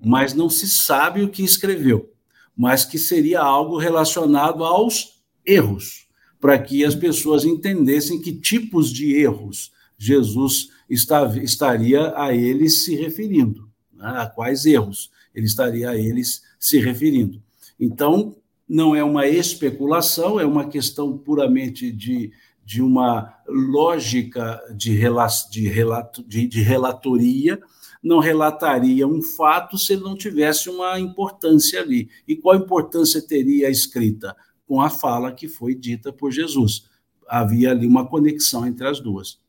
mas 0.00 0.34
não 0.34 0.48
se 0.48 0.68
sabe 0.68 1.22
o 1.22 1.28
que 1.28 1.42
escreveu, 1.42 2.12
mas 2.56 2.84
que 2.84 2.98
seria 2.98 3.40
algo 3.40 3.78
relacionado 3.78 4.64
aos 4.64 5.20
erros, 5.44 6.06
para 6.40 6.58
que 6.58 6.84
as 6.84 6.94
pessoas 6.94 7.44
entendessem 7.44 8.20
que 8.20 8.32
tipos 8.32 8.92
de 8.92 9.14
erros 9.14 9.72
Jesus 9.98 10.68
está, 10.88 11.26
estaria 11.38 12.12
a 12.16 12.34
eles 12.34 12.84
se 12.84 12.94
referindo, 12.94 13.68
né? 13.92 14.06
a 14.06 14.26
quais 14.26 14.66
erros 14.66 15.10
ele 15.36 15.46
estaria 15.46 15.90
a 15.90 15.96
eles 15.96 16.42
se 16.58 16.80
referindo. 16.80 17.40
Então, 17.78 18.34
não 18.68 18.96
é 18.96 19.04
uma 19.04 19.28
especulação, 19.28 20.40
é 20.40 20.46
uma 20.46 20.66
questão 20.66 21.16
puramente 21.16 21.92
de, 21.92 22.32
de 22.64 22.82
uma 22.82 23.32
lógica 23.46 24.60
de, 24.74 24.98
de, 25.50 25.68
relato, 25.68 26.24
de, 26.26 26.48
de 26.48 26.62
relatoria 26.62 27.60
não 28.06 28.20
relataria 28.20 29.06
um 29.06 29.20
fato 29.20 29.76
se 29.76 29.94
ele 29.94 30.02
não 30.02 30.16
tivesse 30.16 30.70
uma 30.70 30.98
importância 31.00 31.80
ali. 31.80 32.08
E 32.26 32.36
qual 32.36 32.54
importância 32.54 33.20
teria 33.20 33.66
a 33.66 33.70
escrita? 33.70 34.36
Com 34.64 34.80
a 34.80 34.88
fala 34.88 35.32
que 35.32 35.48
foi 35.48 35.74
dita 35.74 36.12
por 36.12 36.30
Jesus. 36.30 36.88
Havia 37.26 37.72
ali 37.72 37.84
uma 37.84 38.06
conexão 38.06 38.64
entre 38.64 38.86
as 38.86 39.00
duas. 39.00 39.40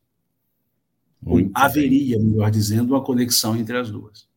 Muito 1.22 1.52
Haveria, 1.54 2.18
melhor 2.18 2.50
dizendo, 2.50 2.94
uma 2.94 3.02
conexão 3.02 3.56
entre 3.56 3.76
as 3.76 3.90
duas. 3.92 4.28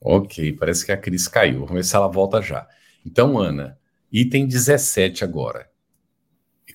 Ok, 0.00 0.52
parece 0.54 0.86
que 0.86 0.92
a 0.92 0.96
Cris 0.96 1.28
caiu. 1.28 1.60
Vamos 1.60 1.74
ver 1.74 1.84
se 1.84 1.94
ela 1.94 2.08
volta 2.08 2.40
já. 2.40 2.66
Então, 3.04 3.38
Ana, 3.38 3.78
item 4.10 4.46
17 4.46 5.24
agora. 5.24 5.70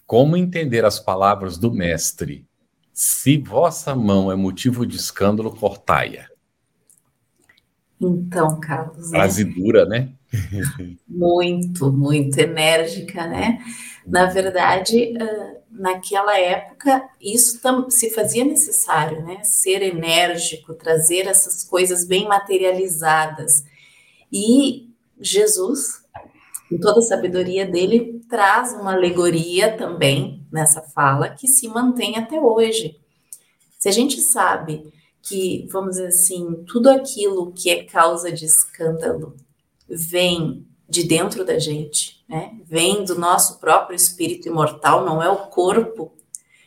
Como 0.06 0.38
entender 0.38 0.86
as 0.86 1.00
palavras 1.00 1.58
do 1.58 1.72
mestre? 1.72 2.48
Se 2.94 3.38
vossa 3.38 3.96
mão 3.96 4.32
é 4.32 4.36
motivo 4.36 4.86
de 4.86 4.96
escândalo, 4.96 5.56
cortai-a. 5.56 6.28
Então, 8.00 8.60
Carlos. 8.60 9.12
Né? 9.12 9.18
Frase 9.18 9.44
dura, 9.44 9.86
né? 9.86 10.14
Muito, 11.08 11.92
muito 11.92 12.38
enérgica, 12.38 13.28
né? 13.28 13.60
Na 14.06 14.26
verdade, 14.26 15.14
naquela 15.70 16.38
época, 16.40 17.10
isso 17.20 17.60
se 17.90 18.10
fazia 18.12 18.46
necessário, 18.46 19.24
né? 19.26 19.44
Ser 19.44 19.82
enérgico, 19.82 20.74
trazer 20.74 21.28
essas 21.28 21.64
coisas 21.64 22.06
bem 22.06 22.28
materializadas. 22.28 23.64
E 24.32 24.90
Jesus, 25.20 26.04
com 26.70 26.78
toda 26.80 27.00
a 27.00 27.04
sabedoria 27.04 27.66
dele, 27.66 28.22
traz 28.30 28.74
uma 28.74 28.94
alegoria 28.94 29.76
também 29.78 30.46
nessa 30.52 30.82
fala 30.82 31.30
que 31.30 31.48
se 31.48 31.68
mantém 31.68 32.18
até 32.18 32.40
hoje. 32.40 33.00
Se 33.80 33.90
a 33.90 33.92
gente 33.92 34.20
sabe 34.22 34.94
que, 35.22 35.68
vamos 35.72 35.92
dizer 35.92 36.08
assim, 36.08 36.64
tudo 36.68 36.90
aquilo 36.90 37.52
que 37.52 37.70
é 37.70 37.84
causa 37.84 38.32
de 38.32 38.46
escândalo 38.46 39.36
vem 39.88 40.68
de 40.88 41.04
dentro 41.04 41.44
da 41.44 41.58
gente, 41.58 42.24
né? 42.28 42.58
Vem 42.64 43.04
do 43.04 43.18
nosso 43.18 43.60
próprio 43.60 43.96
espírito 43.96 44.48
imortal, 44.48 45.06
não 45.06 45.22
é 45.22 45.30
o 45.30 45.48
corpo 45.48 46.14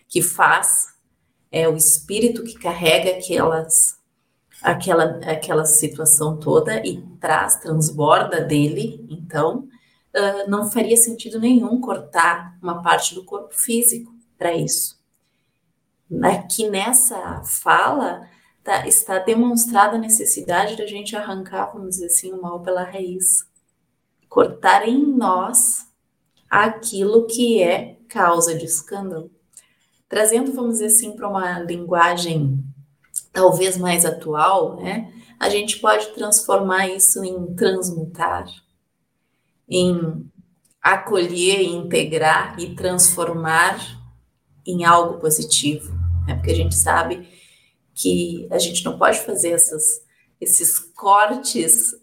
que 0.08 0.22
faz, 0.22 0.88
é 1.50 1.68
o 1.68 1.76
espírito 1.76 2.42
que 2.44 2.58
carrega 2.58 3.10
aquelas 3.10 3.96
aquela 4.60 5.20
aquela 5.30 5.64
situação 5.64 6.36
toda 6.36 6.84
e 6.84 7.00
traz, 7.20 7.56
transborda 7.56 8.40
dele. 8.40 9.06
Então, 9.08 9.68
uh, 10.16 10.50
não 10.50 10.70
faria 10.70 10.96
sentido 10.96 11.38
nenhum 11.38 11.80
cortar 11.80 12.58
uma 12.60 12.82
parte 12.82 13.14
do 13.14 13.24
corpo 13.24 13.54
físico 13.54 14.12
para 14.36 14.54
isso. 14.54 14.98
Aqui 16.22 16.68
nessa 16.68 17.42
fala, 17.44 18.28
tá, 18.68 18.86
está 18.86 19.18
demonstrada 19.18 19.96
a 19.96 19.98
necessidade 19.98 20.76
da 20.76 20.86
gente 20.86 21.16
arrancar, 21.16 21.72
vamos 21.72 21.94
dizer 21.94 22.06
assim, 22.06 22.32
o 22.34 22.42
mal 22.42 22.60
pela 22.60 22.82
raiz. 22.82 23.48
Cortar 24.28 24.86
em 24.86 25.06
nós 25.06 25.86
aquilo 26.50 27.26
que 27.26 27.62
é 27.62 27.96
causa 28.10 28.54
de 28.54 28.66
escândalo. 28.66 29.30
Trazendo, 30.06 30.52
vamos 30.52 30.72
dizer 30.74 30.86
assim, 30.86 31.16
para 31.16 31.28
uma 31.28 31.60
linguagem 31.60 32.62
talvez 33.32 33.78
mais 33.78 34.04
atual, 34.04 34.76
né? 34.76 35.14
A 35.40 35.48
gente 35.48 35.78
pode 35.78 36.08
transformar 36.08 36.88
isso 36.88 37.24
em 37.24 37.54
transmutar, 37.54 38.46
em 39.66 40.30
acolher, 40.82 41.62
integrar 41.62 42.58
e 42.58 42.74
transformar 42.74 43.78
em 44.66 44.84
algo 44.84 45.18
positivo, 45.18 45.90
né? 46.26 46.34
Porque 46.34 46.50
a 46.50 46.56
gente 46.56 46.74
sabe 46.74 47.37
que 47.98 48.46
a 48.48 48.58
gente 48.58 48.84
não 48.84 48.96
pode 48.96 49.18
fazer 49.18 49.50
essas, 49.50 50.00
esses 50.40 50.78
cortes 50.78 51.96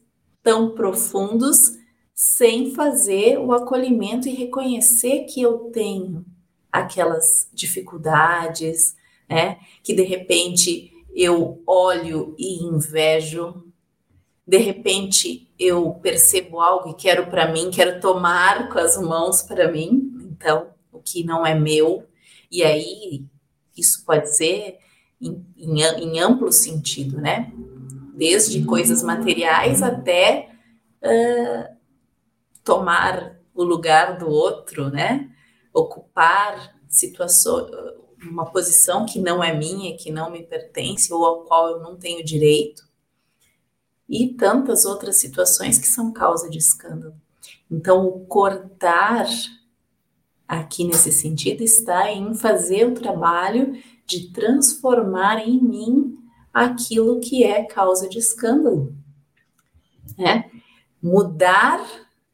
tão 0.44 0.76
profundos 0.76 1.72
sem 2.14 2.74
fazer 2.76 3.40
o 3.40 3.54
acolhimento 3.54 4.28
e 4.28 4.36
reconhecer 4.36 5.22
que 5.22 5.42
eu 5.42 5.72
tenho 5.72 6.26
aquelas 6.70 7.50
dificuldades, 7.54 8.94
né? 9.30 9.58
Que 9.82 9.94
de 9.94 10.04
repente 10.04 10.92
eu 11.16 11.64
olho 11.66 12.36
e 12.38 12.62
invejo, 12.62 13.64
de 14.46 14.58
repente 14.58 15.50
eu 15.58 15.94
percebo 16.02 16.60
algo 16.60 16.90
e 16.90 16.94
quero 16.94 17.28
para 17.28 17.54
mim, 17.54 17.72
quero 17.72 18.02
tomar 18.02 18.68
com 18.68 18.80
as 18.80 18.98
mãos 18.98 19.42
para 19.42 19.72
mim, 19.72 20.12
então 20.30 20.72
o 20.92 21.00
que 21.00 21.24
não 21.24 21.46
é 21.46 21.56
meu, 21.56 22.06
e 22.52 22.64
aí 22.64 23.26
isso 23.78 24.04
pode 24.06 24.36
ser 24.36 24.78
em, 25.28 25.46
em, 25.58 25.82
em 25.82 26.20
amplo 26.20 26.52
sentido, 26.52 27.20
né? 27.20 27.52
desde 28.16 28.64
coisas 28.64 29.04
materiais 29.04 29.84
até 29.84 30.50
uh, 31.04 31.76
tomar 32.64 33.38
o 33.54 33.64
lugar 33.64 34.18
do 34.18 34.28
outro, 34.28 34.90
né? 34.90 35.30
Ocupar 35.74 36.76
situação, 36.88 37.70
uma 38.22 38.46
posição 38.46 39.06
que 39.06 39.20
não 39.20 39.44
é 39.44 39.54
minha, 39.54 39.98
que 39.98 40.12
não 40.12 40.32
me 40.32 40.44
pertence 40.44 41.14
ou 41.14 41.26
ao 41.26 41.44
qual 41.44 41.70
eu 41.70 41.80
não 41.80 41.98
tenho 41.98 42.24
direito. 42.24 42.84
E 44.08 44.34
tantas 44.34 44.86
outras 44.86 45.18
situações 45.18 45.78
que 45.78 45.88
são 45.88 46.14
causa 46.14 46.50
de 46.50 46.58
escândalo. 46.58 47.16
Então, 47.70 48.08
o 48.08 48.26
cortar 48.26 49.28
aqui 50.48 50.86
nesse 50.86 51.12
sentido 51.12 51.64
está 51.64 52.12
em 52.12 52.34
fazer 52.36 52.86
o 52.86 52.94
trabalho 52.94 53.74
de 54.06 54.32
transformar 54.32 55.48
em 55.48 55.62
mim 55.62 56.18
aquilo 56.54 57.20
que 57.20 57.44
é 57.44 57.64
causa 57.64 58.08
de 58.08 58.20
escândalo. 58.20 58.96
Né? 60.18 60.50
Mudar 61.02 61.86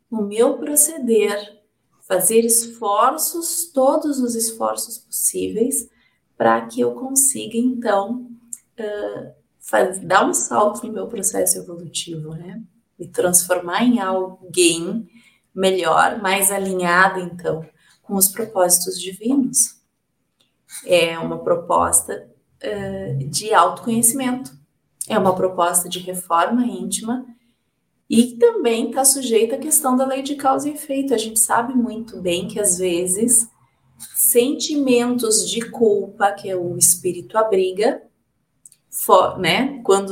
o 0.10 0.22
meu 0.22 0.58
proceder, 0.58 1.62
fazer 2.02 2.42
esforços, 2.42 3.72
todos 3.74 4.20
os 4.20 4.36
esforços 4.36 4.98
possíveis, 4.98 5.90
para 6.38 6.66
que 6.66 6.82
eu 6.82 6.94
consiga, 6.94 7.58
então, 7.58 8.30
uh, 8.80 10.06
dar 10.06 10.28
um 10.28 10.34
salto 10.34 10.86
no 10.86 10.92
meu 10.92 11.08
processo 11.08 11.58
evolutivo, 11.58 12.34
né? 12.34 12.62
Me 12.98 13.08
transformar 13.08 13.84
em 13.84 14.00
alguém 14.00 15.08
melhor, 15.54 16.22
mais 16.22 16.52
alinhado, 16.52 17.20
então, 17.20 17.66
com 18.02 18.16
os 18.16 18.28
propósitos 18.28 19.00
divinos. 19.00 19.81
É 20.86 21.18
uma 21.20 21.40
proposta 21.40 22.30
uh, 22.64 23.30
de 23.30 23.54
autoconhecimento, 23.54 24.52
é 25.08 25.18
uma 25.18 25.36
proposta 25.36 25.90
de 25.90 26.00
reforma 26.00 26.66
íntima 26.66 27.26
e 28.10 28.36
também 28.38 28.90
está 28.90 29.06
sujeita 29.06 29.56
à 29.56 29.60
questão 29.60 29.96
da 29.96 30.06
lei 30.06 30.22
de 30.22 30.36
causa 30.36 30.70
e 30.70 30.74
efeito. 30.74 31.14
A 31.14 31.18
gente 31.18 31.40
sabe 31.40 31.74
muito 31.74 32.22
bem 32.22 32.48
que, 32.48 32.60
às 32.60 32.78
vezes, 32.78 33.50
sentimentos 34.16 35.50
de 35.50 35.62
culpa 35.70 36.32
que 36.32 36.54
o 36.54 36.78
espírito 36.78 37.38
abriga, 37.38 38.02
for, 38.90 39.40
né? 39.40 39.82
Quando 39.84 40.12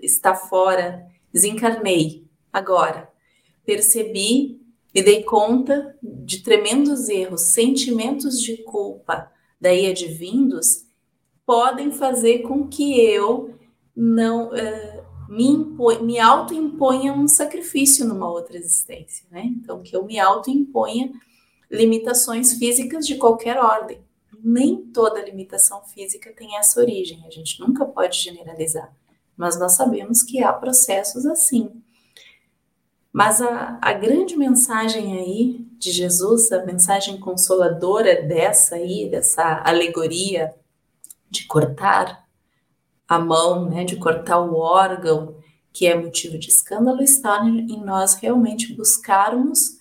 está 0.00 0.34
fora, 0.34 1.04
desencarnei 1.32 2.24
agora, 2.52 3.10
percebi 3.66 4.60
me 4.94 5.02
dei 5.02 5.24
conta 5.24 5.96
de 6.00 6.40
tremendos 6.40 7.08
erros, 7.08 7.40
sentimentos 7.40 8.40
de 8.40 8.58
culpa 8.58 9.28
daí 9.64 9.90
advindos 9.90 10.84
podem 11.46 11.90
fazer 11.90 12.40
com 12.40 12.68
que 12.68 13.00
eu 13.00 13.54
não 13.96 14.48
uh, 14.48 15.04
me, 15.26 15.56
me 16.02 16.18
auto-imponha 16.18 17.14
um 17.14 17.26
sacrifício 17.26 18.06
numa 18.06 18.30
outra 18.30 18.58
existência, 18.58 19.26
né? 19.30 19.42
Então, 19.42 19.82
que 19.82 19.96
eu 19.96 20.04
me 20.04 20.18
auto-imponha 20.18 21.10
limitações 21.70 22.52
físicas 22.52 23.06
de 23.06 23.16
qualquer 23.16 23.56
ordem. 23.56 24.02
Nem 24.42 24.76
toda 24.76 25.24
limitação 25.24 25.82
física 25.86 26.30
tem 26.36 26.58
essa 26.58 26.78
origem, 26.78 27.24
a 27.26 27.30
gente 27.30 27.58
nunca 27.58 27.86
pode 27.86 28.20
generalizar, 28.20 28.94
mas 29.34 29.58
nós 29.58 29.72
sabemos 29.72 30.22
que 30.22 30.42
há 30.42 30.52
processos 30.52 31.24
assim. 31.24 31.70
Mas 33.14 33.40
a, 33.40 33.78
a 33.80 33.92
grande 33.92 34.36
mensagem 34.36 35.16
aí 35.16 35.64
de 35.78 35.92
Jesus, 35.92 36.50
a 36.50 36.66
mensagem 36.66 37.20
consoladora 37.20 38.20
dessa 38.20 38.74
aí, 38.74 39.08
dessa 39.08 39.62
alegoria 39.64 40.52
de 41.30 41.46
cortar 41.46 42.26
a 43.06 43.20
mão, 43.20 43.70
né, 43.70 43.84
de 43.84 43.94
cortar 43.94 44.40
o 44.40 44.56
órgão 44.56 45.36
que 45.72 45.86
é 45.86 45.94
motivo 45.94 46.36
de 46.36 46.48
escândalo, 46.48 47.02
está 47.02 47.46
em 47.46 47.84
nós 47.84 48.14
realmente 48.14 48.74
buscarmos 48.74 49.80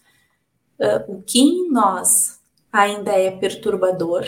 uh, 0.80 1.04
o 1.08 1.24
que 1.24 1.40
em 1.40 1.72
nós 1.72 2.40
ainda 2.72 3.14
é 3.14 3.32
perturbador 3.32 4.26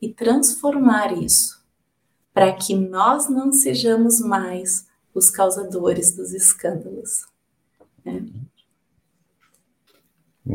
e 0.00 0.10
transformar 0.12 1.16
isso 1.16 1.64
para 2.34 2.52
que 2.52 2.74
nós 2.74 3.30
não 3.30 3.50
sejamos 3.50 4.20
mais 4.20 4.86
os 5.14 5.30
causadores 5.30 6.14
dos 6.14 6.34
escândalos. 6.34 7.32
É. 8.06 8.20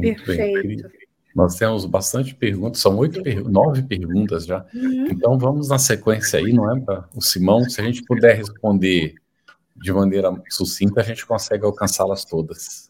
Perfeito. 0.02 0.88
Bem. 0.88 1.00
Nós 1.36 1.56
temos 1.56 1.86
bastante 1.86 2.34
perguntas, 2.36 2.82
são 2.82 2.98
oito, 2.98 3.22
per 3.22 3.48
nove 3.48 3.84
perguntas 3.84 4.46
já. 4.46 4.66
Uhum. 4.74 5.08
Então 5.12 5.38
vamos 5.38 5.70
na 5.70 5.78
sequência 5.78 6.40
aí, 6.40 6.52
não 6.52 6.76
é? 6.76 6.80
Para 6.80 7.08
o 7.16 7.22
Simão, 7.22 7.62
se 7.70 7.80
a 7.80 7.84
gente 7.84 8.04
puder 8.04 8.36
responder 8.36 9.14
de 9.76 9.94
maneira 9.94 10.30
sucinta, 10.50 11.02
a 11.02 11.04
gente 11.04 11.26
consegue 11.26 11.66
alcançá-las 11.66 12.26
todas. 12.26 12.90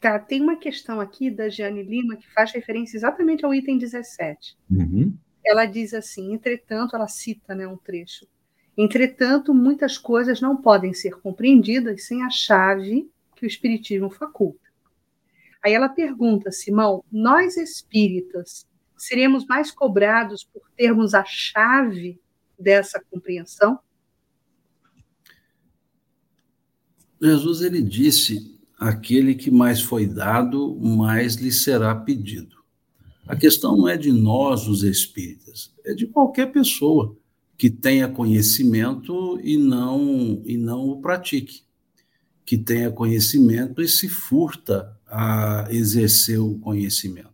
Tá, 0.00 0.18
tem 0.18 0.40
uma 0.40 0.56
questão 0.56 1.00
aqui 1.00 1.30
da 1.30 1.48
Jane 1.48 1.82
Lima 1.82 2.16
que 2.16 2.32
faz 2.32 2.52
referência 2.52 2.96
exatamente 2.96 3.44
ao 3.44 3.54
item 3.54 3.76
17. 3.78 4.56
Uhum. 4.70 5.14
Ela 5.44 5.66
diz 5.66 5.92
assim: 5.92 6.32
entretanto, 6.32 6.94
ela 6.94 7.08
cita 7.08 7.54
né, 7.54 7.66
um 7.66 7.76
trecho. 7.76 8.26
Entretanto, 8.76 9.54
muitas 9.54 9.98
coisas 9.98 10.40
não 10.40 10.56
podem 10.56 10.92
ser 10.92 11.20
compreendidas 11.20 12.06
sem 12.06 12.22
a 12.22 12.30
chave 12.30 13.10
que 13.34 13.44
o 13.44 13.48
Espiritismo 13.48 14.10
faculta. 14.10 14.64
Aí 15.64 15.72
ela 15.72 15.88
pergunta, 15.88 16.52
Simão, 16.52 17.02
nós 17.10 17.56
espíritas 17.56 18.66
seremos 18.96 19.46
mais 19.46 19.70
cobrados 19.70 20.44
por 20.44 20.62
termos 20.76 21.14
a 21.14 21.24
chave 21.24 22.20
dessa 22.58 23.02
compreensão? 23.10 23.78
Jesus 27.20 27.62
ele 27.62 27.80
disse: 27.80 28.58
aquele 28.78 29.34
que 29.34 29.50
mais 29.50 29.80
foi 29.80 30.06
dado, 30.06 30.76
mais 30.76 31.36
lhe 31.36 31.50
será 31.50 31.94
pedido. 31.94 32.62
A 33.26 33.34
questão 33.34 33.74
não 33.74 33.88
é 33.88 33.96
de 33.96 34.12
nós, 34.12 34.68
os 34.68 34.82
espíritas, 34.82 35.74
é 35.84 35.94
de 35.94 36.06
qualquer 36.06 36.52
pessoa 36.52 37.16
que 37.56 37.70
tenha 37.70 38.06
conhecimento 38.06 39.40
e 39.42 39.56
não 39.56 40.42
e 40.44 40.58
não 40.58 40.88
o 40.90 41.00
pratique 41.00 41.64
que 42.44 42.58
tenha 42.58 42.90
conhecimento 42.90 43.80
e 43.80 43.88
se 43.88 44.08
furta 44.08 44.96
a 45.06 45.66
exercer 45.70 46.38
o 46.38 46.58
conhecimento. 46.58 47.32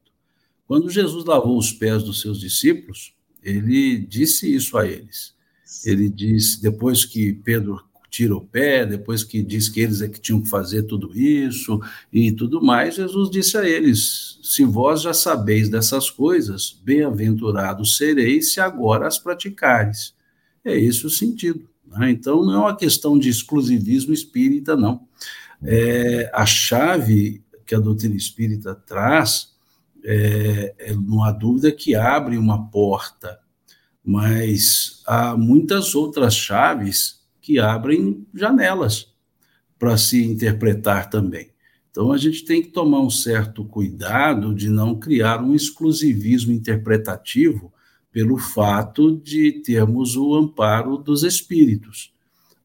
Quando 0.67 0.91
Jesus 0.91 1.25
lavou 1.25 1.59
os 1.59 1.73
pés 1.73 2.03
dos 2.03 2.21
seus 2.21 2.39
discípulos, 2.39 3.13
ele 3.43 3.99
disse 3.99 4.55
isso 4.55 4.77
a 4.79 4.87
eles. 4.87 5.35
Ele 5.85 6.09
disse, 6.09 6.61
depois 6.61 7.05
que 7.05 7.33
Pedro 7.33 7.81
tira 8.11 8.37
o 8.37 8.41
pé, 8.41 8.85
depois 8.85 9.23
que 9.23 9.43
diz 9.43 9.69
que 9.69 9.81
eles 9.81 10.03
é 10.03 10.09
que 10.09 10.21
tinham 10.21 10.43
que 10.43 10.49
fazer 10.49 10.83
tudo 10.83 11.17
isso 11.17 11.81
e 12.13 12.33
tudo 12.33 12.61
mais, 12.61 12.97
Jesus 12.97 13.31
disse 13.31 13.57
a 13.57 13.67
eles: 13.67 14.39
Se 14.43 14.65
vós 14.65 15.03
já 15.03 15.15
sabeis 15.15 15.69
dessas 15.69 16.11
coisas, 16.11 16.79
bem-aventurados 16.83 17.97
sereis 17.97 18.53
se 18.53 18.61
agora 18.61 19.07
as 19.07 19.19
praticares. 19.19 20.13
É 20.65 20.77
esse 20.77 21.07
o 21.07 21.11
sentido. 21.11 21.69
Né? 21.91 22.11
Então, 22.11 22.45
não 22.45 22.55
é 22.55 22.59
uma 22.59 22.77
questão 22.77 23.19
de 23.19 23.29
exclusivismo 23.29 24.15
espírita, 24.15 24.77
não. 24.77 25.07
É, 25.63 26.31
a 26.33 26.47
chave 26.47 27.43
que 27.67 27.75
a 27.75 27.81
doutrina 27.81 28.17
espírita 28.17 28.75
traz, 28.75 29.53
é, 30.05 30.75
é, 30.79 30.95
não 30.95 31.23
há 31.23 31.33
dúvida 31.33 31.71
que 31.71 31.95
abre 31.95 32.39
uma 32.39 32.71
porta, 32.71 33.39
mas 34.03 35.03
há 35.07 35.37
muitas 35.37 35.95
outras 35.95 36.35
chaves 36.35 37.21
que 37.41 37.59
abrem 37.59 38.27
janelas 38.35 39.13
para 39.79 39.97
se 39.97 40.25
interpretar 40.25 41.11
também. 41.11 41.51
Então, 41.91 42.13
a 42.13 42.17
gente 42.17 42.45
tem 42.45 42.63
que 42.63 42.69
tomar 42.69 43.01
um 43.01 43.11
certo 43.11 43.65
cuidado 43.65 44.55
de 44.55 44.71
não 44.71 44.99
criar 44.99 45.43
um 45.43 45.55
exclusivismo 45.55 46.53
interpretativo 46.53 47.73
pelo 48.13 48.39
fato 48.39 49.17
de 49.17 49.53
termos 49.53 50.17
o 50.17 50.35
amparo 50.35 50.97
dos 50.97 51.23
espíritos. 51.23 52.13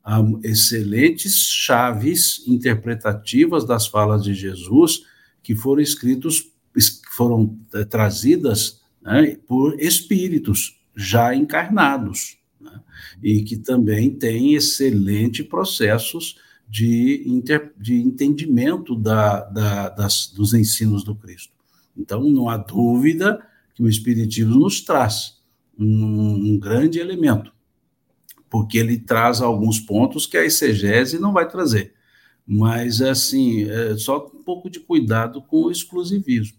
Há 0.03 0.21
excelentes 0.43 1.47
chaves 1.47 2.43
interpretativas 2.47 3.65
das 3.65 3.87
falas 3.87 4.23
de 4.23 4.33
Jesus 4.33 5.03
que 5.41 5.55
foram 5.55 5.81
escritos, 5.81 6.51
foram 7.11 7.57
eh, 7.73 7.85
trazidas 7.85 8.81
né, 9.01 9.37
por 9.47 9.79
espíritos 9.79 10.79
já 10.95 11.35
encarnados, 11.35 12.37
né, 12.59 12.79
e 13.21 13.43
que 13.43 13.57
também 13.57 14.11
têm 14.11 14.55
excelentes 14.55 15.45
processos 15.45 16.37
de, 16.67 17.23
inter, 17.25 17.71
de 17.77 17.95
entendimento 17.95 18.95
da, 18.95 19.41
da, 19.41 19.89
das, 19.89 20.27
dos 20.27 20.53
ensinos 20.53 21.03
do 21.03 21.15
Cristo. 21.15 21.53
Então, 21.95 22.23
não 22.23 22.49
há 22.49 22.57
dúvida 22.57 23.39
que 23.73 23.83
o 23.83 23.89
Espiritismo 23.89 24.59
nos 24.59 24.81
traz 24.81 25.34
um, 25.77 26.53
um 26.53 26.59
grande 26.59 26.99
elemento, 26.99 27.53
porque 28.49 28.77
ele 28.77 28.97
traz 28.97 29.41
alguns 29.41 29.79
pontos 29.79 30.25
que 30.25 30.37
a 30.37 30.43
exegese 30.43 31.19
não 31.19 31.33
vai 31.33 31.47
trazer. 31.47 31.93
Mas, 32.47 33.01
assim, 33.01 33.67
é 33.69 33.97
só 33.97 34.25
um 34.27 34.43
pouco 34.43 34.69
de 34.69 34.79
cuidado 34.79 35.41
com 35.41 35.63
o 35.63 35.71
exclusivismo. 35.71 36.57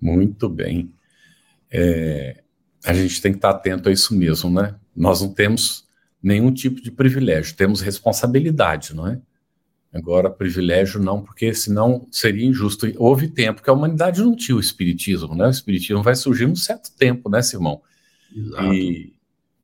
Muito 0.00 0.48
bem. 0.48 0.92
É, 1.70 2.42
a 2.84 2.92
gente 2.92 3.22
tem 3.22 3.32
que 3.32 3.38
estar 3.38 3.50
atento 3.50 3.88
a 3.88 3.92
isso 3.92 4.14
mesmo, 4.14 4.50
né? 4.50 4.74
Nós 4.94 5.22
não 5.22 5.32
temos 5.32 5.88
nenhum 6.22 6.52
tipo 6.52 6.82
de 6.82 6.90
privilégio. 6.90 7.56
Temos 7.56 7.80
responsabilidade, 7.80 8.94
não 8.94 9.06
é? 9.06 9.20
Agora, 9.94 10.28
privilégio 10.28 11.00
não, 11.00 11.22
porque 11.22 11.54
senão 11.54 12.08
seria 12.10 12.44
injusto. 12.44 12.92
Houve 12.96 13.28
tempo 13.28 13.62
que 13.62 13.70
a 13.70 13.72
humanidade 13.72 14.20
não 14.20 14.34
tinha 14.34 14.56
o 14.56 14.60
espiritismo, 14.60 15.36
né? 15.36 15.46
O 15.46 15.50
espiritismo 15.50 16.02
vai 16.02 16.16
surgir 16.16 16.46
num 16.46 16.56
certo 16.56 16.90
tempo, 16.98 17.30
né, 17.30 17.40
Simão? 17.40 17.80
Exato. 18.34 18.74
E, 18.74 19.14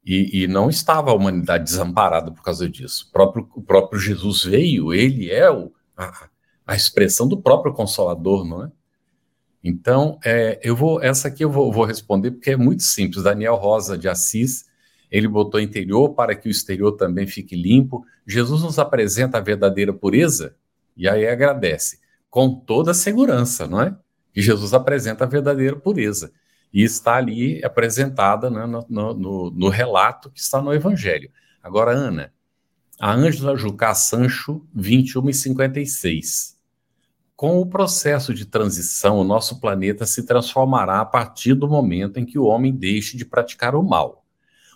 e, 0.07 0.43
e, 0.43 0.47
não 0.47 0.71
estava 0.71 1.11
a 1.11 1.15
humanidade 1.15 1.65
desamparada 1.65 2.31
por 2.31 2.45
causa 2.45 2.69
disso. 2.69 3.09
O 3.09 3.13
próprio, 3.13 3.49
o 3.57 3.61
próprio 3.61 4.01
Jesus 4.01 4.45
veio, 4.45 4.95
ele 4.95 5.29
é 5.29 5.51
o, 5.51 5.73
a, 5.97 6.29
a 6.65 6.77
expressão 6.77 7.27
do 7.27 7.37
próprio 7.37 7.75
Consolador, 7.75 8.45
não 8.45 8.65
é? 8.65 8.71
Então, 9.65 10.19
é, 10.25 10.61
eu 10.63 10.77
vou, 10.77 11.03
essa 11.03 11.27
aqui 11.27 11.45
eu 11.45 11.51
vou, 11.51 11.73
vou, 11.73 11.85
responder 11.85 12.31
porque 12.31 12.51
é 12.51 12.57
muito 12.57 12.85
simples. 12.85 13.25
Daniel 13.25 13.57
Rosa 13.57 13.99
de 13.99 14.09
Assis, 14.09 14.65
ele 15.11 15.27
botou 15.27 15.61
interior 15.61 16.11
para 16.11 16.35
que 16.35 16.49
o 16.49 16.51
exterior 16.51 16.93
também 16.93 17.27
fique 17.27 17.57
limpo. 17.57 18.05
Jesus 18.27 18.63
nos 18.63 18.79
apresenta 18.79 19.39
a 19.39 19.41
verdadeira 19.41 19.93
pureza 19.93 20.55
e 20.97 21.09
aí 21.09 21.27
agradece, 21.27 21.99
com 22.29 22.55
toda 22.55 22.93
a 22.93 22.95
segurança, 22.95 23.67
não 23.67 23.83
é? 23.83 23.97
Que 24.33 24.41
Jesus 24.41 24.73
apresenta 24.73 25.25
a 25.25 25.27
verdadeira 25.27 25.75
pureza. 25.75 26.33
E 26.73 26.85
está 26.85 27.17
ali 27.17 27.65
apresentada 27.65 28.49
né, 28.49 28.65
no, 28.65 28.87
no, 29.15 29.51
no, 29.51 29.69
relato 29.69 30.31
que 30.31 30.39
está 30.39 30.63
no 30.63 30.73
Evangelho. 30.73 31.29
Agora, 31.61 31.91
Ana, 31.91 32.33
a 33.01 33.13
Ângela 33.13 33.57
Jucá 33.57 33.93
Sancho, 33.93 34.65
21 34.73 35.31
e 35.31 35.35
56. 35.35 36.61
Com 37.35 37.59
o 37.59 37.67
processo 37.67 38.33
de 38.33 38.45
transição, 38.45 39.19
o 39.19 39.25
nosso 39.25 39.59
planeta 39.59 40.07
se 40.07 40.25
transformará 40.25 41.01
a 41.01 41.05
partir 41.05 41.55
do 41.55 41.67
momento 41.67 42.21
em 42.21 42.25
que 42.27 42.39
o 42.39 42.45
homem 42.45 42.73
deixe 42.73 43.17
de 43.17 43.25
praticar 43.25 43.75
o 43.75 43.83
mal. 43.83 44.20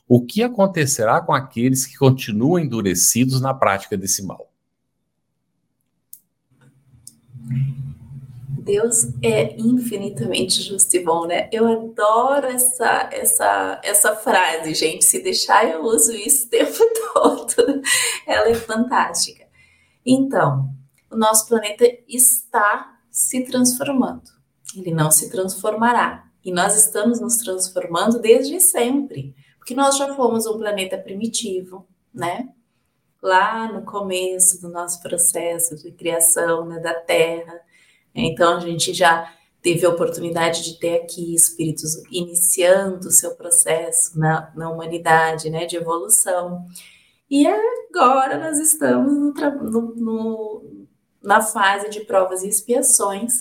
O 0.07 0.24
que 0.24 0.42
acontecerá 0.42 1.20
com 1.20 1.32
aqueles 1.32 1.86
que 1.86 1.96
continuam 1.96 2.59
endurecidos 2.59 3.40
na 3.40 3.55
prática 3.55 3.96
desse 3.96 4.22
mal? 4.22 4.50
Deus 8.64 9.09
é 9.22 9.55
infinitamente 9.59 10.62
justo 10.62 10.96
e 10.96 11.05
bom, 11.05 11.26
né? 11.26 11.50
Eu 11.52 11.66
adoro 11.66 12.46
essa, 12.46 13.11
essa, 13.12 13.80
essa 13.84 14.16
frase, 14.16 14.74
gente. 14.74 15.05
Se 15.05 15.22
deixar, 15.22 15.68
eu 15.68 15.82
uso 15.82 16.12
isso 16.12 16.46
o 16.46 16.50
tempo 16.50 16.78
todo. 17.12 17.82
Ela 18.26 18.48
é 18.48 18.55
fantástica. 18.55 19.44
Então, 20.05 20.70
o 21.11 21.16
nosso 21.16 21.46
planeta 21.46 21.84
está 22.09 22.98
se 23.11 23.44
transformando. 23.44 24.30
Ele 24.74 24.92
não 24.92 25.11
se 25.11 25.30
transformará. 25.30 26.24
E 26.42 26.50
nós 26.50 26.74
estamos 26.74 27.20
nos 27.20 27.36
transformando 27.36 28.18
desde 28.18 28.61
sempre. 28.61 29.34
Porque 29.64 29.74
nós 29.74 29.96
já 29.96 30.14
fomos 30.14 30.44
um 30.44 30.58
planeta 30.58 30.98
primitivo, 30.98 31.88
né? 32.12 32.50
Lá 33.22 33.72
no 33.72 33.80
começo 33.80 34.60
do 34.60 34.68
nosso 34.68 35.00
processo 35.00 35.74
de 35.74 35.90
criação 35.90 36.66
né, 36.66 36.78
da 36.80 36.92
Terra. 36.92 37.62
Então, 38.14 38.58
a 38.58 38.60
gente 38.60 38.92
já 38.92 39.34
teve 39.62 39.86
a 39.86 39.88
oportunidade 39.88 40.62
de 40.62 40.78
ter 40.78 40.96
aqui 40.96 41.34
espíritos 41.34 41.96
iniciando 42.12 43.08
o 43.08 43.10
seu 43.10 43.34
processo 43.36 44.18
na, 44.18 44.52
na 44.54 44.70
humanidade, 44.70 45.48
né, 45.48 45.64
de 45.64 45.76
evolução. 45.76 46.66
E 47.30 47.46
agora 47.46 48.36
nós 48.36 48.58
estamos 48.58 49.10
no, 49.10 49.32
no, 49.32 49.94
no, 49.94 50.86
na 51.22 51.40
fase 51.40 51.88
de 51.88 52.00
provas 52.00 52.42
e 52.42 52.48
expiações, 52.50 53.40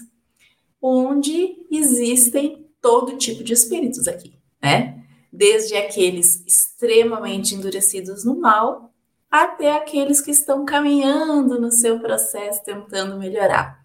onde 0.81 1.67
existem 1.69 2.65
todo 2.81 3.17
tipo 3.17 3.43
de 3.43 3.51
espíritos 3.51 4.07
aqui, 4.07 4.39
né? 4.61 5.02
Desde 5.35 5.75
aqueles 5.75 6.45
extremamente 6.45 7.55
endurecidos 7.55 8.23
no 8.23 8.39
mal, 8.39 8.93
até 9.29 9.75
aqueles 9.75 10.21
que 10.21 10.29
estão 10.29 10.63
caminhando 10.63 11.59
no 11.59 11.71
seu 11.71 11.99
processo, 11.99 12.63
tentando 12.63 13.17
melhorar. 13.17 13.83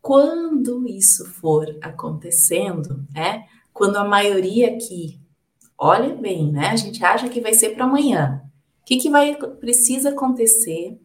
Quando 0.00 0.88
isso 0.88 1.24
for 1.34 1.78
acontecendo, 1.80 3.06
né? 3.14 3.46
Quando 3.72 3.98
a 3.98 4.04
maioria 4.04 4.74
aqui, 4.74 5.20
olha 5.78 6.12
bem, 6.12 6.50
né? 6.50 6.70
A 6.70 6.76
gente 6.76 7.04
acha 7.04 7.28
que 7.28 7.40
vai 7.40 7.54
ser 7.54 7.70
para 7.70 7.84
amanhã. 7.84 8.42
O 8.80 8.84
que, 8.84 8.96
que 8.96 9.08
vai 9.08 9.36
precisa 9.60 10.08
acontecer 10.08 10.98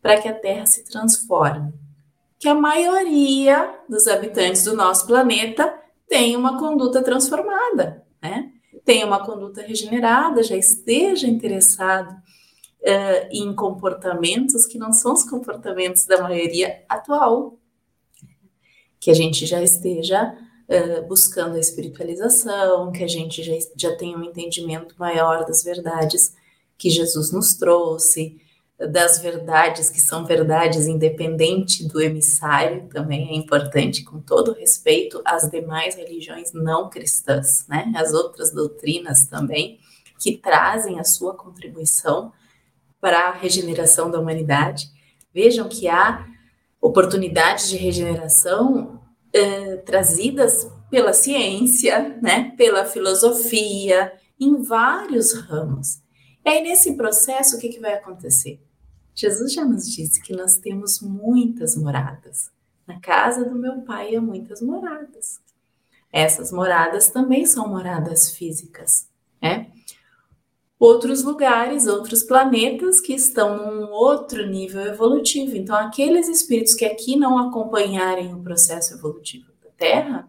para 0.00 0.20
que 0.20 0.28
a 0.28 0.34
Terra 0.34 0.64
se 0.64 0.84
transforme. 0.84 1.74
Que 2.38 2.48
a 2.48 2.54
maioria 2.54 3.80
dos 3.88 4.06
habitantes 4.06 4.64
do 4.64 4.74
nosso 4.74 5.06
planeta 5.06 5.78
tenha 6.08 6.38
uma 6.38 6.58
conduta 6.58 7.02
transformada, 7.02 8.02
né? 8.22 8.52
Tenha 8.88 9.04
uma 9.04 9.22
conduta 9.22 9.60
regenerada, 9.60 10.42
já 10.42 10.56
esteja 10.56 11.26
interessado 11.26 12.10
uh, 12.10 13.28
em 13.30 13.54
comportamentos 13.54 14.64
que 14.64 14.78
não 14.78 14.94
são 14.94 15.12
os 15.12 15.24
comportamentos 15.24 16.06
da 16.06 16.22
maioria 16.22 16.82
atual. 16.88 17.58
Que 18.98 19.10
a 19.10 19.14
gente 19.14 19.44
já 19.44 19.62
esteja 19.62 20.34
uh, 20.70 21.06
buscando 21.06 21.56
a 21.56 21.60
espiritualização, 21.60 22.90
que 22.90 23.04
a 23.04 23.06
gente 23.06 23.42
já, 23.42 23.52
já 23.76 23.94
tenha 23.94 24.16
um 24.16 24.24
entendimento 24.24 24.94
maior 24.98 25.44
das 25.44 25.62
verdades 25.62 26.34
que 26.78 26.88
Jesus 26.88 27.30
nos 27.30 27.58
trouxe, 27.58 28.40
das 28.86 29.18
verdades 29.18 29.90
que 29.90 30.00
são 30.00 30.24
verdades 30.24 30.86
independente 30.86 31.86
do 31.88 32.00
emissário 32.00 32.88
também 32.88 33.28
é 33.30 33.34
importante, 33.34 34.04
com 34.04 34.20
todo 34.20 34.52
respeito 34.52 35.20
às 35.24 35.50
demais 35.50 35.96
religiões 35.96 36.52
não 36.52 36.88
cristãs, 36.88 37.66
né? 37.68 37.92
As 37.96 38.12
outras 38.12 38.52
doutrinas 38.52 39.26
também 39.26 39.80
que 40.20 40.36
trazem 40.36 41.00
a 41.00 41.04
sua 41.04 41.34
contribuição 41.34 42.32
para 43.00 43.28
a 43.28 43.32
regeneração 43.32 44.10
da 44.10 44.20
humanidade. 44.20 44.88
Vejam 45.34 45.68
que 45.68 45.88
há 45.88 46.24
oportunidades 46.80 47.68
de 47.68 47.76
regeneração 47.76 49.00
eh, 49.32 49.76
trazidas 49.78 50.70
pela 50.88 51.12
ciência, 51.12 52.16
né? 52.22 52.54
Pela 52.56 52.84
filosofia, 52.84 54.12
em 54.38 54.62
vários 54.62 55.32
ramos. 55.32 56.00
E 56.44 56.48
aí, 56.48 56.62
nesse 56.62 56.96
processo, 56.96 57.56
o 57.56 57.60
que, 57.60 57.68
que 57.70 57.80
vai 57.80 57.94
acontecer? 57.94 58.60
Jesus 59.18 59.52
já 59.52 59.64
nos 59.64 59.92
disse 59.92 60.22
que 60.22 60.32
nós 60.32 60.58
temos 60.58 61.00
muitas 61.00 61.76
moradas. 61.76 62.52
Na 62.86 63.00
casa 63.00 63.44
do 63.44 63.56
meu 63.56 63.80
pai 63.80 64.14
há 64.14 64.20
muitas 64.20 64.62
moradas. 64.62 65.40
Essas 66.12 66.52
moradas 66.52 67.10
também 67.10 67.44
são 67.44 67.66
moradas 67.66 68.30
físicas, 68.30 69.08
né? 69.42 69.72
Outros 70.78 71.24
lugares, 71.24 71.88
outros 71.88 72.22
planetas 72.22 73.00
que 73.00 73.12
estão 73.12 73.56
num 73.56 73.90
outro 73.90 74.46
nível 74.46 74.82
evolutivo. 74.82 75.56
Então, 75.56 75.74
aqueles 75.74 76.28
espíritos 76.28 76.74
que 76.74 76.84
aqui 76.84 77.16
não 77.16 77.36
acompanharem 77.38 78.32
o 78.32 78.40
processo 78.40 78.94
evolutivo 78.94 79.50
da 79.60 79.70
Terra, 79.76 80.28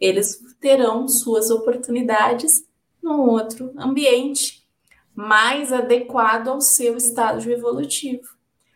eles 0.00 0.42
terão 0.58 1.06
suas 1.06 1.50
oportunidades 1.50 2.66
num 3.00 3.20
outro 3.20 3.72
ambiente, 3.78 4.63
mais 5.14 5.72
adequado 5.72 6.48
ao 6.48 6.60
seu 6.60 6.96
estágio 6.96 7.52
evolutivo. 7.52 8.28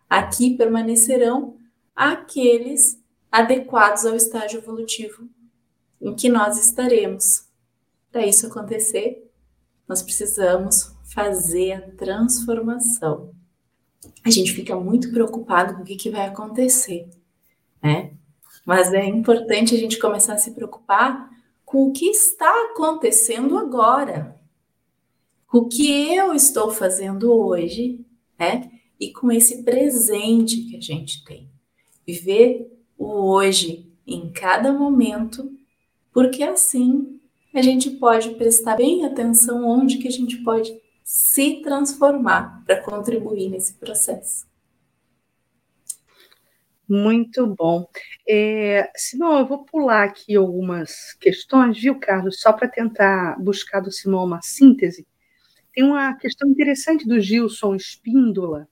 Aqui 0.08 0.56
permanecerão 0.56 1.56
aqueles 1.94 3.02
adequados 3.30 4.06
ao 4.06 4.14
estágio 4.14 4.60
evolutivo 4.60 5.28
em 6.00 6.14
que 6.14 6.28
nós 6.28 6.58
estaremos. 6.58 7.46
Para 8.10 8.26
isso 8.26 8.46
acontecer, 8.46 9.28
nós 9.86 10.02
precisamos 10.02 10.94
fazer 11.12 11.72
a 11.72 11.80
transformação. 11.92 13.34
A 14.24 14.30
gente 14.30 14.52
fica 14.52 14.76
muito 14.76 15.10
preocupado 15.10 15.74
com 15.74 15.82
o 15.82 15.84
que, 15.84 15.96
que 15.96 16.10
vai 16.10 16.26
acontecer, 16.26 17.08
né? 17.82 18.12
Mas 18.64 18.92
é 18.92 19.04
importante 19.04 19.74
a 19.74 19.78
gente 19.78 19.98
começar 19.98 20.34
a 20.34 20.38
se 20.38 20.52
preocupar 20.52 21.30
com 21.64 21.88
o 21.88 21.92
que 21.92 22.06
está 22.06 22.50
acontecendo 22.70 23.58
agora 23.58 24.37
com 25.48 25.58
o 25.58 25.68
que 25.68 26.14
eu 26.14 26.34
estou 26.34 26.70
fazendo 26.70 27.32
hoje, 27.32 28.04
né? 28.38 28.70
E 29.00 29.12
com 29.12 29.32
esse 29.32 29.62
presente 29.64 30.58
que 30.64 30.76
a 30.76 30.80
gente 30.80 31.24
tem. 31.24 31.48
Viver 32.06 32.70
o 32.96 33.30
hoje 33.30 33.90
em 34.06 34.30
cada 34.30 34.72
momento, 34.72 35.50
porque 36.12 36.42
assim 36.42 37.18
a 37.54 37.62
gente 37.62 37.90
pode 37.90 38.30
prestar 38.34 38.76
bem 38.76 39.04
atenção 39.04 39.66
onde 39.66 39.98
que 39.98 40.08
a 40.08 40.12
gente 40.12 40.36
pode 40.38 40.78
se 41.02 41.62
transformar 41.62 42.62
para 42.66 42.82
contribuir 42.82 43.48
nesse 43.48 43.74
processo. 43.74 44.46
Muito 46.86 47.46
bom. 47.46 47.86
É, 48.26 48.90
Simão, 48.96 49.38
eu 49.38 49.46
vou 49.46 49.64
pular 49.64 50.04
aqui 50.04 50.36
algumas 50.36 51.14
questões, 51.14 51.78
viu, 51.78 51.98
Carlos, 51.98 52.40
só 52.40 52.52
para 52.52 52.68
tentar 52.68 53.38
buscar 53.38 53.80
do 53.80 53.92
Simão 53.92 54.24
uma 54.24 54.40
síntese 54.42 55.06
tem 55.78 55.84
uma 55.84 56.12
questão 56.14 56.48
interessante 56.48 57.06
do 57.06 57.20
Gilson 57.20 57.76
Espíndola, 57.76 58.66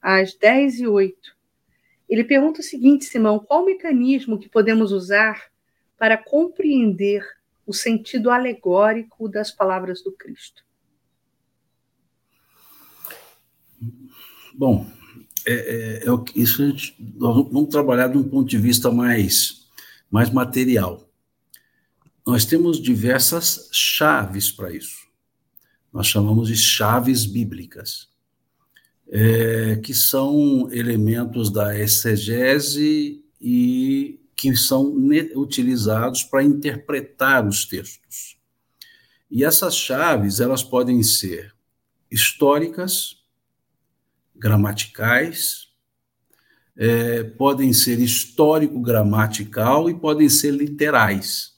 às 0.00 0.32
10 0.32 0.78
e 0.78 0.86
8. 0.86 1.36
Ele 2.08 2.22
pergunta 2.22 2.60
o 2.60 2.62
seguinte, 2.62 3.04
Simão: 3.04 3.40
qual 3.40 3.64
o 3.64 3.66
mecanismo 3.66 4.38
que 4.38 4.48
podemos 4.48 4.92
usar 4.92 5.50
para 5.98 6.16
compreender 6.16 7.26
o 7.66 7.72
sentido 7.72 8.30
alegórico 8.30 9.28
das 9.28 9.50
palavras 9.50 10.04
do 10.04 10.12
Cristo? 10.12 10.62
Bom, 14.54 14.86
é, 15.44 15.52
é, 15.52 16.08
é 16.08 16.10
isso 16.36 16.62
nós 16.62 17.50
vamos 17.50 17.70
trabalhar 17.70 18.06
de 18.06 18.18
um 18.18 18.28
ponto 18.28 18.48
de 18.48 18.56
vista 18.56 18.88
mais, 18.88 19.68
mais 20.08 20.30
material. 20.30 21.10
Nós 22.24 22.44
temos 22.44 22.80
diversas 22.80 23.68
chaves 23.72 24.52
para 24.52 24.70
isso. 24.72 25.05
Nós 25.96 26.08
chamamos 26.08 26.48
de 26.48 26.56
chaves 26.56 27.24
bíblicas, 27.24 28.06
é, 29.08 29.76
que 29.76 29.94
são 29.94 30.70
elementos 30.70 31.50
da 31.50 31.74
exegese 31.74 33.24
e 33.40 34.20
que 34.36 34.54
são 34.54 34.94
utilizados 35.34 36.22
para 36.22 36.42
interpretar 36.42 37.48
os 37.48 37.64
textos. 37.64 38.36
E 39.30 39.42
essas 39.42 39.74
chaves, 39.74 40.38
elas 40.38 40.62
podem 40.62 41.02
ser 41.02 41.54
históricas, 42.10 43.16
gramaticais, 44.34 45.68
é, 46.76 47.24
podem 47.24 47.72
ser 47.72 47.98
histórico-gramatical 48.00 49.88
e 49.88 49.98
podem 49.98 50.28
ser 50.28 50.50
literais. 50.50 51.54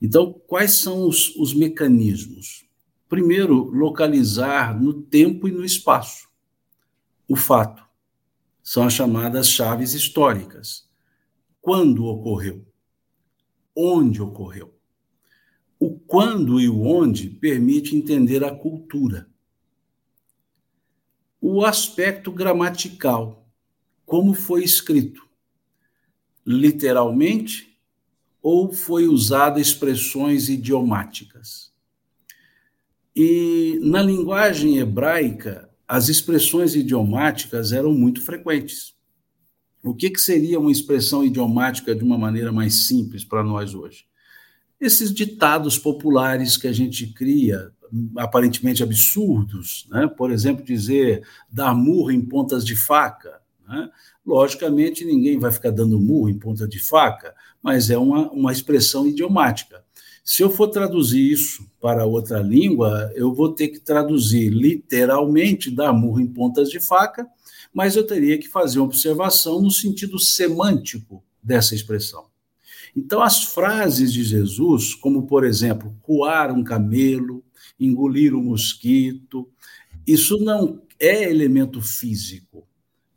Então, 0.00 0.32
quais 0.46 0.74
são 0.74 1.08
os, 1.08 1.34
os 1.34 1.52
mecanismos? 1.52 2.65
Primeiro, 3.08 3.70
localizar 3.70 4.78
no 4.80 4.92
tempo 4.92 5.46
e 5.46 5.52
no 5.52 5.64
espaço 5.64 6.28
o 7.28 7.36
fato. 7.36 7.84
São 8.62 8.84
as 8.84 8.92
chamadas 8.92 9.48
chaves 9.48 9.94
históricas. 9.94 10.88
Quando 11.60 12.06
ocorreu? 12.06 12.66
Onde 13.74 14.20
ocorreu? 14.20 14.74
O 15.78 15.98
quando 15.98 16.60
e 16.60 16.68
o 16.68 16.82
onde 16.82 17.28
permite 17.28 17.94
entender 17.94 18.42
a 18.42 18.54
cultura 18.54 19.28
o 21.48 21.64
aspecto 21.64 22.32
gramatical, 22.32 23.48
como 24.04 24.34
foi 24.34 24.64
escrito, 24.64 25.28
literalmente 26.44 27.78
ou 28.42 28.72
foi 28.72 29.06
usada 29.06 29.60
expressões 29.60 30.48
idiomáticas. 30.48 31.72
E 33.18 33.80
na 33.82 34.02
linguagem 34.02 34.76
hebraica, 34.76 35.70
as 35.88 36.10
expressões 36.10 36.74
idiomáticas 36.74 37.72
eram 37.72 37.94
muito 37.94 38.20
frequentes. 38.20 38.94
O 39.82 39.94
que, 39.94 40.10
que 40.10 40.20
seria 40.20 40.60
uma 40.60 40.70
expressão 40.70 41.24
idiomática 41.24 41.94
de 41.94 42.04
uma 42.04 42.18
maneira 42.18 42.52
mais 42.52 42.86
simples 42.86 43.24
para 43.24 43.42
nós 43.42 43.74
hoje? 43.74 44.04
Esses 44.78 45.10
ditados 45.14 45.78
populares 45.78 46.58
que 46.58 46.68
a 46.68 46.72
gente 46.72 47.06
cria 47.06 47.72
aparentemente 48.18 48.82
absurdos, 48.82 49.86
né? 49.90 50.06
por 50.08 50.30
exemplo, 50.30 50.62
dizer 50.62 51.26
dar 51.50 51.74
murro 51.74 52.10
em 52.10 52.20
pontas 52.20 52.66
de 52.66 52.76
faca. 52.76 53.40
Né? 53.66 53.88
Logicamente, 54.26 55.06
ninguém 55.06 55.38
vai 55.38 55.50
ficar 55.50 55.70
dando 55.70 55.98
murro 55.98 56.28
em 56.28 56.38
ponta 56.38 56.68
de 56.68 56.78
faca, 56.78 57.34
mas 57.62 57.88
é 57.88 57.96
uma, 57.96 58.30
uma 58.30 58.52
expressão 58.52 59.06
idiomática. 59.06 59.85
Se 60.28 60.42
eu 60.42 60.50
for 60.50 60.66
traduzir 60.66 61.30
isso 61.30 61.70
para 61.80 62.04
outra 62.04 62.40
língua, 62.40 63.12
eu 63.14 63.32
vou 63.32 63.52
ter 63.52 63.68
que 63.68 63.78
traduzir 63.78 64.48
literalmente 64.48 65.70
dar 65.70 65.92
murro 65.92 66.18
em 66.18 66.26
pontas 66.26 66.68
de 66.68 66.80
faca, 66.80 67.24
mas 67.72 67.94
eu 67.94 68.04
teria 68.04 68.36
que 68.36 68.48
fazer 68.48 68.80
uma 68.80 68.86
observação 68.86 69.62
no 69.62 69.70
sentido 69.70 70.18
semântico 70.18 71.22
dessa 71.40 71.76
expressão. 71.76 72.26
Então, 72.96 73.22
as 73.22 73.44
frases 73.44 74.12
de 74.12 74.24
Jesus, 74.24 74.96
como 74.96 75.28
por 75.28 75.44
exemplo, 75.44 75.96
coar 76.02 76.52
um 76.52 76.64
camelo, 76.64 77.44
engolir 77.78 78.34
um 78.34 78.42
mosquito. 78.42 79.48
Isso 80.04 80.38
não 80.38 80.82
é 80.98 81.30
elemento 81.30 81.80
físico, 81.80 82.66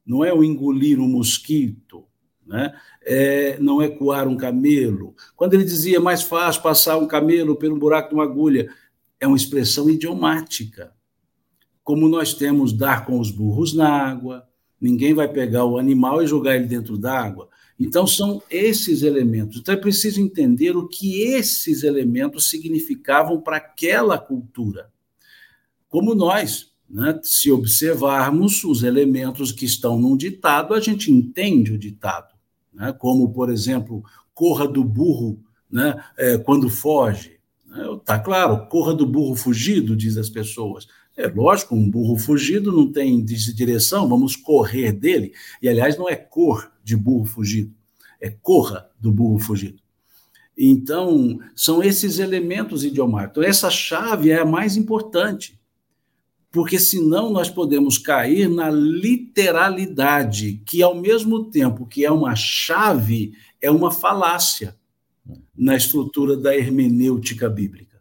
não 0.06 0.24
é 0.24 0.32
o 0.32 0.44
engolir 0.44 1.00
um 1.00 1.08
mosquito, 1.08 2.06
né? 2.50 2.74
É, 3.04 3.60
não 3.60 3.80
é 3.80 3.88
coar 3.88 4.28
um 4.28 4.36
camelo. 4.36 5.16
Quando 5.36 5.54
ele 5.54 5.64
dizia 5.64 6.00
mais 6.00 6.24
fácil 6.24 6.64
passar 6.64 6.98
um 6.98 7.08
camelo 7.08 7.56
pelo 7.56 7.78
buraco 7.78 8.10
de 8.10 8.16
uma 8.16 8.24
agulha, 8.24 8.74
é 9.20 9.28
uma 9.28 9.38
expressão 9.38 9.88
idiomática. 9.88 10.92
Como 11.84 12.10
nós 12.10 12.34
temos 12.34 12.74
dar 12.74 13.06
com 13.06 13.20
os 13.20 13.30
burros 13.30 13.74
na 13.74 13.88
água, 13.88 14.48
ninguém 14.82 15.14
vai 15.14 15.28
pegar 15.28 15.66
o 15.66 15.78
animal 15.78 16.24
e 16.24 16.28
jogar 16.28 16.56
ele 16.56 16.66
dentro 16.66 16.98
d'água. 16.98 17.48
Então, 17.80 18.06
são 18.08 18.42
esses 18.50 19.04
elementos. 19.04 19.60
Então, 19.60 19.74
é 19.74 19.78
preciso 19.78 20.20
entender 20.20 20.76
o 20.76 20.88
que 20.88 21.22
esses 21.22 21.84
elementos 21.84 22.50
significavam 22.50 23.40
para 23.40 23.58
aquela 23.58 24.18
cultura. 24.18 24.90
Como 25.88 26.14
nós, 26.14 26.72
né, 26.90 27.20
se 27.24 27.52
observarmos 27.52 28.64
os 28.64 28.84
elementos 28.84 29.52
que 29.52 29.66
estão 29.66 30.00
num 30.00 30.18
ditado, 30.18 30.74
a 30.74 30.80
gente 30.80 31.12
entende 31.12 31.74
o 31.74 31.78
ditado. 31.78 32.39
Né, 32.80 32.94
como, 32.94 33.34
por 33.34 33.52
exemplo, 33.52 34.02
corra 34.34 34.66
do 34.66 34.86
burro 34.86 35.44
né, 35.70 36.02
é, 36.18 36.38
quando 36.38 36.70
foge. 36.70 37.38
Está 37.98 38.18
né, 38.18 38.24
claro, 38.24 38.68
corra 38.68 38.94
do 38.94 39.06
burro 39.06 39.36
fugido, 39.36 39.98
diz 39.98 40.18
as 40.18 40.30
pessoas. 40.30 40.88
É 41.18 41.28
lógico, 41.28 41.76
um 41.76 41.90
burro 41.90 42.18
fugido 42.18 42.72
não 42.72 42.90
tem 42.90 43.22
direção, 43.24 44.08
vamos 44.08 44.38
correr 44.38 44.94
dele. 44.94 45.34
E, 45.62 45.68
aliás, 45.68 45.98
não 45.98 46.08
é 46.08 46.16
cor 46.16 46.72
de 46.82 46.96
burro 46.96 47.26
fugido, 47.26 47.74
é 48.22 48.30
corra 48.30 48.90
do 48.98 49.12
burro 49.12 49.38
fugido. 49.38 49.82
Então, 50.58 51.40
são 51.54 51.84
esses 51.84 52.18
elementos 52.18 52.86
idiomáticos. 52.86 53.32
Então, 53.32 53.50
essa 53.50 53.70
chave 53.70 54.32
é 54.32 54.40
a 54.40 54.46
mais 54.46 54.78
importante, 54.78 55.59
porque 56.52 56.80
senão 56.80 57.32
nós 57.32 57.50
podemos 57.50 57.98
cair 57.98 58.50
na 58.50 58.70
literalidade, 58.70 60.62
que 60.66 60.82
ao 60.82 60.96
mesmo 60.96 61.46
tempo 61.46 61.86
que 61.86 62.04
é 62.04 62.12
uma 62.12 62.36
chave, 62.36 63.34
é 63.62 63.70
uma 63.70 63.92
falácia 63.92 64.76
na 65.56 65.76
estrutura 65.76 66.36
da 66.36 66.56
hermenêutica 66.56 67.48
bíblica. 67.50 68.00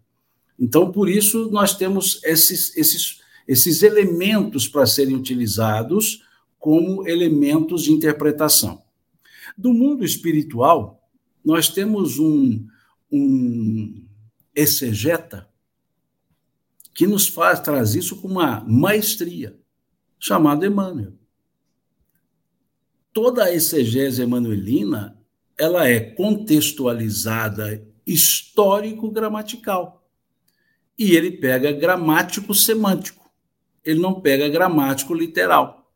Então, 0.58 0.90
por 0.90 1.08
isso, 1.08 1.50
nós 1.50 1.76
temos 1.76 2.20
esses, 2.24 2.74
esses, 2.76 3.20
esses 3.46 3.82
elementos 3.82 4.66
para 4.66 4.86
serem 4.86 5.14
utilizados 5.14 6.24
como 6.58 7.06
elementos 7.06 7.84
de 7.84 7.92
interpretação. 7.92 8.82
Do 9.56 9.72
mundo 9.72 10.04
espiritual, 10.04 11.06
nós 11.44 11.68
temos 11.68 12.18
um, 12.18 12.66
um 13.12 14.02
exegeta 14.54 15.48
que 16.98 17.06
nos 17.06 17.28
faz 17.28 17.60
traz 17.60 17.94
isso 17.94 18.20
com 18.20 18.26
uma 18.26 18.60
maestria, 18.66 19.56
chamado 20.18 20.66
Emmanuel. 20.66 21.12
Toda 23.12 23.44
a 23.44 23.54
exegese 23.54 24.20
emanuelina 24.20 25.16
ela 25.56 25.88
é 25.88 26.00
contextualizada 26.00 27.86
histórico-gramatical. 28.04 30.10
E 30.98 31.14
ele 31.14 31.30
pega 31.30 31.70
gramático 31.70 32.52
semântico, 32.52 33.30
ele 33.84 34.00
não 34.00 34.20
pega 34.20 34.48
gramático 34.48 35.14
literal. 35.14 35.88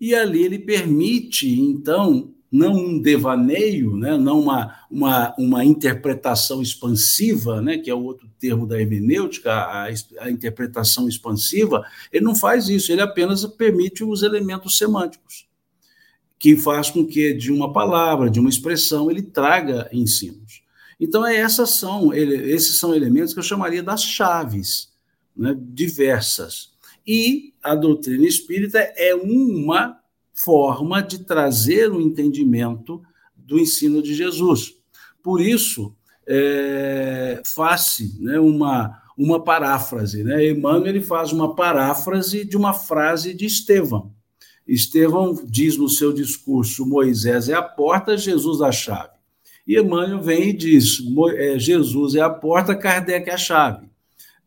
E 0.00 0.14
ali 0.14 0.42
ele 0.42 0.58
permite, 0.58 1.60
então, 1.60 2.34
não 2.50 2.72
um 2.72 3.00
devaneio, 3.00 3.96
né, 3.96 4.16
não 4.16 4.40
uma, 4.40 4.78
uma, 4.90 5.34
uma 5.36 5.64
interpretação 5.64 6.62
expansiva, 6.62 7.60
né, 7.60 7.78
que 7.78 7.90
é 7.90 7.94
o 7.94 8.02
outro 8.02 8.28
termo 8.38 8.66
da 8.66 8.80
hermenêutica, 8.80 9.52
a, 9.52 9.88
a 10.20 10.30
interpretação 10.30 11.08
expansiva, 11.08 11.84
ele 12.12 12.24
não 12.24 12.34
faz 12.34 12.68
isso, 12.68 12.92
ele 12.92 13.00
apenas 13.00 13.44
permite 13.44 14.04
os 14.04 14.22
elementos 14.22 14.78
semânticos, 14.78 15.46
que 16.38 16.56
faz 16.56 16.90
com 16.90 17.04
que 17.04 17.34
de 17.34 17.50
uma 17.50 17.72
palavra, 17.72 18.30
de 18.30 18.38
uma 18.38 18.48
expressão, 18.48 19.10
ele 19.10 19.22
traga 19.22 19.88
ensinos. 19.92 20.62
Então, 20.98 21.26
é, 21.26 21.36
essas 21.36 21.70
são, 21.70 22.14
esses 22.14 22.78
são 22.78 22.94
elementos 22.94 23.32
que 23.32 23.38
eu 23.38 23.44
chamaria 23.44 23.82
das 23.82 24.02
chaves 24.02 24.88
né, 25.36 25.54
diversas. 25.58 26.74
E 27.06 27.52
a 27.62 27.74
doutrina 27.74 28.26
espírita 28.26 28.78
é 28.78 29.14
uma 29.14 30.00
forma 30.36 31.02
de 31.02 31.24
trazer 31.24 31.90
o 31.90 31.96
um 31.96 32.00
entendimento 32.00 33.02
do 33.34 33.58
ensino 33.58 34.02
de 34.02 34.14
Jesus. 34.14 34.74
Por 35.22 35.40
isso, 35.40 35.94
é, 36.26 37.40
faz 37.44 37.98
né, 38.20 38.38
uma, 38.38 39.02
uma 39.16 39.42
paráfrase. 39.42 40.22
Né? 40.22 40.50
Emmanuel 40.50 41.02
faz 41.02 41.32
uma 41.32 41.54
paráfrase 41.54 42.44
de 42.44 42.56
uma 42.56 42.72
frase 42.72 43.32
de 43.32 43.46
Estevão. 43.46 44.12
Estevão 44.66 45.34
diz 45.44 45.76
no 45.76 45.88
seu 45.88 46.12
discurso: 46.12 46.84
Moisés 46.84 47.48
é 47.48 47.54
a 47.54 47.62
porta, 47.62 48.16
Jesus 48.16 48.60
a 48.60 48.72
chave. 48.72 49.16
E 49.66 49.78
Emmanuel 49.78 50.20
vem 50.20 50.50
e 50.50 50.52
diz: 50.52 50.98
é, 51.36 51.58
Jesus 51.58 52.14
é 52.14 52.20
a 52.20 52.30
porta, 52.30 52.74
Kardec 52.74 53.30
é 53.30 53.34
a 53.34 53.38
chave, 53.38 53.88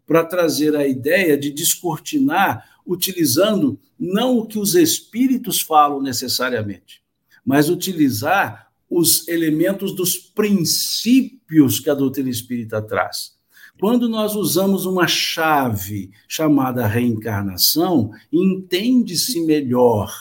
para 0.06 0.26
trazer 0.26 0.76
a 0.76 0.86
ideia 0.86 1.38
de 1.38 1.50
descortinar, 1.52 2.69
utilizando 2.90 3.80
não 3.98 4.40
o 4.40 4.48
que 4.48 4.58
os 4.58 4.74
espíritos 4.74 5.62
falam 5.62 6.02
necessariamente, 6.02 7.04
mas 7.46 7.70
utilizar 7.70 8.72
os 8.90 9.28
elementos 9.28 9.94
dos 9.94 10.18
princípios 10.18 11.80
que 11.80 11.90
a 11.92 11.94
doutrina 11.94 12.30
espírita 12.30 12.82
traz. 12.82 13.38
Quando 13.80 14.10
nós 14.10 14.36
usamos 14.36 14.88
uma 14.88 15.08
chave 15.08 16.10
chamada 16.28 16.88
reencarnação, 16.88 18.12
entende-se 18.34 19.40
melhor 19.46 20.12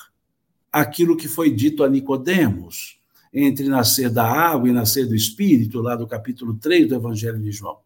aquilo 0.71 1.17
que 1.17 1.27
foi 1.27 1.51
dito 1.51 1.83
a 1.83 1.89
Nicodemos, 1.89 2.99
entre 3.33 3.67
nascer 3.67 4.11
da 4.11 4.25
água 4.25 4.69
e 4.69 4.73
nascer 4.73 5.07
do 5.07 5.15
espírito, 5.15 5.81
lá 5.81 5.97
do 5.97 6.07
capítulo 6.07 6.55
3 6.55 6.89
do 6.89 6.95
Evangelho 6.95 7.41
de 7.41 7.51
João. 7.51 7.79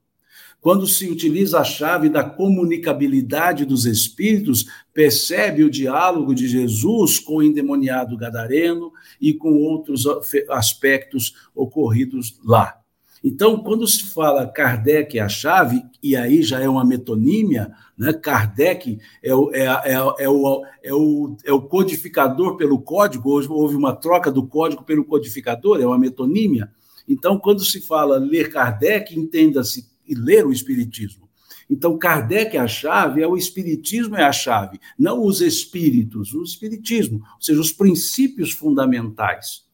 Quando 0.62 0.86
se 0.86 1.10
utiliza 1.10 1.58
a 1.58 1.64
chave 1.64 2.08
da 2.08 2.22
comunicabilidade 2.22 3.64
dos 3.64 3.84
espíritos, 3.84 4.64
percebe 4.94 5.64
o 5.64 5.70
diálogo 5.70 6.32
de 6.32 6.46
Jesus 6.46 7.18
com 7.18 7.38
o 7.38 7.42
endemoniado 7.42 8.16
gadareno 8.16 8.92
e 9.20 9.34
com 9.34 9.54
outros 9.54 10.04
aspectos 10.48 11.34
ocorridos 11.52 12.38
lá. 12.44 12.78
Então, 13.24 13.58
quando 13.58 13.88
se 13.88 14.04
fala 14.04 14.46
Kardec 14.46 15.18
é 15.18 15.22
a 15.22 15.28
chave, 15.28 15.82
e 16.00 16.14
aí 16.14 16.44
já 16.44 16.60
é 16.60 16.68
uma 16.68 16.84
metonímia, 16.84 17.72
né? 17.98 18.12
Kardec 18.12 19.00
é 19.20 19.34
o, 19.34 19.52
é, 19.52 19.64
é, 19.64 19.92
é, 19.94 20.28
o, 20.28 20.64
é, 20.80 20.94
o, 20.94 21.36
é 21.44 21.52
o 21.52 21.62
codificador 21.62 22.56
pelo 22.56 22.80
código, 22.80 23.30
houve 23.30 23.74
uma 23.74 23.96
troca 23.96 24.30
do 24.30 24.46
código 24.46 24.84
pelo 24.84 25.04
codificador, 25.04 25.80
é 25.80 25.86
uma 25.86 25.98
metonímia. 25.98 26.70
Então, 27.08 27.36
quando 27.36 27.64
se 27.64 27.80
fala 27.80 28.16
ler 28.16 28.48
Kardec, 28.48 29.18
entenda-se 29.18 29.91
e 30.12 30.14
ler 30.14 30.46
o 30.46 30.52
Espiritismo. 30.52 31.28
Então, 31.68 31.98
Kardec 31.98 32.56
é 32.56 32.60
a 32.60 32.68
chave, 32.68 33.22
é 33.22 33.26
o 33.26 33.36
Espiritismo 33.36 34.16
é 34.16 34.24
a 34.24 34.32
chave, 34.32 34.78
não 34.98 35.24
os 35.24 35.40
espíritos, 35.40 36.34
o 36.34 36.42
Espiritismo, 36.42 37.22
ou 37.34 37.40
seja, 37.40 37.60
os 37.60 37.72
princípios 37.72 38.52
fundamentais. 38.52 39.64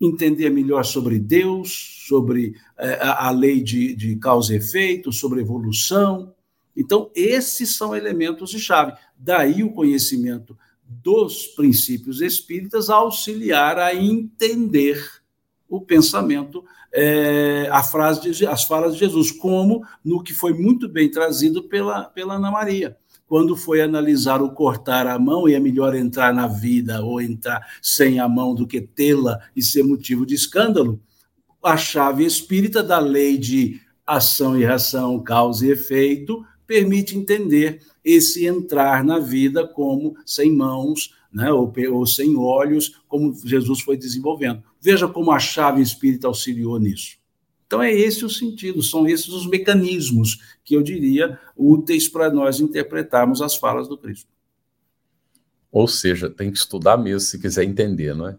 Entender 0.00 0.50
melhor 0.50 0.84
sobre 0.84 1.18
Deus, 1.18 2.04
sobre 2.08 2.54
é, 2.78 2.94
a, 2.94 3.28
a, 3.28 3.30
lei 3.30 3.62
de, 3.62 3.94
de 3.94 4.16
causa 4.16 4.54
e 4.54 4.56
efeito, 4.56 5.12
sobre 5.12 5.40
evolução. 5.40 6.34
Então, 6.76 7.10
esses 7.14 7.76
são 7.76 7.94
elementos 7.94 8.50
de 8.50 8.58
chave. 8.58 8.92
Daí 9.16 9.62
o 9.62 9.72
conhecimento 9.72 10.56
dos 10.86 11.46
princípios 11.48 12.20
espíritas 12.20 12.90
auxiliar 12.90 13.78
a 13.78 13.94
entender 13.94 14.98
o 15.68 15.80
pensamento 15.80 16.64
é, 16.96 17.68
a 17.72 17.82
frase 17.82 18.30
de, 18.30 18.46
as 18.46 18.62
falas 18.62 18.94
de 18.94 19.00
Jesus, 19.00 19.32
como 19.32 19.84
no 20.04 20.22
que 20.22 20.32
foi 20.32 20.54
muito 20.54 20.88
bem 20.88 21.10
trazido 21.10 21.64
pela, 21.64 22.04
pela 22.04 22.36
Ana 22.36 22.52
Maria. 22.52 22.96
Quando 23.26 23.56
foi 23.56 23.80
analisar 23.80 24.40
o 24.40 24.52
cortar 24.52 25.08
a 25.08 25.18
mão, 25.18 25.48
e 25.48 25.54
é 25.54 25.60
melhor 25.60 25.96
entrar 25.96 26.32
na 26.32 26.46
vida 26.46 27.02
ou 27.02 27.20
entrar 27.20 27.66
sem 27.82 28.20
a 28.20 28.28
mão 28.28 28.54
do 28.54 28.66
que 28.66 28.80
tê-la 28.80 29.40
e 29.56 29.62
ser 29.62 29.82
motivo 29.82 30.24
de 30.24 30.34
escândalo, 30.34 31.00
a 31.60 31.76
chave 31.76 32.24
espírita 32.24 32.80
da 32.80 33.00
lei 33.00 33.36
de 33.38 33.80
ação 34.06 34.56
e 34.56 34.60
reação, 34.60 35.20
causa 35.20 35.66
e 35.66 35.70
efeito, 35.70 36.44
permite 36.66 37.16
entender 37.16 37.80
esse 38.04 38.46
entrar 38.46 39.02
na 39.02 39.18
vida 39.18 39.66
como 39.66 40.14
sem 40.24 40.54
mãos, 40.54 41.14
né, 41.32 41.50
ou, 41.50 41.72
ou 41.90 42.06
sem 42.06 42.36
olhos, 42.36 43.00
como 43.08 43.34
Jesus 43.44 43.80
foi 43.80 43.96
desenvolvendo. 43.96 44.62
Veja 44.84 45.08
como 45.08 45.32
a 45.32 45.38
chave 45.38 45.80
espírita 45.80 46.26
auxiliou 46.26 46.78
nisso. 46.78 47.16
Então, 47.66 47.82
é 47.82 47.90
esse 47.90 48.22
o 48.22 48.28
sentido, 48.28 48.82
são 48.82 49.08
esses 49.08 49.28
os 49.28 49.46
mecanismos 49.46 50.58
que 50.62 50.76
eu 50.76 50.82
diria 50.82 51.40
úteis 51.56 52.06
para 52.06 52.30
nós 52.30 52.60
interpretarmos 52.60 53.40
as 53.40 53.56
falas 53.56 53.88
do 53.88 53.96
Cristo. 53.96 54.28
Ou 55.72 55.88
seja, 55.88 56.28
tem 56.28 56.52
que 56.52 56.58
estudar 56.58 56.98
mesmo 56.98 57.20
se 57.20 57.40
quiser 57.40 57.64
entender, 57.64 58.14
não 58.14 58.28
é? 58.28 58.38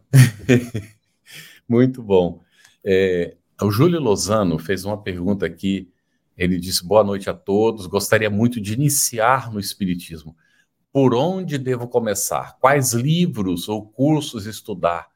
Muito 1.68 2.04
bom. 2.04 2.44
É, 2.84 3.36
o 3.60 3.72
Júlio 3.72 4.00
Lozano 4.00 4.60
fez 4.60 4.86
uma 4.86 5.02
pergunta 5.02 5.48
aqui. 5.48 5.92
Ele 6.38 6.60
disse: 6.60 6.86
Boa 6.86 7.04
noite 7.04 7.28
a 7.28 7.34
todos. 7.34 7.88
Gostaria 7.88 8.30
muito 8.30 8.62
de 8.62 8.74
iniciar 8.74 9.52
no 9.52 9.60
Espiritismo. 9.60 10.38
Por 10.94 11.16
onde 11.16 11.58
devo 11.58 11.88
começar? 11.88 12.56
Quais 12.60 12.94
livros 12.94 13.68
ou 13.68 13.84
cursos 13.84 14.46
estudar? 14.46 15.15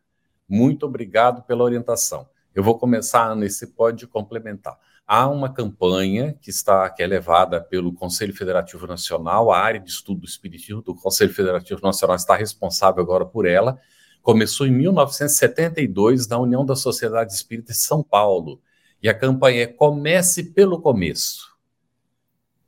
Muito 0.49 0.85
obrigado 0.85 1.43
pela 1.43 1.63
orientação. 1.63 2.27
Eu 2.55 2.63
vou 2.63 2.77
começar, 2.77 3.27
Ana, 3.27 3.45
e 3.45 3.49
você 3.49 3.67
pode 3.67 4.07
complementar. 4.07 4.77
Há 5.05 5.27
uma 5.29 5.53
campanha 5.53 6.33
que 6.41 6.49
está 6.49 6.89
que 6.89 7.03
é 7.03 7.07
levada 7.07 7.61
pelo 7.61 7.93
Conselho 7.93 8.33
Federativo 8.33 8.87
Nacional, 8.87 9.51
a 9.51 9.59
área 9.59 9.79
de 9.79 9.89
estudo 9.89 10.21
do 10.21 10.27
Espiritismo 10.27 10.81
do 10.81 10.95
Conselho 10.95 11.33
Federativo 11.33 11.81
Nacional 11.81 12.15
está 12.15 12.35
responsável 12.35 13.03
agora 13.03 13.25
por 13.25 13.45
ela. 13.45 13.79
Começou 14.21 14.67
em 14.67 14.71
1972 14.71 16.27
na 16.27 16.37
União 16.39 16.65
da 16.65 16.75
Sociedade 16.75 17.31
Espírita 17.33 17.71
de 17.71 17.77
São 17.77 18.03
Paulo. 18.03 18.61
E 19.01 19.07
a 19.07 19.13
campanha 19.13 19.63
é 19.63 19.67
Comece 19.67 20.51
pelo 20.51 20.81
Começo. 20.81 21.55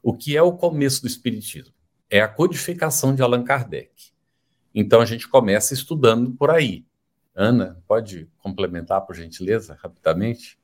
O 0.01 0.13
que 0.13 0.37
é 0.37 0.41
o 0.41 0.53
começo 0.53 1.01
do 1.01 1.07
Espiritismo? 1.07 1.73
é 2.11 2.19
a 2.19 2.27
codificação 2.27 3.15
de 3.15 3.23
Allan 3.23 3.41
Kardec. 3.41 4.11
Então 4.75 4.99
a 4.99 5.05
gente 5.05 5.29
começa 5.29 5.73
estudando 5.73 6.33
por 6.33 6.51
aí. 6.51 6.85
Ana, 7.41 7.81
pode 7.87 8.29
complementar, 8.37 9.01
por 9.01 9.15
gentileza, 9.15 9.75
rapidamente? 9.81 10.59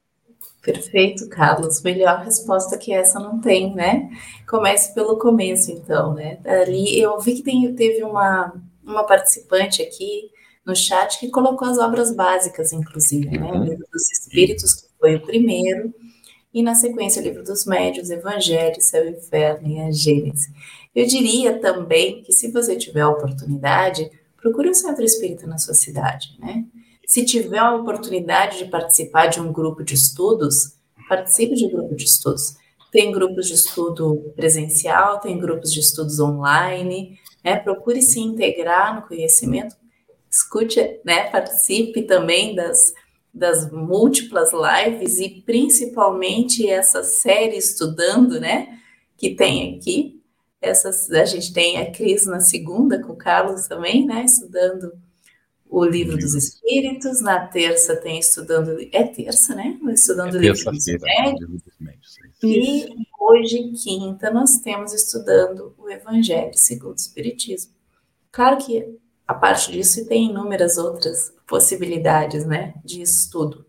Perfeito, 0.61 1.27
Carlos. 1.29 1.81
Melhor 1.81 2.19
resposta 2.19 2.77
que 2.77 2.93
essa 2.93 3.19
não 3.19 3.41
tem, 3.41 3.73
né? 3.73 4.11
Comece 4.47 4.93
pelo 4.93 5.17
começo, 5.17 5.71
então, 5.71 6.13
né? 6.13 6.39
Ali 6.45 6.99
eu 6.99 7.19
vi 7.19 7.35
que 7.35 7.41
tem, 7.41 7.73
teve 7.73 8.03
uma, 8.03 8.53
uma 8.83 9.03
participante 9.03 9.81
aqui 9.81 10.29
no 10.63 10.75
chat 10.75 11.19
que 11.19 11.29
colocou 11.29 11.67
as 11.67 11.79
obras 11.79 12.13
básicas, 12.13 12.71
inclusive, 12.71 13.39
né? 13.39 13.43
uhum. 13.43 13.51
né? 13.53 13.59
O 13.59 13.63
livro 13.63 13.85
dos 13.91 14.11
Espíritos, 14.11 14.75
que 14.75 14.87
foi 14.99 15.15
o 15.15 15.21
primeiro, 15.21 15.91
e 16.53 16.61
na 16.61 16.75
sequência 16.75 17.21
o 17.21 17.25
livro 17.25 17.43
dos 17.43 17.65
Médios, 17.65 18.11
Evangelho, 18.11 18.81
Céu 18.81 19.07
e 19.07 19.11
Inferno 19.11 19.67
e 19.67 19.79
a 19.79 19.89
Gênesis. 19.89 20.47
Eu 20.93 21.07
diria 21.07 21.59
também 21.59 22.21
que 22.23 22.33
se 22.33 22.51
você 22.51 22.75
tiver 22.75 23.01
a 23.01 23.09
oportunidade, 23.09 24.09
procure 24.37 24.69
um 24.69 24.73
centro 24.73 25.03
espírita 25.03 25.45
na 25.45 25.57
sua 25.57 25.73
cidade, 25.73 26.35
né? 26.39 26.65
Se 27.05 27.23
tiver 27.23 27.59
a 27.59 27.73
oportunidade 27.73 28.57
de 28.59 28.65
participar 28.65 29.27
de 29.27 29.39
um 29.39 29.51
grupo 29.51 29.83
de 29.83 29.93
estudos, 29.93 30.77
participe 31.07 31.55
de 31.55 31.65
um 31.65 31.69
grupo 31.69 31.95
de 31.95 32.03
estudos. 32.03 32.55
Tem 32.91 33.11
grupos 33.11 33.47
de 33.47 33.53
estudo 33.53 34.33
presencial, 34.35 35.19
tem 35.19 35.39
grupos 35.39 35.71
de 35.71 35.79
estudos 35.79 36.19
online, 36.19 37.17
né? 37.43 37.55
Procure 37.57 38.01
se 38.01 38.19
integrar 38.19 38.95
no 38.95 39.07
conhecimento, 39.07 39.75
escute, 40.29 40.99
né? 41.05 41.29
Participe 41.29 42.01
também 42.03 42.53
das, 42.55 42.93
das 43.33 43.71
múltiplas 43.71 44.49
lives 44.51 45.17
e 45.19 45.41
principalmente 45.45 46.69
essa 46.69 47.03
série 47.03 47.57
estudando, 47.57 48.39
né? 48.39 48.79
Que 49.17 49.33
tem 49.33 49.77
aqui, 49.77 50.16
essas, 50.61 51.09
a 51.11 51.25
gente 51.25 51.53
tem 51.53 51.77
a 51.77 51.91
Cris 51.91 52.25
na 52.25 52.39
segunda, 52.39 53.01
com 53.01 53.13
o 53.13 53.17
Carlos 53.17 53.67
também, 53.67 54.05
né? 54.05 54.23
Estudando 54.23 54.91
o 55.69 55.83
livro 55.85 56.17
dos 56.17 56.33
espíritos. 56.33 57.21
Na 57.21 57.45
terça 57.47 57.95
tem 57.95 58.19
estudando. 58.19 58.77
É 58.91 59.03
terça, 59.03 59.55
né? 59.55 59.79
Estudando 59.89 60.35
é 60.35 60.39
o 60.39 60.41
livro 60.41 60.71
dos 60.71 60.85
médios. 61.79 62.15
E 62.43 62.87
hoje, 63.19 63.71
quinta, 63.83 64.31
nós 64.31 64.59
temos 64.59 64.93
estudando 64.93 65.73
o 65.77 65.89
Evangelho 65.89 66.53
segundo 66.53 66.93
o 66.93 66.95
Espiritismo. 66.95 67.73
Claro 68.31 68.57
que 68.57 68.97
a 69.27 69.33
parte 69.33 69.71
disso 69.71 70.05
tem 70.07 70.29
inúmeras 70.29 70.77
outras 70.77 71.33
possibilidades, 71.45 72.45
né? 72.45 72.73
De 72.83 73.01
estudo. 73.01 73.65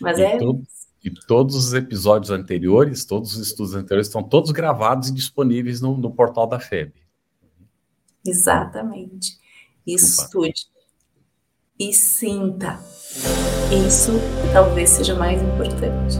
Mas 0.00 0.18
e 0.18 0.22
é. 0.22 0.38
Todo 0.38 0.62
e 1.04 1.10
todos 1.10 1.54
os 1.54 1.74
episódios 1.74 2.30
anteriores, 2.30 3.04
todos 3.04 3.36
os 3.36 3.46
estudos 3.46 3.74
anteriores 3.74 4.08
estão 4.08 4.22
todos 4.22 4.50
gravados 4.50 5.08
e 5.08 5.14
disponíveis 5.14 5.80
no, 5.80 5.96
no 5.96 6.10
portal 6.10 6.46
da 6.46 6.58
FEB. 6.58 6.92
Exatamente. 8.26 9.38
Estude 9.86 10.66
e 11.78 11.92
sinta. 11.92 12.78
Isso 13.86 14.12
talvez 14.52 14.90
seja 14.90 15.14
mais 15.14 15.40
importante. 15.40 16.16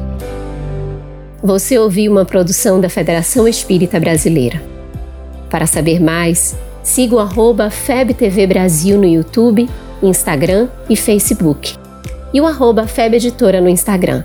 Você 1.42 1.78
ouviu 1.78 2.12
uma 2.12 2.24
produção 2.24 2.80
da 2.80 2.88
Federação 2.88 3.46
Espírita 3.46 3.98
Brasileira. 3.98 4.62
Para 5.50 5.66
saber 5.66 6.00
mais, 6.00 6.56
siga 6.82 7.16
o 7.16 7.18
arroba 7.18 7.70
FebTV 7.70 8.46
Brasil 8.46 8.98
no 8.98 9.06
YouTube, 9.06 9.68
Instagram 10.02 10.68
e 10.88 10.96
Facebook. 10.96 11.76
E 12.32 12.40
o 12.40 12.46
arroba 12.46 12.86
Feb 12.86 13.16
Editora 13.16 13.60
no 13.60 13.68
Instagram. 13.68 14.24